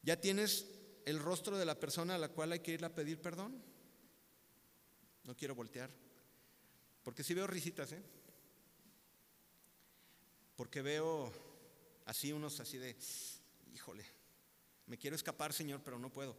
¿Ya 0.05 0.21
tienes 0.21 0.65
el 1.07 1.19
rostro 1.19 1.59
de 1.59 1.67
la 1.67 1.81
persona 1.81 2.15
a 2.15 2.19
la 2.19 2.29
cual 2.29 2.53
hay 2.53 2.61
que 2.61 2.75
ir 2.75 2.85
a 2.85 2.95
pedir 2.95 3.21
perdón? 3.21 3.61
No 5.29 5.37
quiero 5.37 5.55
voltear. 5.55 5.91
Porque 7.05 7.23
si 7.23 7.35
veo 7.35 7.47
risitas, 7.47 7.93
¿eh? 7.93 8.03
Porque 10.57 10.81
veo 10.81 11.31
así 12.07 12.33
unos 12.33 12.59
así 12.61 12.79
de, 12.79 12.97
híjole, 13.75 14.07
me 14.87 14.97
quiero 14.97 15.15
escapar, 15.15 15.53
Señor, 15.53 15.83
pero 15.85 15.99
no 15.99 16.11
puedo. 16.11 16.35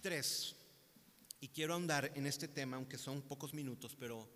Tres, 0.00 0.56
y 1.38 1.48
quiero 1.48 1.74
ahondar 1.74 2.10
en 2.14 2.26
este 2.26 2.48
tema, 2.48 2.78
aunque 2.78 2.96
son 2.96 3.20
pocos 3.20 3.52
minutos, 3.52 3.94
pero 4.00 4.26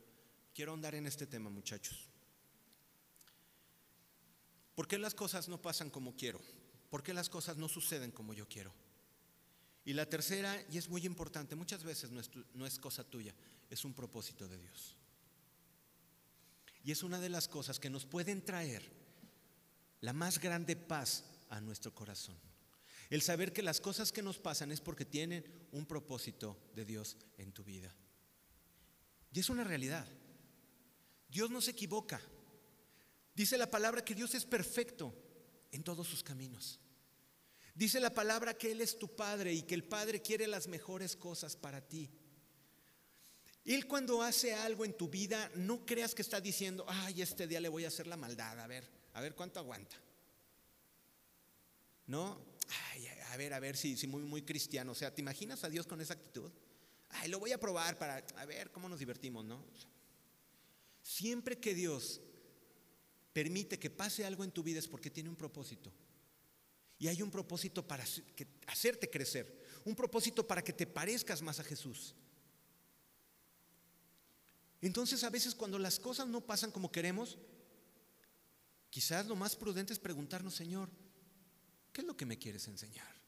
quiero 0.52 0.72
ahondar 0.72 0.94
en 0.94 1.06
este 1.06 1.26
tema, 1.26 1.48
muchachos. 1.48 2.06
¿Por 4.74 4.86
qué 4.86 4.98
las 4.98 5.14
cosas 5.14 5.48
no 5.48 5.62
pasan 5.62 5.88
como 5.88 6.14
quiero? 6.14 6.38
¿Por 6.90 7.02
qué 7.02 7.14
las 7.14 7.30
cosas 7.30 7.56
no 7.56 7.66
suceden 7.66 8.10
como 8.10 8.34
yo 8.34 8.46
quiero? 8.46 8.74
Y 9.84 9.92
la 9.92 10.06
tercera, 10.06 10.62
y 10.70 10.78
es 10.78 10.88
muy 10.88 11.06
importante, 11.06 11.56
muchas 11.56 11.82
veces 11.82 12.10
no 12.10 12.20
es, 12.20 12.30
no 12.54 12.66
es 12.66 12.78
cosa 12.78 13.02
tuya, 13.02 13.34
es 13.68 13.84
un 13.84 13.94
propósito 13.94 14.46
de 14.46 14.58
Dios. 14.58 14.96
Y 16.84 16.92
es 16.92 17.02
una 17.02 17.20
de 17.20 17.28
las 17.28 17.48
cosas 17.48 17.78
que 17.78 17.90
nos 17.90 18.06
pueden 18.06 18.44
traer 18.44 18.90
la 20.00 20.12
más 20.12 20.38
grande 20.38 20.76
paz 20.76 21.24
a 21.48 21.60
nuestro 21.60 21.94
corazón. 21.94 22.38
El 23.10 23.22
saber 23.22 23.52
que 23.52 23.62
las 23.62 23.80
cosas 23.80 24.12
que 24.12 24.22
nos 24.22 24.38
pasan 24.38 24.70
es 24.70 24.80
porque 24.80 25.04
tienen 25.04 25.44
un 25.72 25.84
propósito 25.84 26.56
de 26.74 26.84
Dios 26.84 27.16
en 27.38 27.52
tu 27.52 27.64
vida. 27.64 27.94
Y 29.32 29.40
es 29.40 29.50
una 29.50 29.64
realidad. 29.64 30.06
Dios 31.28 31.50
no 31.50 31.60
se 31.60 31.72
equivoca. 31.72 32.20
Dice 33.34 33.58
la 33.58 33.70
palabra 33.70 34.04
que 34.04 34.14
Dios 34.14 34.34
es 34.34 34.44
perfecto 34.44 35.14
en 35.72 35.82
todos 35.82 36.06
sus 36.06 36.22
caminos. 36.22 36.78
Dice 37.80 37.98
la 37.98 38.12
palabra 38.12 38.52
que 38.52 38.72
Él 38.72 38.82
es 38.82 38.98
tu 38.98 39.08
Padre 39.08 39.54
y 39.54 39.62
que 39.62 39.74
el 39.74 39.84
Padre 39.84 40.20
quiere 40.20 40.46
las 40.46 40.68
mejores 40.68 41.16
cosas 41.16 41.56
para 41.56 41.80
ti. 41.80 42.10
Él 43.64 43.86
cuando 43.86 44.20
hace 44.22 44.52
algo 44.52 44.84
en 44.84 44.92
tu 44.92 45.08
vida, 45.08 45.50
no 45.54 45.86
creas 45.86 46.14
que 46.14 46.20
está 46.20 46.42
diciendo, 46.42 46.84
ay, 46.86 47.22
este 47.22 47.46
día 47.46 47.58
le 47.58 47.70
voy 47.70 47.86
a 47.86 47.88
hacer 47.88 48.06
la 48.06 48.18
maldad, 48.18 48.60
a 48.60 48.66
ver, 48.66 48.86
a 49.14 49.22
ver 49.22 49.34
cuánto 49.34 49.60
aguanta. 49.60 49.96
No, 52.04 52.38
ay, 52.90 53.08
a 53.30 53.36
ver, 53.38 53.54
a 53.54 53.60
ver 53.60 53.78
si, 53.78 53.96
si 53.96 54.06
muy, 54.06 54.24
muy 54.24 54.42
cristiano. 54.42 54.92
O 54.92 54.94
sea, 54.94 55.14
¿te 55.14 55.22
imaginas 55.22 55.64
a 55.64 55.70
Dios 55.70 55.86
con 55.86 56.02
esa 56.02 56.12
actitud? 56.12 56.50
Ay, 57.08 57.30
lo 57.30 57.38
voy 57.38 57.52
a 57.52 57.58
probar 57.58 57.96
para, 57.96 58.18
a 58.36 58.44
ver 58.44 58.70
cómo 58.72 58.90
nos 58.90 58.98
divertimos, 58.98 59.42
¿no? 59.46 59.64
Siempre 61.00 61.58
que 61.58 61.74
Dios 61.74 62.20
permite 63.32 63.78
que 63.78 63.88
pase 63.88 64.26
algo 64.26 64.44
en 64.44 64.50
tu 64.50 64.62
vida 64.62 64.80
es 64.80 64.86
porque 64.86 65.08
tiene 65.08 65.30
un 65.30 65.36
propósito. 65.36 65.90
Y 67.00 67.08
hay 67.08 67.22
un 67.22 67.30
propósito 67.30 67.84
para 67.84 68.04
hacerte 68.66 69.10
crecer, 69.10 69.66
un 69.84 69.96
propósito 69.96 70.46
para 70.46 70.62
que 70.62 70.72
te 70.72 70.86
parezcas 70.86 71.42
más 71.42 71.58
a 71.58 71.64
Jesús. 71.64 72.14
Entonces 74.82 75.24
a 75.24 75.30
veces 75.30 75.54
cuando 75.54 75.78
las 75.78 75.98
cosas 75.98 76.28
no 76.28 76.42
pasan 76.42 76.70
como 76.70 76.92
queremos, 76.92 77.38
quizás 78.90 79.26
lo 79.26 79.34
más 79.34 79.56
prudente 79.56 79.92
es 79.92 79.98
preguntarnos, 79.98 80.54
Señor, 80.54 80.90
¿qué 81.92 82.02
es 82.02 82.06
lo 82.06 82.16
que 82.16 82.26
me 82.26 82.38
quieres 82.38 82.68
enseñar? 82.68 83.18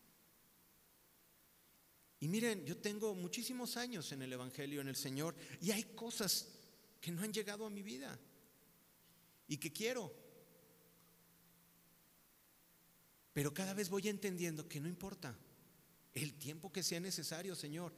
Y 2.20 2.28
miren, 2.28 2.64
yo 2.64 2.76
tengo 2.76 3.14
muchísimos 3.14 3.76
años 3.76 4.12
en 4.12 4.22
el 4.22 4.32
Evangelio, 4.32 4.80
en 4.80 4.88
el 4.88 4.96
Señor, 4.96 5.34
y 5.60 5.72
hay 5.72 5.82
cosas 5.82 6.48
que 7.00 7.10
no 7.10 7.22
han 7.22 7.32
llegado 7.32 7.66
a 7.66 7.70
mi 7.70 7.82
vida 7.82 8.16
y 9.48 9.56
que 9.56 9.72
quiero. 9.72 10.21
Pero 13.32 13.54
cada 13.54 13.74
vez 13.74 13.88
voy 13.88 14.08
entendiendo 14.08 14.68
que 14.68 14.80
no 14.80 14.88
importa. 14.88 15.34
El 16.12 16.34
tiempo 16.34 16.70
que 16.70 16.82
sea 16.82 17.00
necesario, 17.00 17.54
Señor, 17.54 17.92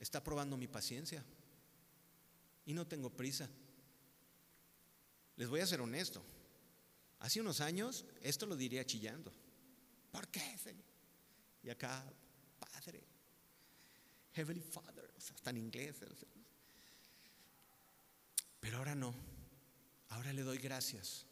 está 0.00 0.22
probando 0.24 0.56
mi 0.56 0.66
paciencia. 0.66 1.24
Y 2.66 2.74
no 2.74 2.86
tengo 2.86 3.10
prisa. 3.10 3.48
Les 5.36 5.48
voy 5.48 5.60
a 5.60 5.66
ser 5.66 5.80
honesto. 5.80 6.22
Hace 7.20 7.40
unos 7.40 7.60
años 7.60 8.04
esto 8.20 8.46
lo 8.46 8.56
diría 8.56 8.84
chillando. 8.84 9.32
¿Por 10.10 10.28
qué, 10.28 10.58
Señor? 10.58 10.84
Y 11.62 11.70
acá, 11.70 12.04
Padre, 12.58 13.02
Heavenly 14.34 14.62
Father, 14.62 15.12
o 15.16 15.20
sea, 15.20 15.36
está 15.36 15.50
en 15.50 15.58
inglés. 15.58 15.96
Pero 18.60 18.78
ahora 18.78 18.94
no. 18.94 19.14
Ahora 20.08 20.32
le 20.32 20.42
doy 20.42 20.58
gracias. 20.58 21.26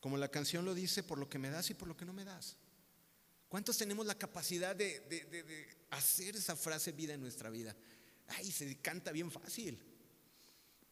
Como 0.00 0.16
la 0.16 0.28
canción 0.28 0.64
lo 0.64 0.74
dice, 0.74 1.02
por 1.02 1.18
lo 1.18 1.28
que 1.28 1.38
me 1.38 1.50
das 1.50 1.70
y 1.70 1.74
por 1.74 1.86
lo 1.86 1.96
que 1.96 2.04
no 2.04 2.12
me 2.12 2.24
das. 2.24 2.56
¿Cuántos 3.48 3.76
tenemos 3.76 4.06
la 4.06 4.14
capacidad 4.14 4.74
de, 4.74 5.68
hacer 5.90 6.36
esa 6.36 6.56
frase 6.56 6.92
vida 6.92 7.14
en 7.14 7.20
nuestra 7.20 7.50
vida? 7.50 7.76
Ay, 8.28 8.50
se 8.50 8.78
canta 8.78 9.12
bien 9.12 9.30
fácil 9.30 9.78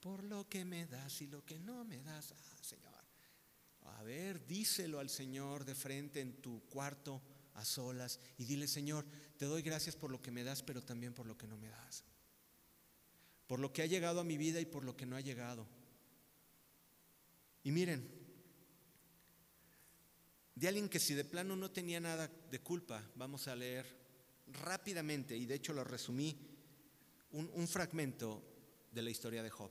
por 0.01 0.23
lo 0.25 0.49
que 0.49 0.65
me 0.65 0.87
das 0.87 1.23
y 1.23 1.27
lo 1.29 1.45
que 1.45 1.59
no 1.59 1.85
me 1.85 2.03
das. 2.03 2.33
Ah, 2.33 2.63
Señor. 2.63 2.89
A 3.97 4.03
ver, 4.03 4.45
díselo 4.47 4.99
al 5.01 5.09
Señor 5.09 5.65
de 5.65 5.75
frente 5.75 6.21
en 6.21 6.43
tu 6.43 6.63
cuarto 6.67 7.23
a 7.55 7.65
solas 7.65 8.21
y 8.37 8.45
dile, 8.45 8.69
Señor, 8.69 9.07
te 9.37 9.47
doy 9.47 9.63
gracias 9.63 9.97
por 9.97 10.11
lo 10.11 10.21
que 10.21 10.31
me 10.31 10.45
das, 10.45 10.63
pero 10.63 10.83
también 10.83 11.15
por 11.15 11.27
lo 11.27 11.39
que 11.39 11.47
no 11.47 11.57
me 11.57 11.69
das. 11.69 12.05
Por 13.47 13.61
lo 13.61 13.73
que 13.73 13.83
ha 13.83 13.87
llegado 13.87 14.21
a 14.21 14.25
mi 14.25 14.37
vida 14.37 14.61
y 14.61 14.67
por 14.67 14.85
lo 14.85 14.97
que 14.97 15.07
no 15.07 15.17
ha 15.17 15.21
llegado. 15.21 15.67
Y 17.63 17.71
miren, 17.71 18.18
de 20.59 20.67
alguien 20.67 20.89
que 20.89 20.99
si 20.99 21.15
de 21.15 21.25
plano 21.25 21.55
no 21.55 21.71
tenía 21.71 22.01
nada 22.01 22.29
de 22.51 22.59
culpa, 22.59 23.01
vamos 23.15 23.47
a 23.47 23.55
leer 23.55 23.87
rápidamente, 24.65 25.37
y 25.37 25.47
de 25.47 25.55
hecho 25.55 25.73
lo 25.73 25.85
resumí, 25.85 26.37
un, 27.31 27.69
fragmento 27.69 28.43
de 28.91 29.03
la 29.03 29.11
historia 29.11 29.43
de 29.43 29.51
Job. 29.51 29.71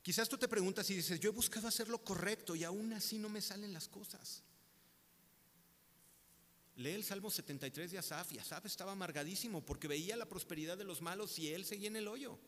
Quizás 0.00 0.28
tú 0.28 0.38
te 0.38 0.48
preguntas 0.48 0.88
y 0.88 0.94
dices, 0.94 1.20
yo 1.20 1.28
he 1.28 1.32
buscado 1.32 1.68
hacer 1.68 1.88
lo 1.88 2.02
correcto 2.02 2.56
y 2.56 2.64
aún 2.64 2.94
así 2.94 3.18
no 3.18 3.28
me 3.28 3.42
salen 3.42 3.72
las 3.74 3.88
cosas. 3.88 4.42
Lee 6.76 6.92
el 6.92 7.04
Salmo 7.04 7.30
73 7.30 7.90
de 7.90 7.98
Asaf 7.98 8.32
y 8.32 8.38
Asaf 8.38 8.64
estaba 8.64 8.92
amargadísimo 8.92 9.62
porque 9.62 9.88
veía 9.88 10.16
la 10.16 10.28
prosperidad 10.28 10.78
de 10.78 10.84
los 10.84 11.02
malos 11.02 11.38
y 11.38 11.48
él 11.48 11.66
seguía 11.66 11.88
en 11.88 11.96
el 11.96 12.08
hoyo. 12.08 12.38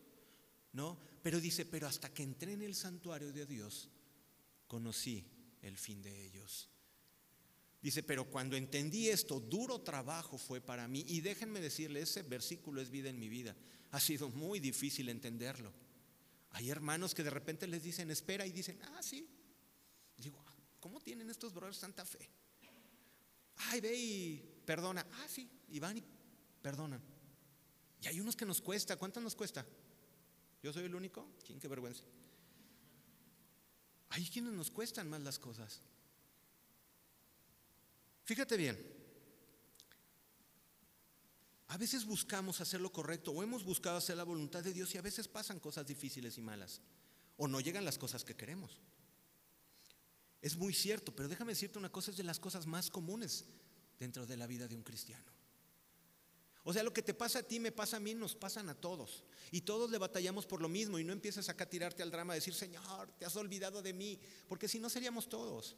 ¿No? 0.73 0.97
Pero 1.21 1.39
dice, 1.39 1.63
pero 1.63 1.87
hasta 1.87 2.11
que 2.11 2.23
entré 2.23 2.53
en 2.53 2.63
el 2.63 2.75
santuario 2.75 3.31
de 3.31 3.45
Dios, 3.45 3.89
conocí 4.67 5.34
el 5.67 5.77
fin 5.77 6.01
de 6.01 6.25
ellos. 6.25 6.69
Dice, 7.81 8.01
pero 8.01 8.29
cuando 8.29 8.55
entendí 8.55 9.09
esto, 9.09 9.39
duro 9.39 9.81
trabajo 9.81 10.37
fue 10.37 10.61
para 10.61 10.87
mí. 10.87 11.05
Y 11.07 11.21
déjenme 11.21 11.59
decirle, 11.59 12.01
ese 12.01 12.23
versículo 12.23 12.81
es 12.81 12.89
vida 12.89 13.09
en 13.09 13.19
mi 13.19 13.29
vida. 13.29 13.55
Ha 13.91 13.99
sido 13.99 14.29
muy 14.29 14.59
difícil 14.59 15.09
entenderlo. 15.09 15.71
Hay 16.51 16.69
hermanos 16.69 17.13
que 17.13 17.23
de 17.23 17.29
repente 17.29 17.67
les 17.67 17.83
dicen, 17.83 18.09
espera, 18.09 18.45
y 18.47 18.51
dicen, 18.51 18.79
ah, 18.81 19.03
sí. 19.03 19.27
digo, 20.17 20.43
¿cómo 20.79 20.99
tienen 20.99 21.29
estos 21.29 21.53
brothers 21.53 21.79
tanta 21.79 22.05
fe? 22.05 22.29
Ay, 23.57 23.81
ve 23.81 23.95
y 23.95 24.61
perdona. 24.65 25.05
Ah, 25.11 25.27
sí, 25.27 25.49
y 25.69 25.79
van 25.79 25.97
y 25.97 26.03
perdonan. 26.61 27.01
Y 28.01 28.07
hay 28.07 28.19
unos 28.19 28.35
que 28.35 28.45
nos 28.45 28.61
cuesta. 28.61 28.97
¿Cuánto 28.97 29.19
nos 29.19 29.35
cuesta? 29.35 29.65
¿Yo 30.63 30.73
soy 30.73 30.85
el 30.85 30.95
único? 30.95 31.27
¿Quién 31.45 31.59
qué 31.59 31.67
vergüenza? 31.67 32.03
Hay 34.09 34.25
quienes 34.27 34.53
nos 34.53 34.71
cuestan 34.71 35.09
más 35.09 35.21
las 35.21 35.39
cosas. 35.39 35.81
Fíjate 38.23 38.57
bien, 38.57 38.95
a 41.67 41.77
veces 41.77 42.05
buscamos 42.05 42.61
hacer 42.61 42.81
lo 42.81 42.91
correcto 42.91 43.31
o 43.31 43.43
hemos 43.43 43.63
buscado 43.63 43.97
hacer 43.97 44.17
la 44.17 44.23
voluntad 44.23 44.63
de 44.63 44.73
Dios 44.73 44.93
y 44.95 44.97
a 44.97 45.01
veces 45.01 45.27
pasan 45.27 45.59
cosas 45.59 45.85
difíciles 45.85 46.37
y 46.37 46.41
malas 46.41 46.81
o 47.37 47.47
no 47.47 47.59
llegan 47.59 47.85
las 47.85 47.97
cosas 47.97 48.23
que 48.23 48.35
queremos. 48.35 48.79
Es 50.41 50.55
muy 50.55 50.73
cierto, 50.73 51.13
pero 51.15 51.27
déjame 51.27 51.53
decirte 51.53 51.79
una 51.79 51.91
cosa, 51.91 52.11
es 52.11 52.17
de 52.17 52.23
las 52.23 52.39
cosas 52.39 52.65
más 52.65 52.89
comunes 52.89 53.45
dentro 53.99 54.25
de 54.25 54.37
la 54.37 54.47
vida 54.47 54.67
de 54.67 54.75
un 54.75 54.83
cristiano. 54.83 55.34
O 56.67 56.73
sea, 56.73 56.81
lo 56.81 56.91
que 56.91 57.03
te 57.03 57.13
pasa 57.13 57.39
a 57.39 57.43
ti, 57.43 57.59
me 57.59 57.71
pasa 57.71 57.97
a 57.97 57.99
mí, 57.99 58.15
nos 58.15 58.35
pasan 58.35 58.69
a 58.69 58.73
todos. 58.73 59.23
Y 59.51 59.61
todos 59.61 59.91
le 59.91 59.99
batallamos 59.99 60.47
por 60.47 60.63
lo 60.63 60.67
mismo 60.67 60.97
y 60.97 61.03
no 61.03 61.13
empieces 61.13 61.47
acá 61.47 61.65
a 61.65 61.69
tirarte 61.69 62.01
al 62.01 62.09
drama, 62.09 62.33
a 62.33 62.35
decir, 62.35 62.55
Señor, 62.55 63.11
te 63.19 63.25
has 63.25 63.35
olvidado 63.35 63.83
de 63.83 63.93
mí, 63.93 64.19
porque 64.47 64.67
si 64.67 64.79
no 64.79 64.89
seríamos 64.89 65.29
todos. 65.29 65.75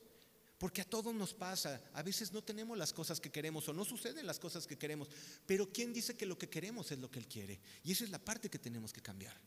Porque 0.58 0.82
a 0.82 0.86
todos 0.86 1.14
nos 1.14 1.34
pasa, 1.34 1.82
a 1.94 2.02
veces 2.02 2.32
no 2.32 2.42
tenemos 2.42 2.78
las 2.78 2.94
cosas 2.94 3.20
que 3.20 3.30
queremos 3.30 3.68
o 3.68 3.74
no 3.74 3.84
suceden 3.84 4.26
las 4.26 4.40
cosas 4.40 4.66
que 4.66 4.78
queremos, 4.78 5.10
pero 5.46 5.72
¿quién 5.74 5.92
dice 5.92 6.16
que 6.16 6.26
lo 6.26 6.38
que 6.38 6.50
queremos 6.50 6.90
es 6.90 7.00
lo 7.00 7.12
que 7.12 7.20
Él 7.20 7.28
quiere? 7.28 7.60
Y 7.84 7.92
esa 7.92 8.06
es 8.06 8.10
la 8.10 8.24
parte 8.24 8.50
que 8.50 8.58
tenemos 8.58 8.94
que 8.94 9.02
cambiar. 9.02 9.38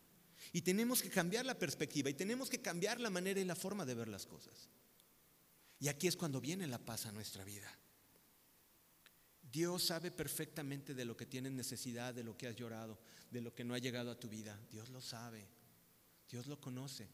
Y 0.52 0.60
tenemos 0.60 1.00
que 1.00 1.08
cambiar 1.08 1.46
la 1.46 1.58
perspectiva 1.58 2.10
y 2.10 2.14
tenemos 2.14 2.50
que 2.50 2.60
cambiar 2.60 3.00
la 3.00 3.08
manera 3.08 3.40
y 3.40 3.44
la 3.44 3.56
forma 3.56 3.86
de 3.86 3.94
ver 3.94 4.08
las 4.08 4.26
cosas. 4.26 4.68
Y 5.78 5.88
aquí 5.88 6.06
es 6.06 6.16
cuando 6.16 6.38
viene 6.38 6.66
la 6.66 6.78
paz 6.78 7.06
a 7.06 7.12
nuestra 7.12 7.44
vida. 7.44 7.79
Dios 9.50 9.82
sabe 9.82 10.10
perfectamente 10.10 10.94
de 10.94 11.04
lo 11.04 11.16
que 11.16 11.26
tienes 11.26 11.52
necesidad, 11.52 12.14
de 12.14 12.22
lo 12.22 12.36
que 12.36 12.46
has 12.46 12.54
llorado, 12.54 12.98
de 13.30 13.40
lo 13.40 13.54
que 13.54 13.64
no 13.64 13.74
ha 13.74 13.78
llegado 13.78 14.10
a 14.10 14.18
tu 14.18 14.28
vida. 14.28 14.58
Dios 14.70 14.88
lo 14.90 15.00
sabe. 15.00 15.46
Dios 16.28 16.46
lo 16.46 16.60
conoce. 16.60 17.08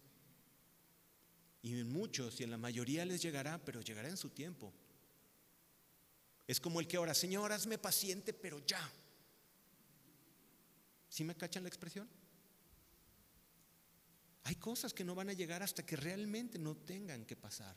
Y 1.63 1.81
en 1.81 1.91
muchos 1.91 2.39
y 2.41 2.45
en 2.45 2.51
la 2.51 2.59
mayoría 2.59 3.05
les 3.05 3.23
llegará, 3.23 3.59
pero 3.65 3.81
llegará 3.81 4.09
en 4.09 4.17
su 4.17 4.31
tiempo. 4.31 4.73
Es 6.47 6.61
como 6.61 6.79
el 6.79 6.87
que 6.87 6.97
ahora, 6.97 7.15
Señor, 7.15 7.51
hazme 7.53 7.79
paciente, 7.79 8.33
pero 8.33 8.65
ya. 8.67 8.91
¿Sí 11.09 11.25
me 11.25 11.35
cachan 11.35 11.63
la 11.63 11.69
expresión? 11.69 12.09
Hay 14.45 14.55
cosas 14.57 14.95
que 14.95 15.03
no 15.03 15.15
van 15.15 15.31
a 15.31 15.33
llegar 15.33 15.63
hasta 15.63 15.85
que 15.85 15.97
realmente 15.97 16.59
no 16.59 16.77
tengan 16.77 17.25
que 17.25 17.35
pasar. 17.35 17.77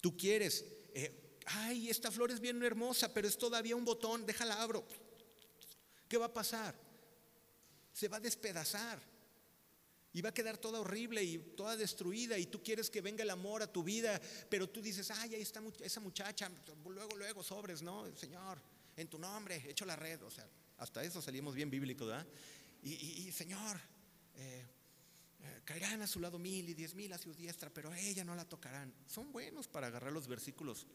Tú 0.00 0.16
quieres, 0.16 0.64
eh, 0.94 1.29
ay, 1.46 1.90
esta 1.90 2.10
flor 2.10 2.30
es 2.30 2.40
bien 2.40 2.62
hermosa, 2.62 3.12
pero 3.12 3.28
es 3.28 3.36
todavía 3.36 3.76
un 3.76 3.84
botón, 3.84 4.26
déjala 4.26 4.60
abro. 4.60 4.86
¿Qué 6.08 6.16
va 6.16 6.26
a 6.26 6.32
pasar? 6.32 6.74
Se 7.92 8.08
va 8.08 8.18
a 8.18 8.20
despedazar. 8.20 9.00
Y 10.12 10.22
va 10.22 10.30
a 10.30 10.34
quedar 10.34 10.58
toda 10.58 10.80
horrible 10.80 11.22
y 11.22 11.38
toda 11.38 11.76
destruida 11.76 12.36
y 12.36 12.46
tú 12.46 12.60
quieres 12.62 12.90
que 12.90 13.00
venga 13.00 13.22
el 13.22 13.30
amor 13.30 13.62
a 13.62 13.70
tu 13.70 13.84
vida, 13.84 14.20
pero 14.48 14.68
tú 14.68 14.82
dices, 14.82 15.08
ay, 15.12 15.36
ahí 15.36 15.42
está 15.42 15.62
esa 15.80 16.00
muchacha, 16.00 16.50
luego, 16.84 17.16
luego, 17.16 17.44
sobres, 17.44 17.80
¿no? 17.80 18.04
Señor, 18.16 18.60
en 18.96 19.06
tu 19.06 19.18
nombre, 19.18 19.64
echo 19.68 19.84
la 19.84 19.94
red, 19.94 20.20
o 20.24 20.30
sea, 20.30 20.48
hasta 20.78 21.04
eso 21.04 21.22
salimos 21.22 21.54
bien 21.54 21.70
bíblicos, 21.70 22.08
¿verdad? 22.08 22.26
Y, 22.82 23.30
Señor, 23.30 23.78
eh, 24.34 24.66
eh, 25.42 25.60
caerán 25.64 26.02
a 26.02 26.06
su 26.06 26.18
lado 26.18 26.38
mil 26.38 26.68
y 26.68 26.74
diez 26.74 26.94
mil 26.94 27.12
a 27.12 27.18
su 27.18 27.32
diestra, 27.32 27.70
pero 27.70 27.92
ella 27.94 28.24
no 28.24 28.34
la 28.34 28.48
tocarán. 28.48 28.92
Son 29.06 29.30
buenos 29.30 29.68
para 29.68 29.86
agarrar 29.86 30.12
los 30.12 30.26
versículos, 30.26 30.86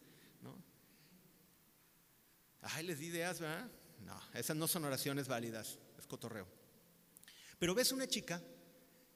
¿no? 0.45 0.63
Ay, 2.61 2.85
les 2.85 2.99
di 2.99 3.07
ideas, 3.07 3.39
¿verdad? 3.39 3.69
No, 3.99 4.19
esas 4.33 4.55
no 4.55 4.67
son 4.67 4.85
oraciones 4.85 5.27
válidas, 5.27 5.77
es 5.97 6.07
cotorreo. 6.07 6.47
Pero 7.59 7.75
ves 7.75 7.91
una 7.91 8.07
chica 8.07 8.41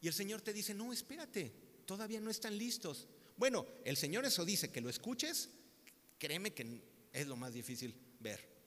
y 0.01 0.07
el 0.07 0.13
Señor 0.13 0.41
te 0.41 0.53
dice, 0.53 0.73
no, 0.73 0.91
espérate, 0.91 1.53
todavía 1.85 2.19
no 2.19 2.29
están 2.29 2.57
listos. 2.57 3.07
Bueno, 3.37 3.65
el 3.85 3.95
Señor 3.95 4.25
eso 4.25 4.43
dice, 4.43 4.71
que 4.71 4.81
lo 4.81 4.89
escuches, 4.89 5.49
créeme 6.17 6.53
que 6.53 6.81
es 7.13 7.27
lo 7.27 7.35
más 7.35 7.53
difícil 7.53 7.95
ver. 8.19 8.57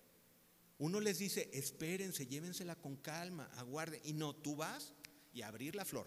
Uno 0.78 1.00
les 1.00 1.18
dice, 1.18 1.50
espérense, 1.52 2.26
llévensela 2.26 2.74
con 2.74 2.96
calma, 2.96 3.50
aguarden. 3.56 4.00
Y 4.04 4.14
no, 4.14 4.34
tú 4.34 4.56
vas 4.56 4.92
y 5.32 5.42
abrir 5.42 5.76
la 5.76 5.84
flor. 5.84 6.06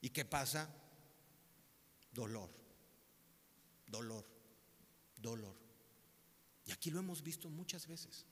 ¿Y 0.00 0.10
qué 0.10 0.24
pasa? 0.24 0.72
Dolor, 2.12 2.50
dolor, 3.86 4.24
dolor. 5.24 5.56
Y 6.64 6.72
aquí 6.72 6.90
lo 6.90 7.00
hemos 7.00 7.22
visto 7.22 7.50
muchas 7.50 7.86
veces. 7.86 8.24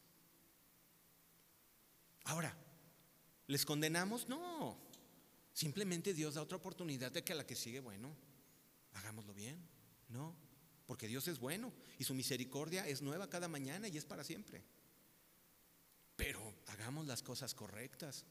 Ahora, 2.24 2.56
¿les 3.48 3.66
condenamos? 3.66 4.28
No, 4.28 4.78
Simplemente 5.52 6.14
Dios 6.14 6.34
da 6.34 6.42
otra 6.42 6.56
oportunidad 6.56 7.12
de 7.12 7.22
que 7.22 7.32
a 7.32 7.36
la 7.36 7.46
que 7.46 7.54
sigue, 7.54 7.80
bueno, 7.80 8.16
hagámoslo 8.94 9.34
bien. 9.34 9.60
No, 10.08 10.34
porque 10.86 11.06
Dios 11.06 11.28
es 11.28 11.38
bueno 11.38 11.72
y 11.98 12.04
su 12.04 12.14
misericordia 12.14 12.86
es 12.86 13.02
nueva 13.02 13.28
cada 13.28 13.48
mañana 13.48 13.88
y 13.88 13.96
es 13.96 14.04
para 14.04 14.24
siempre. 14.24 14.62
Pero 16.16 16.54
hagamos 16.68 17.06
las 17.06 17.22
cosas 17.22 17.54
correctas. 17.54 18.24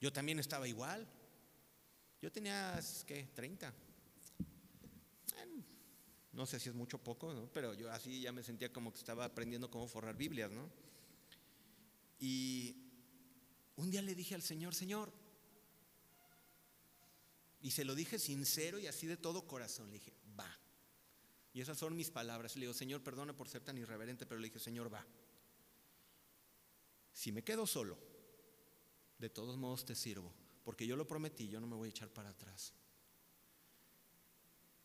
Yo 0.00 0.12
también 0.12 0.38
estaba 0.38 0.68
igual. 0.68 1.08
Yo 2.20 2.30
tenía, 2.30 2.78
¿qué? 3.06 3.30
30. 3.34 3.72
No 6.32 6.46
sé 6.46 6.60
si 6.60 6.68
es 6.68 6.74
mucho 6.74 6.98
o 6.98 7.02
poco, 7.02 7.50
pero 7.52 7.74
yo 7.74 7.90
así 7.90 8.20
ya 8.20 8.32
me 8.32 8.42
sentía 8.42 8.72
como 8.72 8.92
que 8.92 8.98
estaba 8.98 9.24
aprendiendo 9.24 9.70
cómo 9.70 9.88
forrar 9.88 10.16
Biblias, 10.16 10.50
¿no? 10.50 10.70
Y 12.18 12.76
un 13.76 13.90
día 13.90 14.02
le 14.02 14.14
dije 14.14 14.34
al 14.34 14.42
Señor, 14.42 14.74
Señor, 14.74 15.12
y 17.62 17.70
se 17.72 17.84
lo 17.84 17.94
dije 17.94 18.18
sincero 18.18 18.78
y 18.78 18.86
así 18.86 19.06
de 19.06 19.16
todo 19.16 19.46
corazón. 19.46 19.88
Le 19.88 19.94
dije, 19.94 20.12
va. 20.38 20.58
Y 21.52 21.60
esas 21.60 21.78
son 21.78 21.96
mis 21.96 22.10
palabras. 22.10 22.54
Le 22.56 22.62
digo, 22.62 22.74
Señor, 22.74 23.02
perdona 23.02 23.36
por 23.36 23.48
ser 23.48 23.62
tan 23.62 23.76
irreverente, 23.76 24.26
pero 24.26 24.40
le 24.40 24.48
dije, 24.48 24.58
Señor, 24.58 24.92
va. 24.92 25.04
Si 27.12 27.32
me 27.32 27.42
quedo 27.42 27.66
solo, 27.66 27.98
de 29.18 29.28
todos 29.28 29.58
modos 29.58 29.84
te 29.84 29.94
sirvo, 29.94 30.32
porque 30.64 30.86
yo 30.86 30.96
lo 30.96 31.06
prometí, 31.06 31.48
yo 31.48 31.60
no 31.60 31.66
me 31.66 31.76
voy 31.76 31.88
a 31.88 31.90
echar 31.90 32.08
para 32.08 32.30
atrás. 32.30 32.72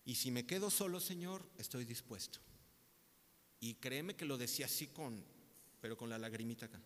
Y 0.05 0.15
si 0.15 0.29
me 0.29 0.45
quedo 0.45 0.69
solo, 0.69 0.99
Señor, 0.99 1.43
estoy 1.57 1.83
dispuesto. 1.83 2.39
Y 3.59 3.75
créeme 3.75 4.15
que 4.15 4.25
lo 4.25 4.37
decía 4.37 4.67
así 4.67 4.87
con, 4.87 5.23
pero 5.81 5.97
con 5.97 6.09
la 6.09 6.19
lagrimita 6.19 6.67
acá. 6.67 6.79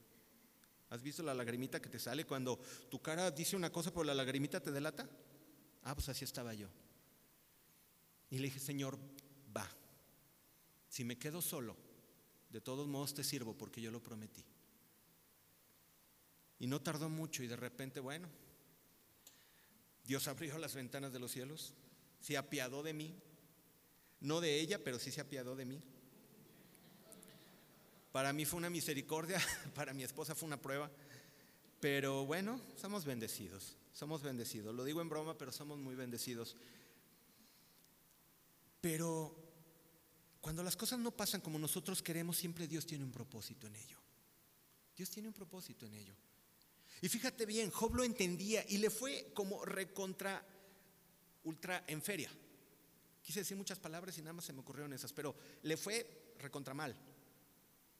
¿Has 0.89 1.03
visto 1.03 1.21
la 1.21 1.33
lagrimita 1.33 1.81
que 1.81 1.89
te 1.89 1.99
sale 1.99 2.25
cuando 2.25 2.57
tu 2.89 3.01
cara 3.01 3.29
dice 3.29 3.55
una 3.55 3.71
cosa, 3.71 3.91
pero 3.91 4.05
la 4.05 4.15
lagrimita 4.15 4.59
te 4.61 4.71
delata? 4.71 5.07
Ah, 5.83 5.93
pues 5.93 6.09
así 6.09 6.23
estaba 6.23 6.53
yo. 6.53 6.67
Y 8.29 8.37
le 8.37 8.45
dije, 8.45 8.59
Señor, 8.59 8.97
va. 9.55 9.69
Si 10.87 11.03
me 11.03 11.17
quedo 11.17 11.41
solo, 11.41 11.75
de 12.49 12.61
todos 12.61 12.87
modos 12.87 13.13
te 13.13 13.23
sirvo 13.23 13.53
porque 13.53 13.81
yo 13.81 13.91
lo 13.91 14.01
prometí. 14.01 14.43
Y 16.59 16.67
no 16.67 16.81
tardó 16.81 17.09
mucho 17.09 17.43
y 17.43 17.47
de 17.47 17.55
repente, 17.55 17.99
bueno, 17.99 18.27
Dios 20.05 20.27
abrió 20.27 20.57
las 20.57 20.73
ventanas 20.73 21.13
de 21.13 21.19
los 21.19 21.31
cielos, 21.31 21.73
se 22.19 22.37
apiadó 22.37 22.83
de 22.83 22.93
mí, 22.93 23.15
no 24.21 24.41
de 24.41 24.59
ella, 24.59 24.83
pero 24.83 24.99
sí 24.99 25.11
se 25.11 25.21
apiadó 25.21 25.55
de 25.55 25.65
mí. 25.65 25.81
Para 28.11 28.33
mí 28.33 28.45
fue 28.45 28.57
una 28.57 28.69
misericordia, 28.69 29.39
para 29.75 29.93
mi 29.93 30.03
esposa 30.03 30.35
fue 30.35 30.47
una 30.47 30.61
prueba, 30.61 30.91
pero 31.79 32.25
bueno, 32.25 32.59
somos 32.75 33.05
bendecidos. 33.05 33.75
Somos 33.93 34.21
bendecidos. 34.21 34.73
Lo 34.73 34.83
digo 34.83 35.01
en 35.01 35.09
broma, 35.09 35.37
pero 35.37 35.51
somos 35.51 35.77
muy 35.77 35.95
bendecidos. 35.95 36.55
Pero 38.81 39.35
cuando 40.41 40.63
las 40.63 40.77
cosas 40.77 40.99
no 40.99 41.11
pasan 41.11 41.41
como 41.41 41.59
nosotros 41.59 42.01
queremos, 42.01 42.37
siempre 42.37 42.67
Dios 42.67 42.85
tiene 42.85 43.03
un 43.03 43.11
propósito 43.11 43.67
en 43.67 43.75
ello. 43.75 43.97
Dios 44.95 45.09
tiene 45.09 45.27
un 45.27 45.33
propósito 45.33 45.85
en 45.85 45.95
ello. 45.95 46.15
Y 47.01 47.09
fíjate 47.09 47.45
bien, 47.45 47.71
Job 47.71 47.95
lo 47.95 48.03
entendía 48.03 48.65
y 48.67 48.77
le 48.77 48.89
fue 48.89 49.31
como 49.33 49.63
recontra, 49.65 50.45
ultra 51.49 51.83
en 51.87 52.01
feria. 52.01 52.31
Quise 53.21 53.41
decir 53.41 53.57
muchas 53.57 53.79
palabras 53.79 54.17
y 54.17 54.21
nada 54.21 54.33
más 54.33 54.45
se 54.45 54.53
me 54.53 54.61
ocurrieron 54.61 54.93
esas, 54.93 55.11
pero 55.11 55.35
le 55.63 55.75
fue 55.77 56.33
recontra 56.39 56.73
mal. 56.73 56.95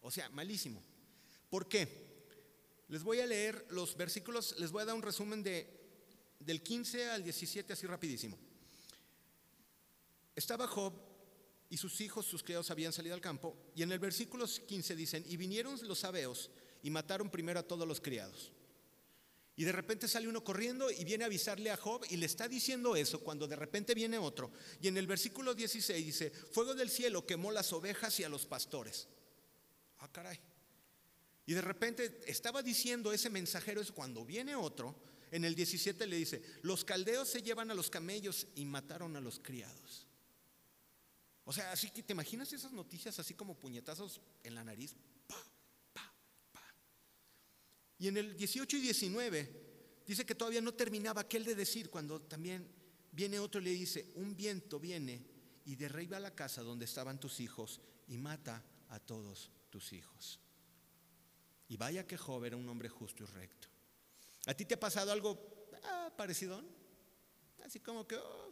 O 0.02 0.10
sea, 0.10 0.30
malísimo. 0.30 0.82
¿Por 1.50 1.68
qué? 1.68 2.08
Les 2.88 3.04
voy 3.04 3.20
a 3.20 3.26
leer 3.26 3.68
los 3.70 3.98
versículos, 3.98 4.56
les 4.60 4.72
voy 4.72 4.82
a 4.82 4.86
dar 4.86 4.96
un 4.96 5.02
resumen 5.02 5.44
de 5.44 5.80
del 6.40 6.64
15 6.64 7.10
al 7.10 7.24
17, 7.24 7.74
así 7.74 7.86
rapidísimo. 7.86 8.38
Estaba 10.36 10.68
Job 10.68 10.94
y 11.70 11.78
sus 11.78 12.00
hijos, 12.02 12.26
sus 12.26 12.44
criados 12.44 12.72
habían 12.72 12.94
salido 12.94 13.14
al 13.14 13.22
campo, 13.22 13.56
y 13.76 13.84
en 13.84 13.92
el 13.92 14.00
versículo 14.00 14.46
15 14.48 14.96
dicen, 14.96 15.24
y 15.28 15.38
vinieron 15.38 15.78
los 15.86 16.00
sabeos 16.00 16.50
y 16.82 16.90
mataron 16.90 17.30
primero 17.30 17.60
a 17.60 17.68
todos 17.68 17.88
los 17.88 18.00
criados. 18.00 18.52
Y 19.60 19.66
de 19.66 19.74
repente 19.74 20.08
sale 20.08 20.30
uno 20.30 20.42
corriendo 20.42 20.90
y 20.90 21.04
viene 21.04 21.26
a 21.26 21.28
avisarle 21.28 21.70
a 21.70 21.76
Job 21.76 22.06
y 22.10 22.16
le 22.16 22.28
está 22.28 22.48
diciendo 22.48 22.96
eso 22.96 23.20
cuando 23.20 23.46
de 23.46 23.58
repente 23.58 23.94
viene 23.94 24.18
otro. 24.18 24.54
Y 24.82 24.88
en 24.88 24.96
el 24.96 25.06
versículo 25.06 25.54
16 25.54 26.06
dice, 26.06 26.32
fuego 26.32 26.74
del 26.74 26.90
cielo 26.90 27.26
quemó 27.26 27.52
las 27.52 27.74
ovejas 27.74 28.18
y 28.22 28.24
a 28.24 28.30
los 28.30 28.46
pastores. 28.46 29.10
Ah, 29.98 30.10
caray. 30.10 30.40
Y 31.46 31.54
de 31.54 31.62
repente 31.62 32.22
estaba 32.26 32.64
diciendo 32.64 33.12
ese 33.12 33.30
mensajero 33.30 33.82
eso 33.82 33.94
cuando 33.94 34.24
viene 34.24 34.56
otro, 34.56 34.96
en 35.30 35.44
el 35.44 35.56
17 35.56 36.08
le 36.08 36.16
dice, 36.16 36.42
los 36.62 36.86
caldeos 36.86 37.28
se 37.28 37.44
llevan 37.44 37.70
a 37.70 37.76
los 37.76 37.90
camellos 37.90 38.48
y 38.56 38.64
mataron 38.64 39.18
a 39.18 39.20
los 39.20 39.40
criados. 39.40 40.08
O 41.44 41.52
sea, 41.52 41.74
así 41.74 41.90
que 41.90 42.02
te 42.02 42.14
imaginas 42.14 42.54
esas 42.54 42.72
noticias 42.72 43.20
así 43.20 43.34
como 43.34 43.60
puñetazos 43.60 44.22
en 44.42 44.56
la 44.56 44.64
nariz. 44.64 44.96
Y 48.00 48.08
en 48.08 48.18
el 48.18 48.36
18 48.36 48.78
y 48.78 48.82
19 48.82 49.50
dice 50.08 50.26
que 50.26 50.34
todavía 50.34 50.62
no 50.62 50.74
terminaba 50.74 51.22
aquel 51.22 51.44
de 51.44 51.54
decir 51.54 51.90
cuando 51.90 52.22
también 52.22 52.68
viene 53.12 53.40
otro 53.40 53.60
y 53.60 53.66
le 53.66 53.72
dice, 53.72 54.12
un 54.16 54.36
viento 54.36 54.80
viene 54.80 55.22
y 55.66 55.76
derriba 55.76 56.20
la 56.20 56.34
casa 56.34 56.64
donde 56.64 56.86
estaban 56.86 57.20
tus 57.20 57.40
hijos 57.40 57.82
y 58.08 58.18
mata 58.18 58.64
a 58.88 59.00
todos 59.00 59.52
tus 59.70 59.94
hijos. 59.94 60.40
Y 61.68 61.78
vaya 61.78 62.08
que 62.08 62.18
Job 62.18 62.44
era 62.46 62.58
un 62.58 62.68
hombre 62.70 62.90
justo 62.90 63.24
y 63.24 63.28
recto. 63.28 63.68
¿A 64.48 64.54
ti 64.54 64.66
te 64.66 64.74
ha 64.74 64.80
pasado 64.80 65.12
algo 65.12 65.68
ah, 65.84 66.12
parecido? 66.18 66.64
Así 67.64 67.80
como 67.80 68.08
que 68.08 68.16
oh, 68.16 68.50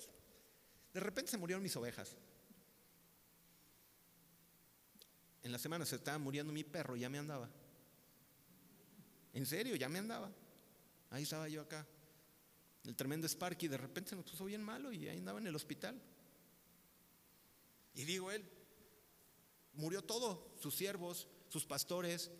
de 0.94 1.00
repente 1.00 1.32
se 1.32 1.38
murieron 1.38 1.64
mis 1.64 1.76
ovejas. 1.76 2.16
En 5.42 5.52
la 5.52 5.58
semana 5.58 5.86
se 5.86 5.96
estaba 5.96 6.18
muriendo 6.18 6.52
mi 6.52 6.64
perro 6.64 6.96
ya 6.96 7.10
me 7.10 7.18
andaba. 7.18 7.50
En 9.34 9.46
serio, 9.46 9.76
ya 9.76 9.90
me 9.90 10.00
andaba. 10.00 10.32
Ahí 11.10 11.24
estaba 11.24 11.48
yo 11.48 11.62
acá. 11.62 11.86
El 12.84 12.96
tremendo 12.96 13.28
Sparky 13.28 13.68
de 13.68 13.78
repente 13.78 14.12
se 14.12 14.16
nos 14.16 14.26
puso 14.26 14.46
bien 14.46 14.64
malo 14.64 14.92
y 14.92 15.08
ahí 15.08 15.18
andaba 15.18 15.40
en 15.40 15.48
el 15.48 15.56
hospital. 15.56 16.02
Y 17.94 18.06
digo 18.06 18.32
él, 18.32 18.44
murió 19.74 20.04
todo, 20.04 20.54
sus 20.60 20.76
siervos, 20.76 21.28
sus 21.50 21.66
pastores, 21.66 22.32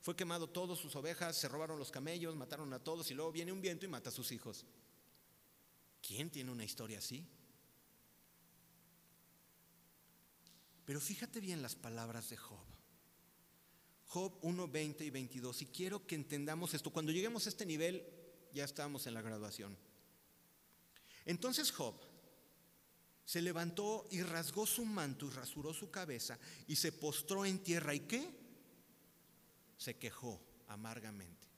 fue 0.00 0.16
quemado 0.16 0.48
todo, 0.48 0.74
sus 0.74 0.96
ovejas, 0.96 1.36
se 1.36 1.48
robaron 1.48 1.78
los 1.78 1.90
camellos, 1.92 2.34
mataron 2.34 2.72
a 2.72 2.82
todos 2.82 3.10
y 3.10 3.14
luego 3.14 3.30
viene 3.30 3.52
un 3.52 3.60
viento 3.60 3.86
y 3.86 3.88
mata 3.88 4.08
a 4.08 4.12
sus 4.12 4.32
hijos. 4.32 4.66
¿Quién 6.00 6.30
tiene 6.30 6.50
una 6.50 6.64
historia 6.64 6.98
así? 6.98 7.24
Pero 10.84 11.00
fíjate 11.00 11.40
bien 11.40 11.62
las 11.62 11.76
palabras 11.76 12.28
de 12.30 12.36
Job. 12.36 12.71
Job 14.12 14.36
1, 14.42 14.68
20 14.68 15.06
y 15.06 15.08
22. 15.10 15.62
Y 15.62 15.66
quiero 15.68 16.06
que 16.06 16.14
entendamos 16.14 16.74
esto. 16.74 16.92
Cuando 16.92 17.12
lleguemos 17.12 17.46
a 17.46 17.48
este 17.48 17.64
nivel, 17.64 18.04
ya 18.52 18.62
estamos 18.62 19.06
en 19.06 19.14
la 19.14 19.22
graduación. 19.22 19.74
Entonces 21.24 21.72
Job 21.72 21.94
se 23.24 23.40
levantó 23.40 24.06
y 24.10 24.22
rasgó 24.22 24.66
su 24.66 24.84
manto 24.84 25.24
y 25.26 25.30
rasuró 25.30 25.72
su 25.72 25.90
cabeza 25.90 26.38
y 26.66 26.76
se 26.76 26.92
postró 26.92 27.46
en 27.46 27.62
tierra. 27.62 27.94
¿Y 27.94 28.00
qué? 28.00 28.28
Se 29.78 29.96
quejó 29.96 30.42
amargamente. 30.68 31.48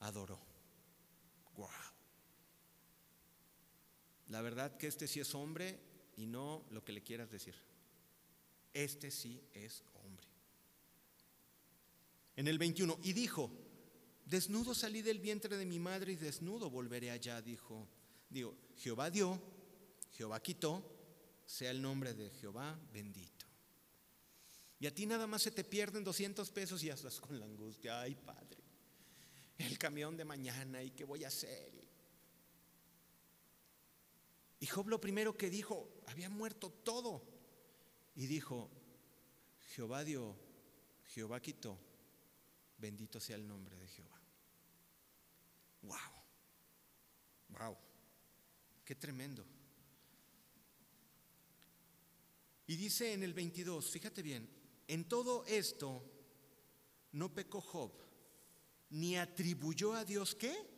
Adoró. 0.00 0.38
Wow. 1.56 1.70
La 4.28 4.42
verdad 4.42 4.76
que 4.76 4.86
este 4.86 5.08
sí 5.08 5.18
es 5.20 5.34
hombre 5.34 5.80
y 6.14 6.26
no 6.26 6.66
lo 6.68 6.84
que 6.84 6.92
le 6.92 7.02
quieras 7.02 7.30
decir. 7.30 7.65
Este 8.76 9.10
sí 9.10 9.42
es 9.54 9.82
hombre. 9.94 10.26
En 12.36 12.46
el 12.46 12.58
21, 12.58 12.98
y 13.04 13.14
dijo, 13.14 13.50
desnudo 14.26 14.74
salí 14.74 15.00
del 15.00 15.18
vientre 15.18 15.56
de 15.56 15.64
mi 15.64 15.78
madre 15.78 16.12
y 16.12 16.16
desnudo 16.16 16.68
volveré 16.68 17.10
allá, 17.10 17.40
dijo. 17.40 17.88
Digo, 18.28 18.54
Jehová 18.76 19.08
dio, 19.08 19.40
Jehová 20.12 20.42
quitó, 20.42 20.84
sea 21.46 21.70
el 21.70 21.80
nombre 21.80 22.12
de 22.12 22.28
Jehová 22.28 22.78
bendito. 22.92 23.46
Y 24.78 24.86
a 24.86 24.94
ti 24.94 25.06
nada 25.06 25.26
más 25.26 25.40
se 25.40 25.52
te 25.52 25.64
pierden 25.64 26.04
200 26.04 26.50
pesos 26.50 26.82
y 26.82 26.88
ya 26.88 26.94
estás 26.94 27.18
con 27.18 27.40
la 27.40 27.46
angustia, 27.46 28.02
ay 28.02 28.14
Padre, 28.14 28.62
el 29.56 29.78
camión 29.78 30.18
de 30.18 30.26
mañana 30.26 30.82
y 30.82 30.90
qué 30.90 31.04
voy 31.04 31.24
a 31.24 31.28
hacer. 31.28 31.72
Y 34.60 34.66
Job 34.66 34.88
lo 34.88 35.00
primero 35.00 35.34
que 35.34 35.48
dijo, 35.48 36.02
había 36.08 36.28
muerto 36.28 36.68
todo. 36.68 37.35
Y 38.16 38.26
dijo, 38.26 38.70
Jehová 39.74 40.04
dio, 40.04 40.34
Jehová 41.14 41.40
quitó, 41.40 41.78
bendito 42.78 43.20
sea 43.20 43.36
el 43.36 43.46
nombre 43.46 43.76
de 43.76 43.86
Jehová. 43.86 44.20
Wow, 45.82 45.98
wow, 47.50 47.76
qué 48.84 48.94
tremendo. 48.94 49.46
Y 52.66 52.76
dice 52.76 53.12
en 53.12 53.22
el 53.22 53.32
22, 53.32 53.88
fíjate 53.90 54.22
bien, 54.22 54.48
en 54.88 55.08
todo 55.08 55.44
esto 55.46 56.02
no 57.12 57.32
pecó 57.32 57.60
Job, 57.60 57.92
ni 58.90 59.16
atribuyó 59.16 59.94
a 59.94 60.04
Dios 60.04 60.34
qué? 60.34 60.74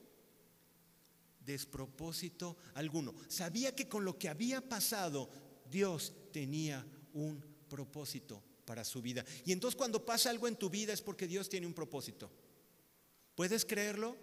despropósito 1.48 2.58
alguno. 2.74 3.14
Sabía 3.26 3.74
que 3.74 3.88
con 3.88 4.04
lo 4.04 4.18
que 4.18 4.28
había 4.28 4.60
pasado, 4.60 5.30
Dios 5.70 6.12
tenía 6.30 6.86
un 7.12 7.42
propósito 7.68 8.42
para 8.64 8.84
su 8.84 9.00
vida. 9.00 9.24
Y 9.44 9.52
entonces 9.52 9.76
cuando 9.76 10.04
pasa 10.04 10.30
algo 10.30 10.48
en 10.48 10.56
tu 10.56 10.68
vida 10.68 10.92
es 10.92 11.02
porque 11.02 11.26
Dios 11.26 11.48
tiene 11.48 11.66
un 11.66 11.74
propósito. 11.74 12.30
¿Puedes 13.34 13.64
creerlo? 13.64 14.16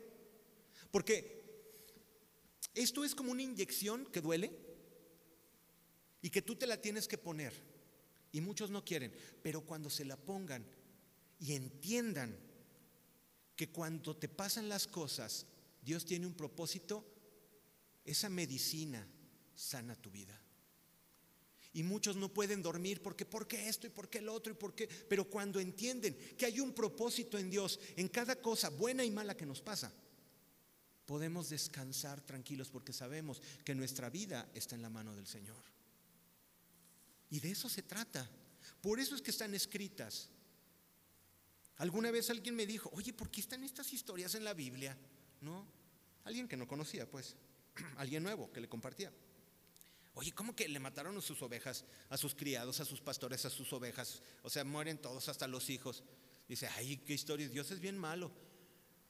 Porque 0.92 1.44
esto 2.74 3.04
es 3.04 3.16
como 3.16 3.32
una 3.32 3.42
inyección 3.42 4.06
que 4.06 4.22
duele 4.22 4.52
y 6.22 6.30
que 6.30 6.42
tú 6.42 6.56
te 6.56 6.68
la 6.68 6.82
tienes 6.82 7.08
que 7.08 7.18
poner. 7.18 7.54
Y 8.32 8.42
muchos 8.42 8.70
no 8.70 8.84
quieren, 8.84 9.14
pero 9.42 9.62
cuando 9.62 9.90
se 9.90 10.04
la 10.04 10.18
pongan 10.18 10.66
y 11.40 11.54
entiendan 11.54 12.38
que 13.56 13.70
cuando 13.70 14.16
te 14.16 14.28
pasan 14.28 14.68
las 14.68 14.88
cosas, 14.88 15.46
Dios 15.82 16.06
tiene 16.06 16.28
un 16.28 16.34
propósito, 16.34 17.06
esa 18.04 18.30
medicina 18.30 19.08
sana 19.56 19.96
tu 19.96 20.12
vida. 20.12 20.40
Y 21.76 21.84
muchos 21.84 22.16
no 22.16 22.34
pueden 22.34 22.62
dormir 22.62 23.02
porque 23.02 23.26
¿por 23.26 23.50
qué 23.50 23.68
esto 23.68 23.86
y 23.86 23.90
por 23.90 24.10
qué 24.10 24.20
el 24.20 24.30
otro 24.30 24.54
y 24.54 24.56
por 24.56 24.74
qué? 24.74 24.88
Pero 24.88 25.30
cuando 25.30 25.60
entienden 25.60 26.16
que 26.38 26.46
hay 26.46 26.62
un 26.62 26.74
propósito 26.74 27.38
en 27.38 27.50
Dios 27.50 27.82
en 27.98 28.08
cada 28.08 28.38
cosa 28.38 28.70
buena 28.70 29.04
y 29.04 29.12
mala 29.12 29.36
que 29.36 29.46
nos 29.46 29.62
pasa, 29.62 29.92
podemos 31.06 31.50
descansar 31.50 32.22
tranquilos 32.22 32.70
porque 32.70 32.94
sabemos 32.94 33.42
que 33.66 33.76
nuestra 33.76 34.10
vida 34.10 34.50
está 34.54 34.76
en 34.76 34.84
la 34.84 34.90
mano 34.90 35.14
del 35.18 35.28
Señor. 35.28 35.62
Y 37.30 37.42
de 37.42 37.52
eso 37.52 37.68
se 37.68 37.84
trata. 37.84 38.26
Por 38.80 39.02
eso 39.02 39.14
es 39.14 39.22
que 39.22 39.32
están 39.32 39.54
escritas. 39.54 40.30
Alguna 41.76 42.10
vez 42.10 42.30
alguien 42.30 42.56
me 42.56 42.66
dijo, 42.66 42.90
oye, 42.94 43.12
¿por 43.12 43.30
qué 43.30 43.42
están 43.42 43.66
estas 43.66 43.92
historias 43.92 44.34
en 44.36 44.46
la 44.46 44.54
Biblia? 44.54 44.98
¿No? 45.42 45.68
Alguien 46.24 46.48
que 46.48 46.56
no 46.56 46.70
conocía, 46.70 47.06
pues. 47.06 47.36
alguien 47.98 48.24
nuevo 48.24 48.50
que 48.54 48.62
le 48.62 48.70
compartía. 48.70 49.12
Oye, 50.16 50.32
¿cómo 50.32 50.56
que 50.56 50.68
le 50.70 50.80
mataron 50.80 51.18
a 51.18 51.22
sus 51.22 51.42
ovejas, 51.42 51.84
a 52.10 52.18
sus 52.18 52.34
criados, 52.34 52.80
a 52.80 52.86
sus 52.86 53.02
pastores, 53.02 53.44
a 53.46 53.50
sus 53.50 53.72
ovejas? 53.74 54.22
O 54.44 54.50
sea, 54.50 54.64
mueren 54.64 54.98
todos, 54.98 55.28
hasta 55.28 55.46
los 55.48 55.70
hijos. 55.70 56.04
Dice, 56.48 56.68
ay, 56.68 56.98
qué 56.98 57.14
historia, 57.14 57.50
Dios 57.50 57.70
es 57.72 57.82
bien 57.82 57.98
malo. 57.98 58.32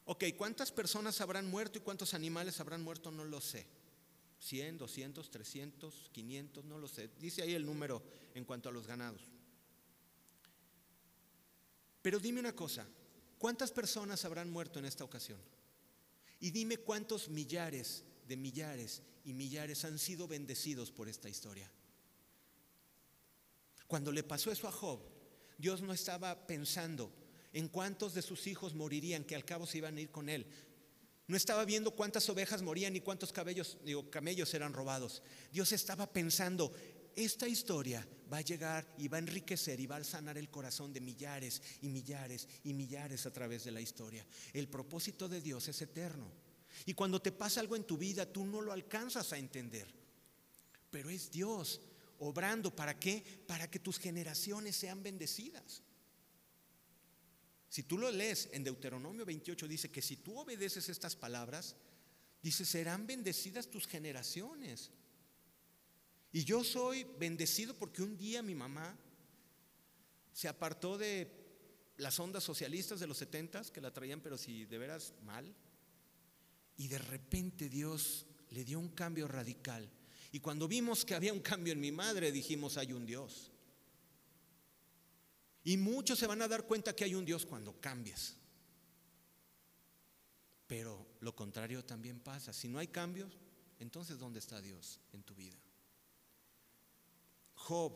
Ok, 0.05 0.23
¿cuántas 0.35 0.71
personas 0.71 1.21
habrán 1.21 1.47
muerto 1.47 1.77
y 1.77 1.81
cuántos 1.81 2.15
animales 2.15 2.59
habrán 2.59 2.81
muerto? 2.81 3.11
No 3.11 3.23
lo 3.23 3.39
sé. 3.39 3.67
100, 4.39 4.79
200, 4.79 5.29
300, 5.29 6.09
500, 6.11 6.65
no 6.65 6.79
lo 6.79 6.87
sé. 6.87 7.09
Dice 7.19 7.43
ahí 7.43 7.53
el 7.53 7.65
número 7.65 8.01
en 8.33 8.43
cuanto 8.43 8.69
a 8.69 8.71
los 8.71 8.87
ganados. 8.87 9.21
Pero 12.01 12.19
dime 12.19 12.39
una 12.39 12.55
cosa, 12.55 12.87
¿cuántas 13.37 13.71
personas 13.71 14.25
habrán 14.25 14.51
muerto 14.51 14.79
en 14.79 14.85
esta 14.85 15.03
ocasión? 15.03 15.39
Y 16.39 16.51
dime 16.51 16.77
cuántos 16.77 17.29
millares 17.29 18.03
de 18.27 18.37
millares 18.37 19.01
y 19.23 19.33
millares 19.33 19.85
han 19.85 19.99
sido 19.99 20.27
bendecidos 20.27 20.91
por 20.91 21.07
esta 21.07 21.29
historia. 21.29 21.71
Cuando 23.87 24.11
le 24.11 24.23
pasó 24.23 24.51
eso 24.51 24.67
a 24.67 24.71
Job, 24.71 24.99
Dios 25.57 25.81
no 25.81 25.93
estaba 25.93 26.47
pensando 26.47 27.11
en 27.53 27.69
cuántos 27.69 28.13
de 28.13 28.21
sus 28.21 28.47
hijos 28.47 28.73
morirían, 28.73 29.23
que 29.23 29.35
al 29.35 29.45
cabo 29.45 29.65
se 29.65 29.77
iban 29.77 29.97
a 29.97 30.01
ir 30.01 30.11
con 30.11 30.27
él. 30.29 30.45
No 31.27 31.37
estaba 31.37 31.65
viendo 31.65 31.91
cuántas 31.91 32.29
ovejas 32.29 32.61
morían 32.61 32.95
y 32.95 33.01
cuántos 33.01 33.31
cabellos, 33.31 33.77
digo, 33.83 34.09
camellos 34.11 34.53
eran 34.53 34.73
robados. 34.73 35.23
Dios 35.51 35.71
estaba 35.71 36.11
pensando, 36.11 36.73
esta 37.15 37.47
historia 37.47 38.05
va 38.31 38.37
a 38.37 38.41
llegar 38.41 38.85
y 38.97 39.07
va 39.07 39.17
a 39.17 39.21
enriquecer 39.21 39.79
y 39.79 39.87
va 39.87 39.95
a 39.97 40.03
sanar 40.03 40.37
el 40.37 40.49
corazón 40.49 40.91
de 40.91 41.01
millares 41.01 41.61
y 41.81 41.87
millares 41.87 42.47
y 42.63 42.73
millares 42.73 43.25
a 43.25 43.31
través 43.31 43.63
de 43.63 43.71
la 43.71 43.81
historia. 43.81 44.25
El 44.53 44.67
propósito 44.67 45.29
de 45.29 45.41
Dios 45.41 45.67
es 45.67 45.81
eterno. 45.81 46.44
Y 46.85 46.93
cuando 46.93 47.21
te 47.21 47.31
pasa 47.31 47.59
algo 47.59 47.75
en 47.75 47.85
tu 47.85 47.97
vida, 47.97 48.31
tú 48.31 48.45
no 48.45 48.61
lo 48.61 48.71
alcanzas 48.71 49.31
a 49.33 49.37
entender. 49.37 49.87
Pero 50.91 51.09
es 51.09 51.31
Dios 51.31 51.81
obrando. 52.19 52.75
¿Para 52.75 52.99
qué? 52.99 53.23
Para 53.47 53.69
que 53.69 53.79
tus 53.79 53.99
generaciones 53.99 54.75
sean 54.75 55.03
bendecidas. 55.03 55.81
Si 57.69 57.83
tú 57.83 57.97
lo 57.97 58.09
lees 58.09 58.49
en 58.53 58.63
Deuteronomio 58.63 59.25
28, 59.25 59.67
dice 59.67 59.91
que 59.91 60.01
si 60.01 60.17
tú 60.17 60.39
obedeces 60.39 60.87
estas 60.87 61.15
palabras, 61.15 61.75
dice, 62.41 62.63
serán 62.63 63.05
bendecidas 63.05 63.67
tus 63.67 63.87
generaciones. 63.87 64.91
Y 66.31 66.43
yo 66.43 66.63
soy 66.63 67.05
bendecido 67.17 67.73
porque 67.73 68.01
un 68.01 68.17
día 68.17 68.41
mi 68.41 68.55
mamá 68.55 68.97
se 70.31 70.47
apartó 70.47 70.97
de 70.97 71.45
las 71.97 72.19
ondas 72.19 72.43
socialistas 72.43 72.99
de 72.99 73.07
los 73.07 73.17
setentas, 73.17 73.71
que 73.71 73.81
la 73.81 73.93
traían, 73.93 74.21
pero 74.21 74.37
si 74.37 74.65
de 74.65 74.77
veras 74.77 75.13
mal. 75.23 75.55
Y 76.77 76.87
de 76.87 76.97
repente 76.97 77.69
Dios 77.69 78.25
le 78.49 78.63
dio 78.63 78.79
un 78.79 78.89
cambio 78.89 79.27
radical. 79.27 79.89
Y 80.31 80.39
cuando 80.39 80.67
vimos 80.67 81.05
que 81.05 81.15
había 81.15 81.33
un 81.33 81.39
cambio 81.39 81.73
en 81.73 81.79
mi 81.79 81.91
madre, 81.91 82.31
dijimos, 82.31 82.77
hay 82.77 82.91
un 82.91 83.05
Dios. 83.05 83.51
Y 85.63 85.77
muchos 85.77 86.19
se 86.19 86.27
van 86.27 86.41
a 86.41 86.47
dar 86.47 86.67
cuenta 86.67 86.95
que 86.95 87.05
hay 87.05 87.15
un 87.15 87.25
Dios 87.25 87.45
cuando 87.45 87.79
cambias. 87.79 88.35
Pero 90.67 91.07
lo 91.21 91.35
contrario 91.35 91.83
también 91.83 92.19
pasa. 92.19 92.53
Si 92.53 92.67
no 92.67 92.79
hay 92.79 92.87
cambios, 92.87 93.37
entonces 93.79 94.19
¿dónde 94.19 94.39
está 94.39 94.61
Dios 94.61 94.99
en 95.13 95.23
tu 95.23 95.35
vida? 95.35 95.57
Job 97.53 97.93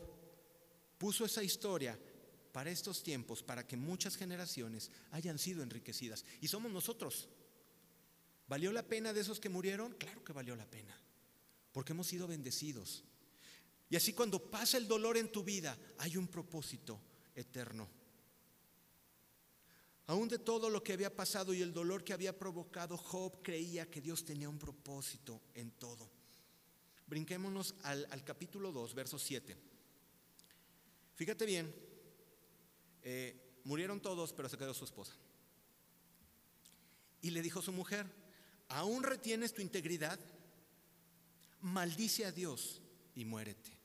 puso 0.98 1.24
esa 1.24 1.42
historia 1.42 1.98
para 2.52 2.70
estos 2.70 3.02
tiempos, 3.02 3.42
para 3.42 3.66
que 3.66 3.76
muchas 3.76 4.16
generaciones 4.16 4.90
hayan 5.12 5.38
sido 5.38 5.62
enriquecidas. 5.62 6.24
Y 6.40 6.48
somos 6.48 6.72
nosotros. 6.72 7.28
¿Valió 8.50 8.72
la 8.72 8.82
pena 8.82 9.12
de 9.12 9.20
esos 9.20 9.38
que 9.38 9.48
murieron? 9.48 9.92
Claro 9.92 10.24
que 10.24 10.32
valió 10.32 10.56
la 10.56 10.66
pena, 10.66 11.00
porque 11.70 11.92
hemos 11.92 12.08
sido 12.08 12.26
bendecidos. 12.26 13.04
Y 13.88 13.94
así 13.94 14.12
cuando 14.12 14.50
pasa 14.50 14.76
el 14.76 14.88
dolor 14.88 15.16
en 15.16 15.30
tu 15.30 15.44
vida, 15.44 15.78
hay 15.98 16.16
un 16.16 16.26
propósito 16.26 17.00
eterno. 17.32 17.88
Aún 20.08 20.26
de 20.28 20.40
todo 20.40 20.68
lo 20.68 20.82
que 20.82 20.94
había 20.94 21.14
pasado 21.14 21.54
y 21.54 21.62
el 21.62 21.72
dolor 21.72 22.02
que 22.02 22.12
había 22.12 22.36
provocado, 22.36 22.96
Job 22.96 23.40
creía 23.40 23.88
que 23.88 24.00
Dios 24.00 24.24
tenía 24.24 24.48
un 24.48 24.58
propósito 24.58 25.40
en 25.54 25.70
todo. 25.70 26.10
Brinquémonos 27.06 27.76
al, 27.84 28.24
capítulo 28.24 28.72
2, 28.72 28.94
verso 28.94 29.16
7. 29.16 29.56
Fíjate 31.14 31.46
bien, 31.46 31.72
eh, 33.02 33.60
murieron 33.62 34.00
todos, 34.00 34.32
pero 34.32 34.48
se 34.48 34.58
quedó 34.58 34.74
su 34.74 34.84
esposa. 34.84 35.14
Y 37.22 37.30
le 37.30 37.42
dijo 37.42 37.62
su 37.62 37.70
mujer, 37.70 38.19
¿aún 38.70 39.02
retienes 39.02 39.52
tu 39.52 39.60
integridad? 39.60 40.18
Maldice 41.60 42.24
a 42.24 42.32
Dios 42.32 42.80
y 43.14 43.24
muérete. 43.24 43.78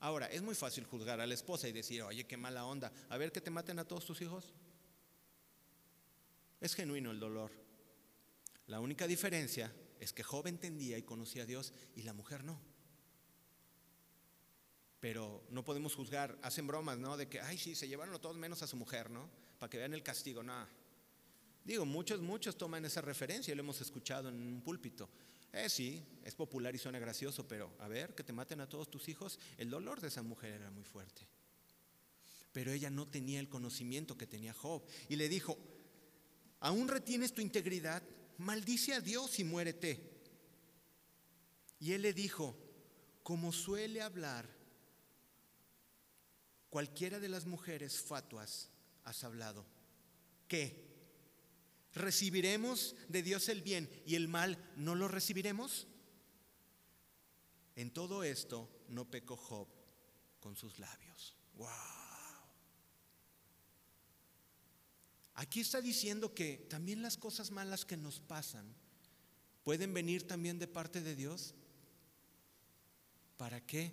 Ahora, 0.00 0.26
es 0.26 0.40
muy 0.40 0.54
fácil 0.54 0.84
juzgar 0.84 1.20
a 1.20 1.26
la 1.26 1.34
esposa 1.34 1.68
y 1.68 1.72
decir, 1.72 2.02
oye, 2.02 2.26
qué 2.26 2.38
mala 2.38 2.64
onda, 2.64 2.90
a 3.10 3.18
ver 3.18 3.32
que 3.32 3.42
te 3.42 3.50
maten 3.50 3.78
a 3.78 3.84
todos 3.84 4.06
tus 4.06 4.22
hijos. 4.22 4.54
Es 6.60 6.74
genuino 6.74 7.10
el 7.10 7.20
dolor. 7.20 7.52
La 8.66 8.80
única 8.80 9.06
diferencia 9.06 9.74
es 9.98 10.12
que 10.14 10.22
Job 10.22 10.46
entendía 10.46 10.96
y 10.96 11.02
conocía 11.02 11.42
a 11.42 11.46
Dios 11.46 11.74
y 11.94 12.02
la 12.02 12.14
mujer 12.14 12.44
no. 12.44 12.58
Pero 15.00 15.44
no 15.50 15.64
podemos 15.64 15.94
juzgar, 15.94 16.38
hacen 16.42 16.66
bromas, 16.66 16.98
¿no? 16.98 17.16
De 17.16 17.28
que, 17.28 17.40
ay, 17.40 17.58
sí, 17.58 17.74
se 17.74 17.88
llevaron 17.88 18.14
a 18.14 18.18
todos 18.18 18.36
menos 18.36 18.62
a 18.62 18.66
su 18.66 18.76
mujer, 18.76 19.10
¿no? 19.10 19.28
Para 19.58 19.68
que 19.68 19.78
vean 19.78 19.92
el 19.92 20.02
castigo, 20.02 20.42
no. 20.42 20.66
Digo, 21.70 21.86
muchos, 21.86 22.20
muchos 22.20 22.58
toman 22.58 22.84
esa 22.84 23.00
referencia, 23.00 23.54
lo 23.54 23.60
hemos 23.60 23.80
escuchado 23.80 24.28
en 24.28 24.34
un 24.34 24.60
púlpito. 24.60 25.08
Eh, 25.52 25.68
sí, 25.68 26.04
es 26.24 26.34
popular 26.34 26.74
y 26.74 26.78
suena 26.78 26.98
gracioso, 26.98 27.46
pero 27.46 27.76
a 27.78 27.86
ver, 27.86 28.12
que 28.12 28.24
te 28.24 28.32
maten 28.32 28.60
a 28.60 28.68
todos 28.68 28.90
tus 28.90 29.08
hijos, 29.08 29.38
el 29.56 29.70
dolor 29.70 30.00
de 30.00 30.08
esa 30.08 30.20
mujer 30.24 30.54
era 30.54 30.70
muy 30.72 30.82
fuerte. 30.82 31.22
Pero 32.50 32.72
ella 32.72 32.90
no 32.90 33.06
tenía 33.06 33.38
el 33.38 33.48
conocimiento 33.48 34.18
que 34.18 34.26
tenía 34.26 34.52
Job. 34.52 34.82
Y 35.08 35.14
le 35.14 35.28
dijo, 35.28 35.56
¿aún 36.58 36.88
retienes 36.88 37.32
tu 37.32 37.40
integridad? 37.40 38.02
Maldice 38.38 38.94
a 38.94 39.00
Dios 39.00 39.38
y 39.38 39.44
muérete. 39.44 40.00
Y 41.78 41.92
él 41.92 42.02
le 42.02 42.12
dijo, 42.12 42.56
como 43.22 43.52
suele 43.52 44.02
hablar 44.02 44.44
cualquiera 46.68 47.20
de 47.20 47.28
las 47.28 47.46
mujeres 47.46 48.00
fatuas, 48.00 48.70
has 49.04 49.22
hablado. 49.22 49.64
¿Qué? 50.48 50.89
¿Recibiremos 51.94 52.94
de 53.08 53.22
Dios 53.22 53.48
el 53.48 53.62
bien 53.62 53.90
y 54.06 54.14
el 54.14 54.28
mal 54.28 54.58
no 54.76 54.94
lo 54.94 55.08
recibiremos? 55.08 55.88
En 57.74 57.90
todo 57.90 58.22
esto 58.22 58.68
no 58.88 59.10
pecó 59.10 59.36
Job 59.36 59.68
con 60.38 60.56
sus 60.56 60.78
labios. 60.78 61.36
¡Wow! 61.54 61.68
Aquí 65.34 65.60
está 65.60 65.80
diciendo 65.80 66.34
que 66.34 66.66
también 66.68 67.02
las 67.02 67.16
cosas 67.16 67.50
malas 67.50 67.84
que 67.84 67.96
nos 67.96 68.20
pasan 68.20 68.74
pueden 69.64 69.94
venir 69.94 70.26
también 70.26 70.58
de 70.58 70.68
parte 70.68 71.00
de 71.00 71.16
Dios. 71.16 71.54
¿Para 73.36 73.64
qué? 73.64 73.92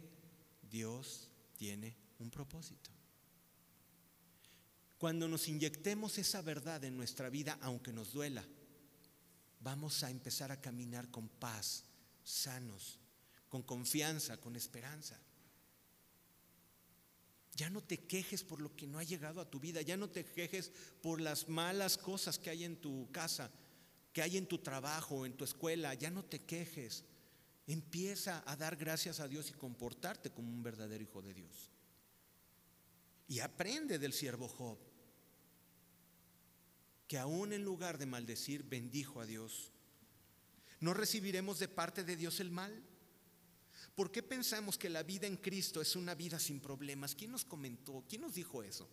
Dios 0.61 1.29
tiene 1.55 1.95
un 2.19 2.29
propósito. 2.29 2.96
Cuando 4.97 5.27
nos 5.27 5.47
inyectemos 5.47 6.17
esa 6.17 6.41
verdad 6.41 6.83
en 6.83 6.97
nuestra 6.97 7.29
vida, 7.29 7.57
aunque 7.61 7.93
nos 7.93 8.13
duela, 8.13 8.43
vamos 9.59 10.03
a 10.03 10.09
empezar 10.09 10.51
a 10.51 10.59
caminar 10.59 11.09
con 11.11 11.29
paz, 11.29 11.83
sanos, 12.23 12.99
con 13.49 13.61
confianza, 13.61 14.37
con 14.37 14.55
esperanza. 14.55 15.19
Ya 17.53 17.69
no 17.69 17.81
te 17.81 17.99
quejes 18.05 18.43
por 18.43 18.61
lo 18.61 18.75
que 18.75 18.87
no 18.87 18.99
ha 18.99 19.03
llegado 19.03 19.41
a 19.41 19.49
tu 19.49 19.59
vida, 19.59 19.81
ya 19.81 19.97
no 19.97 20.09
te 20.09 20.25
quejes 20.25 20.71
por 21.01 21.21
las 21.21 21.47
malas 21.47 21.97
cosas 21.97 22.37
que 22.37 22.49
hay 22.49 22.63
en 22.63 22.77
tu 22.77 23.09
casa, 23.11 23.51
que 24.13 24.21
hay 24.21 24.37
en 24.37 24.47
tu 24.47 24.59
trabajo, 24.59 25.25
en 25.25 25.33
tu 25.33 25.43
escuela, 25.43 25.93
ya 25.93 26.09
no 26.09 26.23
te 26.23 26.39
quejes. 26.39 27.03
Empieza 27.65 28.43
a 28.45 28.55
dar 28.55 28.75
gracias 28.75 29.19
a 29.19 29.27
Dios 29.27 29.49
y 29.49 29.53
comportarte 29.53 30.31
como 30.31 30.49
un 30.49 30.63
verdadero 30.63 31.03
hijo 31.03 31.21
de 31.21 31.33
Dios. 31.33 31.71
Y 33.27 33.39
aprende 33.39 33.99
del 33.99 34.13
siervo 34.13 34.47
Job, 34.47 34.77
que 37.07 37.17
aún 37.17 37.53
en 37.53 37.63
lugar 37.63 37.97
de 37.97 38.05
maldecir, 38.05 38.63
bendijo 38.63 39.21
a 39.21 39.25
Dios. 39.25 39.71
¿No 40.79 40.93
recibiremos 40.93 41.59
de 41.59 41.67
parte 41.67 42.03
de 42.03 42.15
Dios 42.15 42.39
el 42.39 42.51
mal? 42.51 42.83
¿Por 43.95 44.11
qué 44.11 44.21
pensamos 44.21 44.77
que 44.77 44.89
la 44.89 45.03
vida 45.03 45.27
en 45.27 45.37
Cristo 45.37 45.81
es 45.81 45.95
una 45.95 46.15
vida 46.15 46.39
sin 46.39 46.59
problemas? 46.59 47.15
¿Quién 47.15 47.31
nos 47.31 47.45
comentó? 47.45 48.03
¿Quién 48.07 48.21
nos 48.21 48.33
dijo 48.33 48.61
eso? 48.63 48.87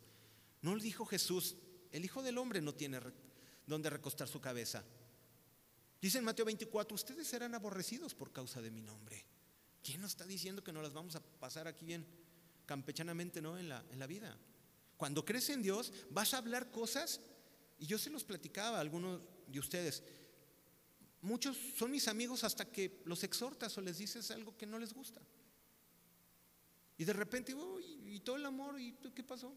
¿No 0.63 0.75
lo 0.75 0.81
dijo 0.81 1.05
Jesús? 1.05 1.57
El 1.93 2.05
Hijo 2.05 2.23
del 2.23 2.39
Hombre 2.39 2.61
no 2.61 2.75
tiene 2.75 3.01
donde 3.67 3.91
recostar 3.91 4.29
su 4.29 4.41
cabeza. 4.41 4.85
Dice 6.01 6.19
en 6.19 6.25
Mateo 6.25 6.45
24, 6.45 6.95
ustedes 6.95 7.27
serán 7.27 7.55
aborrecidos 7.55 8.15
por 8.15 8.33
causa 8.33 8.61
de 8.61 8.71
mi 8.71 8.81
nombre. 8.81 9.25
¿Quién 9.83 10.01
nos 10.01 10.13
está 10.13 10.27
diciendo 10.27 10.63
que 10.65 10.73
nos 10.73 10.83
las 10.83 10.93
vamos 10.93 11.17
a 11.17 11.21
pasar 11.21 11.67
aquí 11.67 11.85
bien? 11.85 12.07
campechanamente, 12.67 13.43
¿no? 13.43 13.59
En 13.59 13.69
la, 13.69 13.85
en 13.91 13.99
la 13.99 14.07
vida. 14.07 14.37
Cuando 14.97 15.25
crees 15.25 15.49
en 15.51 15.63
Dios, 15.63 15.93
vas 16.11 16.35
a 16.35 16.39
hablar 16.39 16.71
cosas, 16.71 17.21
y 17.85 17.87
yo 17.87 17.99
se 17.99 18.09
los 18.09 18.25
platicaba 18.25 18.79
a 18.79 18.81
algunos 18.81 19.21
de 19.47 19.59
ustedes. 19.59 20.03
Muchos 21.21 21.55
son 21.77 21.91
mis 21.91 22.09
amigos 22.09 22.43
hasta 22.43 22.65
que 22.65 23.03
los 23.05 23.23
exhortas 23.25 23.77
o 23.77 23.83
les 23.83 23.99
dices 23.99 24.31
algo 24.31 24.57
que 24.57 24.65
no 24.65 24.79
les 24.79 24.95
gusta. 24.95 25.21
Y 26.97 27.05
de 27.05 27.13
repente, 27.13 27.55
y 28.07 28.21
todo 28.21 28.37
el 28.37 28.47
amor, 28.47 28.81
¿y 28.81 28.93
qué 29.15 29.23
pasó? 29.23 29.55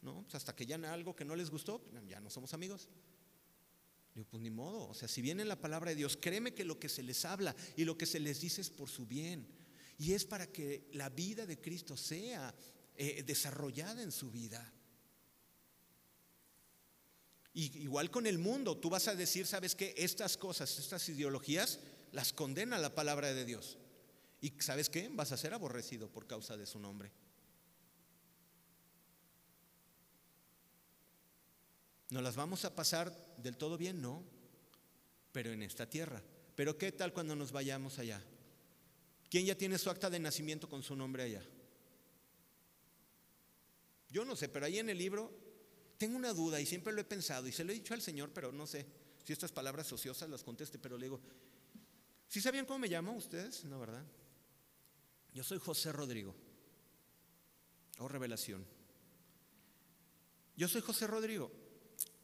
No, 0.00 0.22
pues 0.22 0.36
hasta 0.36 0.56
que 0.56 0.64
ya 0.64 0.76
algo 0.90 1.14
que 1.14 1.26
no 1.26 1.36
les 1.36 1.50
gustó, 1.50 1.84
ya 2.08 2.20
no 2.20 2.30
somos 2.30 2.54
amigos. 2.54 2.88
Digo, 4.14 4.26
pues 4.30 4.42
ni 4.42 4.48
modo, 4.48 4.88
o 4.88 4.94
sea, 4.94 5.08
si 5.08 5.20
viene 5.20 5.44
la 5.44 5.60
palabra 5.60 5.90
de 5.90 5.96
Dios, 5.96 6.16
créeme 6.16 6.54
que 6.54 6.64
lo 6.64 6.80
que 6.80 6.88
se 6.88 7.02
les 7.02 7.26
habla 7.26 7.54
y 7.76 7.84
lo 7.84 7.98
que 7.98 8.06
se 8.06 8.18
les 8.18 8.40
dice 8.40 8.62
es 8.62 8.70
por 8.70 8.88
su 8.88 9.04
bien. 9.04 9.46
Y 9.98 10.14
es 10.14 10.24
para 10.24 10.46
que 10.50 10.88
la 10.94 11.10
vida 11.10 11.44
de 11.44 11.60
Cristo 11.60 11.98
sea 11.98 12.54
eh, 12.96 13.22
desarrollada 13.24 14.02
en 14.02 14.10
su 14.10 14.30
vida. 14.30 14.72
Igual 17.54 18.10
con 18.10 18.26
el 18.26 18.38
mundo, 18.38 18.76
tú 18.76 18.90
vas 18.90 19.08
a 19.08 19.14
decir, 19.14 19.46
¿sabes 19.46 19.74
qué? 19.74 19.94
Estas 19.96 20.36
cosas, 20.36 20.78
estas 20.78 21.08
ideologías, 21.08 21.80
las 22.12 22.32
condena 22.32 22.78
la 22.78 22.94
palabra 22.94 23.32
de 23.34 23.44
Dios. 23.44 23.78
Y 24.40 24.52
¿sabes 24.60 24.88
qué? 24.88 25.08
Vas 25.12 25.32
a 25.32 25.36
ser 25.36 25.54
aborrecido 25.54 26.08
por 26.08 26.26
causa 26.26 26.56
de 26.56 26.66
su 26.66 26.78
nombre. 26.78 27.10
¿No 32.10 32.22
las 32.22 32.36
vamos 32.36 32.64
a 32.64 32.74
pasar 32.74 33.12
del 33.36 33.56
todo 33.56 33.76
bien? 33.76 34.00
No, 34.00 34.24
pero 35.32 35.52
en 35.52 35.62
esta 35.62 35.88
tierra. 35.90 36.22
Pero 36.54 36.78
¿qué 36.78 36.92
tal 36.92 37.12
cuando 37.12 37.36
nos 37.36 37.52
vayamos 37.52 37.98
allá? 37.98 38.22
¿Quién 39.28 39.44
ya 39.44 39.56
tiene 39.56 39.78
su 39.78 39.90
acta 39.90 40.08
de 40.08 40.18
nacimiento 40.18 40.68
con 40.68 40.82
su 40.82 40.96
nombre 40.96 41.22
allá? 41.24 41.42
Yo 44.10 44.24
no 44.24 44.34
sé, 44.36 44.48
pero 44.48 44.64
ahí 44.64 44.78
en 44.78 44.88
el 44.88 44.96
libro 44.96 45.30
tengo 45.98 46.16
una 46.16 46.32
duda 46.32 46.60
y 46.60 46.66
siempre 46.66 46.92
lo 46.92 47.00
he 47.00 47.04
pensado 47.04 47.48
y 47.48 47.52
se 47.52 47.64
lo 47.64 47.72
he 47.72 47.74
dicho 47.74 47.92
al 47.92 48.00
Señor, 48.00 48.30
pero 48.32 48.52
no 48.52 48.66
sé 48.66 48.86
si 49.24 49.32
estas 49.32 49.52
palabras 49.52 49.92
ociosas 49.92 50.30
las 50.30 50.44
conteste, 50.44 50.78
pero 50.78 50.96
le 50.96 51.06
digo, 51.06 51.20
¿sí 52.28 52.40
sabían 52.40 52.64
cómo 52.64 52.78
me 52.78 52.88
llamo 52.88 53.12
ustedes? 53.12 53.64
No, 53.64 53.80
¿verdad? 53.80 54.04
Yo 55.34 55.42
soy 55.42 55.58
José 55.58 55.92
Rodrigo, 55.92 56.34
oh, 57.98 58.08
revelación. 58.08 58.64
Yo 60.56 60.68
soy 60.68 60.80
José 60.80 61.06
Rodrigo. 61.06 61.52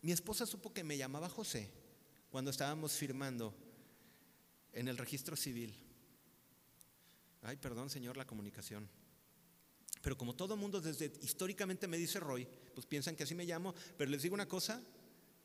Mi 0.02 0.12
esposa 0.12 0.46
supo 0.46 0.72
que 0.72 0.84
me 0.84 0.96
llamaba 0.96 1.28
José 1.28 1.70
cuando 2.30 2.50
estábamos 2.50 2.92
firmando 2.92 3.54
en 4.72 4.88
el 4.88 4.98
registro 4.98 5.36
civil. 5.36 5.74
Ay, 7.42 7.56
perdón, 7.56 7.90
señor, 7.90 8.16
la 8.16 8.26
comunicación. 8.26 8.88
Pero 10.05 10.18
como 10.18 10.36
todo 10.36 10.55
mundo 10.55 10.82
desde 10.82 11.11
históricamente 11.22 11.88
me 11.88 11.96
dice 11.96 12.20
Roy, 12.20 12.46
pues 12.74 12.84
piensan 12.84 13.16
que 13.16 13.22
así 13.22 13.34
me 13.34 13.46
llamo, 13.46 13.74
pero 13.96 14.11
les 14.11 14.20
digo 14.20 14.34
una 14.34 14.46
cosa, 14.46 14.82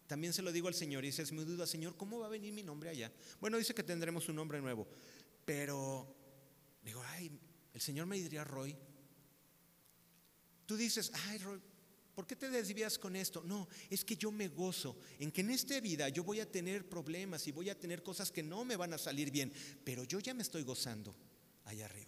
también 0.06 0.34
se 0.34 0.42
lo 0.42 0.52
digo 0.52 0.68
al 0.68 0.74
Señor 0.74 1.06
y 1.06 1.08
dice, 1.08 1.22
es 1.22 1.32
mi 1.32 1.46
duda, 1.46 1.66
Señor, 1.66 1.96
¿cómo 1.96 2.20
va 2.20 2.26
a 2.26 2.30
venir 2.30 2.52
mi 2.52 2.62
nombre 2.62 2.90
allá? 2.90 3.10
Bueno, 3.40 3.58
dice 3.58 3.74
que 3.74 3.84
tendremos 3.84 4.28
un 4.28 4.36
nombre 4.36 4.60
nuevo, 4.60 4.86
pero 5.46 6.14
digo, 6.84 7.02
ay, 7.08 7.32
el 7.74 7.80
Señor 7.80 8.06
me 8.06 8.18
diría 8.18 8.44
Roy. 8.44 8.76
Tú 10.66 10.76
dices, 10.76 11.10
ay, 11.30 11.38
Roy, 11.38 11.62
¿por 12.14 12.28
qué 12.28 12.36
te 12.36 12.50
desvías 12.50 13.00
con 13.00 13.16
esto? 13.16 13.42
No, 13.46 13.70
es 13.90 14.04
que 14.04 14.18
yo 14.18 14.30
me 14.30 14.50
gozo 14.50 14.98
en 15.20 15.32
que 15.32 15.40
en 15.40 15.52
esta 15.52 15.80
vida 15.80 16.10
yo 16.10 16.26
voy 16.26 16.42
a 16.42 16.52
tener 16.52 16.90
problemas 16.90 17.48
y 17.48 17.54
voy 17.54 17.70
a 17.70 17.80
tener 17.80 18.04
cosas 18.04 18.30
que 18.30 18.44
no 18.44 18.66
me 18.66 18.76
van 18.76 18.92
a 18.94 18.98
salir 18.98 19.32
bien, 19.32 19.54
pero 19.86 20.04
yo 20.04 20.20
ya 20.20 20.34
me 20.34 20.44
estoy 20.44 20.64
gozando 20.64 21.16
allá 21.64 21.86
arriba. 21.86 21.99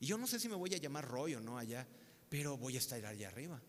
Y 0.00 0.06
yo 0.06 0.18
no 0.18 0.26
sé 0.26 0.40
si 0.40 0.48
me 0.48 0.56
voy 0.56 0.74
a 0.74 0.78
llamar 0.78 1.06
Roy 1.06 1.34
o 1.34 1.40
no 1.40 1.58
allá, 1.58 1.86
pero 2.28 2.56
voy 2.56 2.74
a 2.76 2.78
estar 2.78 3.04
allá 3.04 3.28
arriba. 3.28 3.62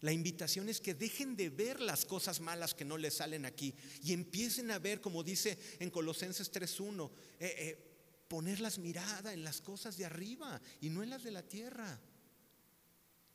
La 0.00 0.12
invitación 0.12 0.68
es 0.68 0.80
que 0.80 0.94
dejen 0.94 1.34
de 1.34 1.50
ver 1.50 1.80
las 1.80 2.04
cosas 2.04 2.40
malas 2.40 2.72
que 2.72 2.84
no 2.84 2.96
les 2.96 3.14
salen 3.14 3.44
aquí 3.44 3.74
y 4.02 4.12
empiecen 4.12 4.70
a 4.70 4.78
ver, 4.78 5.00
como 5.00 5.24
dice 5.24 5.58
en 5.80 5.90
Colosenses 5.90 6.52
3.1, 6.52 7.10
eh, 7.40 7.54
eh, 7.58 7.88
poner 8.28 8.60
las 8.60 8.78
miradas 8.78 9.34
en 9.34 9.42
las 9.42 9.60
cosas 9.60 9.96
de 9.96 10.04
arriba 10.04 10.60
y 10.80 10.90
no 10.90 11.02
en 11.02 11.10
las 11.10 11.24
de 11.24 11.32
la 11.32 11.42
tierra. 11.42 12.00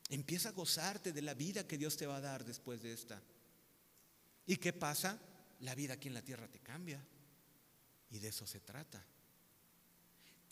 Empieza 0.10 0.50
a 0.50 0.54
gozarte 0.54 1.12
de 1.12 1.22
la 1.22 1.34
vida 1.34 1.68
que 1.68 1.78
Dios 1.78 1.98
te 1.98 2.06
va 2.06 2.18
a 2.18 2.22
dar 2.22 2.46
después 2.46 2.82
de 2.82 2.94
esta. 2.94 3.22
¿Y 4.46 4.56
qué 4.58 4.72
pasa? 4.72 5.20
La 5.60 5.76
vida 5.76 5.96
aquí 5.96 6.08
en 6.08 6.14
la 6.14 6.22
tierra 6.22 6.48
te 6.48 6.60
cambia. 6.60 7.06
Y 8.10 8.20
de 8.20 8.30
eso 8.30 8.46
se 8.48 8.62
trata. 8.62 9.06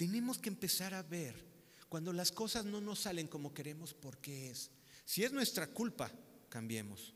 Tenemos 0.02 0.40
que 0.40 0.50
empezar 0.50 0.96
a 0.96 1.04
ver 1.04 1.36
cuando 1.88 2.12
las 2.12 2.32
cosas 2.32 2.66
no 2.66 2.82
nos 2.82 3.02
salen 3.02 3.28
como 3.28 3.54
queremos, 3.54 3.94
¿por 3.94 4.18
qué 4.18 4.50
es? 4.50 4.72
Si 5.06 5.24
es 5.24 5.32
nuestra 5.32 5.68
culpa, 5.68 6.12
cambiemos. 6.50 7.14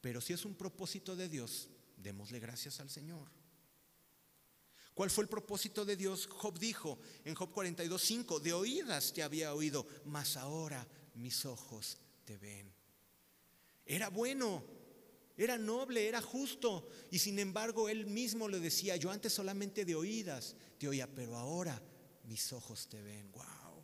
Pero 0.00 0.20
si 0.20 0.32
es 0.32 0.44
un 0.44 0.56
propósito 0.56 1.14
de 1.14 1.28
Dios, 1.28 1.68
démosle 1.96 2.40
gracias 2.40 2.80
al 2.80 2.90
Señor. 2.90 3.30
¿Cuál 4.94 5.10
fue 5.10 5.22
el 5.22 5.30
propósito 5.30 5.84
de 5.84 5.94
Dios? 5.94 6.26
Job 6.26 6.58
dijo 6.58 6.98
en 7.24 7.36
Job 7.36 7.54
42:5, 7.54 8.40
de 8.40 8.52
oídas 8.52 9.12
te 9.12 9.22
había 9.22 9.54
oído, 9.54 9.86
mas 10.04 10.36
ahora 10.36 10.88
mis 11.14 11.46
ojos 11.46 11.98
te 12.24 12.36
ven. 12.36 12.74
Era 13.86 14.08
bueno, 14.08 14.64
era 15.36 15.56
noble, 15.56 16.08
era 16.08 16.20
justo, 16.20 16.90
y 17.12 17.20
sin 17.20 17.38
embargo 17.38 17.88
él 17.88 18.06
mismo 18.06 18.48
le 18.48 18.58
decía, 18.58 18.96
yo 18.96 19.12
antes 19.12 19.32
solamente 19.32 19.84
de 19.84 19.94
oídas 19.94 20.56
te 20.78 20.88
oía, 20.88 21.06
pero 21.06 21.36
ahora 21.36 21.80
mis 22.28 22.52
ojos 22.52 22.88
te 22.88 23.00
ven. 23.00 23.32
Wow. 23.32 23.82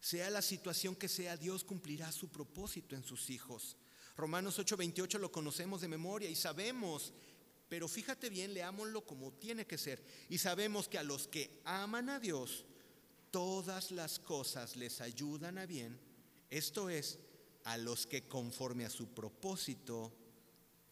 Sea 0.00 0.28
la 0.30 0.42
situación 0.42 0.94
que 0.94 1.08
sea, 1.08 1.36
Dios 1.36 1.64
cumplirá 1.64 2.12
su 2.12 2.28
propósito 2.28 2.94
en 2.94 3.04
sus 3.04 3.30
hijos. 3.30 3.76
Romanos 4.16 4.58
8:28 4.58 5.18
lo 5.18 5.30
conocemos 5.30 5.80
de 5.80 5.88
memoria 5.88 6.28
y 6.28 6.34
sabemos, 6.34 7.12
pero 7.68 7.88
fíjate 7.88 8.30
bien, 8.30 8.52
leámoslo 8.52 9.06
como 9.06 9.32
tiene 9.34 9.66
que 9.66 9.78
ser. 9.78 10.04
Y 10.28 10.38
sabemos 10.38 10.88
que 10.88 10.98
a 10.98 11.02
los 11.02 11.28
que 11.28 11.60
aman 11.64 12.08
a 12.08 12.18
Dios, 12.18 12.64
todas 13.30 13.90
las 13.90 14.18
cosas 14.18 14.76
les 14.76 15.00
ayudan 15.00 15.58
a 15.58 15.66
bien. 15.66 16.00
Esto 16.50 16.90
es, 16.90 17.18
a 17.64 17.76
los 17.76 18.06
que 18.06 18.28
conforme 18.28 18.84
a 18.84 18.90
su 18.90 19.12
propósito 19.12 20.12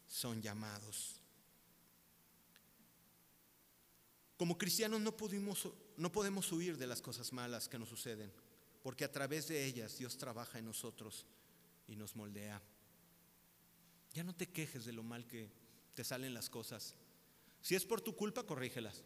son 0.06 0.42
llamados. 0.42 1.23
Como 4.44 4.58
cristianos 4.58 5.00
no, 5.00 5.16
pudimos, 5.16 5.66
no 5.96 6.12
podemos 6.12 6.52
huir 6.52 6.76
de 6.76 6.86
las 6.86 7.00
cosas 7.00 7.32
malas 7.32 7.66
que 7.66 7.78
nos 7.78 7.88
suceden, 7.88 8.30
porque 8.82 9.06
a 9.06 9.10
través 9.10 9.48
de 9.48 9.64
ellas 9.64 9.96
Dios 9.96 10.18
trabaja 10.18 10.58
en 10.58 10.66
nosotros 10.66 11.24
y 11.88 11.96
nos 11.96 12.14
moldea. 12.14 12.60
Ya 14.12 14.22
no 14.22 14.34
te 14.34 14.50
quejes 14.50 14.84
de 14.84 14.92
lo 14.92 15.02
mal 15.02 15.26
que 15.26 15.50
te 15.94 16.04
salen 16.04 16.34
las 16.34 16.50
cosas. 16.50 16.94
Si 17.62 17.74
es 17.74 17.86
por 17.86 18.02
tu 18.02 18.14
culpa, 18.16 18.42
corrígelas. 18.42 19.02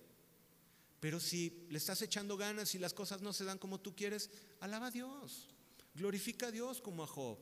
Pero 0.98 1.20
si 1.20 1.68
le 1.70 1.78
estás 1.78 2.02
echando 2.02 2.36
ganas 2.36 2.74
y 2.74 2.80
las 2.80 2.92
cosas 2.92 3.22
no 3.22 3.32
se 3.32 3.44
dan 3.44 3.58
como 3.58 3.78
tú 3.78 3.94
quieres, 3.94 4.32
alaba 4.58 4.88
a 4.88 4.90
Dios. 4.90 5.54
Glorifica 5.94 6.48
a 6.48 6.50
Dios 6.50 6.80
como 6.80 7.04
a 7.04 7.06
Job. 7.06 7.38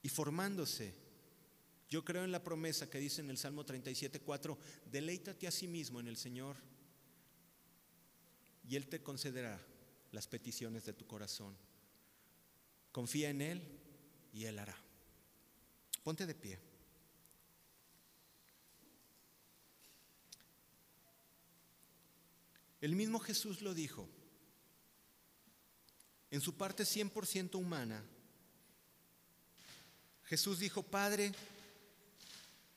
Y 0.00 0.08
formándose 0.08 1.03
yo 1.88 2.04
creo 2.04 2.24
en 2.24 2.32
la 2.32 2.42
promesa 2.42 2.88
que 2.88 2.98
dice 2.98 3.20
en 3.20 3.30
el 3.30 3.38
Salmo 3.38 3.64
37.4, 3.64 4.56
deleítate 4.90 5.46
a 5.46 5.50
sí 5.50 5.66
mismo 5.68 6.00
en 6.00 6.08
el 6.08 6.16
Señor 6.16 6.56
y 8.68 8.76
Él 8.76 8.88
te 8.88 9.02
concederá 9.02 9.60
las 10.12 10.26
peticiones 10.26 10.84
de 10.84 10.92
tu 10.92 11.06
corazón. 11.06 11.56
Confía 12.92 13.30
en 13.30 13.42
Él 13.42 13.62
y 14.32 14.44
Él 14.44 14.58
hará. 14.58 14.76
Ponte 16.02 16.26
de 16.26 16.34
pie. 16.34 16.58
El 22.80 22.94
mismo 22.94 23.18
Jesús 23.18 23.62
lo 23.62 23.72
dijo. 23.72 24.06
En 26.30 26.40
su 26.40 26.54
parte 26.56 26.82
100% 26.82 27.54
humana, 27.54 28.04
Jesús 30.24 30.58
dijo, 30.58 30.82
Padre, 30.82 31.32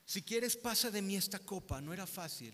si 0.08 0.22
quieres, 0.22 0.56
pasa 0.56 0.90
de 0.90 1.02
mí 1.02 1.18
esta 1.18 1.38
copa, 1.38 1.82
no 1.82 1.92
era 1.92 2.08
fácil. 2.08 2.54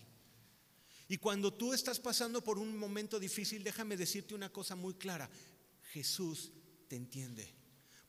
Y 1.06 1.18
cuando 1.18 1.54
tú 1.54 1.72
estás 1.72 2.00
pasando 2.00 2.42
por 2.42 2.58
un 2.58 2.76
momento 2.76 3.20
difícil, 3.20 3.62
déjame 3.62 3.96
decirte 3.96 4.34
una 4.34 4.50
cosa 4.50 4.74
muy 4.74 4.94
clara. 4.94 5.30
Jesús 5.92 6.50
te 6.88 6.96
entiende, 6.96 7.54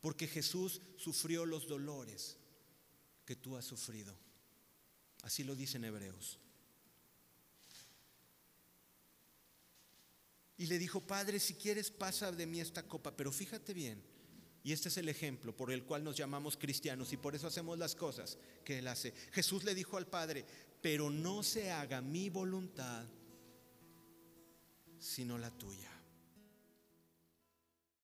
porque 0.02 0.28
Jesús 0.28 0.82
sufrió 0.98 1.46
los 1.46 1.68
dolores 1.68 2.38
que 3.24 3.36
tú 3.36 3.56
has 3.56 3.66
sufrido. 3.66 4.18
Así 5.22 5.43
lo 5.43 5.56
dicen 5.56 5.86
Hebreos. 5.86 6.39
Y 10.58 10.66
le 10.66 10.80
dijo, 10.80 11.02
Padre, 11.02 11.39
si 11.39 11.54
quieres, 11.54 11.91
pasa 11.91 12.32
de 12.32 12.48
mí 12.48 12.62
esta 12.62 12.82
copa, 12.82 13.16
pero 13.16 13.32
fíjate 13.32 13.76
bien, 13.76 14.04
y 14.66 14.74
este 14.74 14.89
es 14.89 14.97
el 14.97 15.07
ejemplo 15.09 15.55
por 15.55 15.72
el 15.72 15.84
cual 15.84 16.03
nos 16.03 16.18
llamamos 16.18 16.57
cristianos 16.57 17.13
y 17.13 17.18
por 17.18 17.36
eso 17.36 17.45
hacemos 17.45 17.78
las 17.78 17.93
cosas 17.93 18.39
que 18.63 18.80
Él 18.80 18.88
hace. 18.88 19.13
Jesús 19.32 19.63
le 19.63 19.76
dijo 19.76 19.95
al 19.95 20.07
Padre, 20.07 20.43
pero 20.82 21.11
no 21.11 21.43
se 21.43 21.70
haga 21.72 22.01
mi 22.01 22.32
voluntad, 22.32 23.05
sino 24.97 25.38
la 25.38 25.51
tuya. 25.51 25.95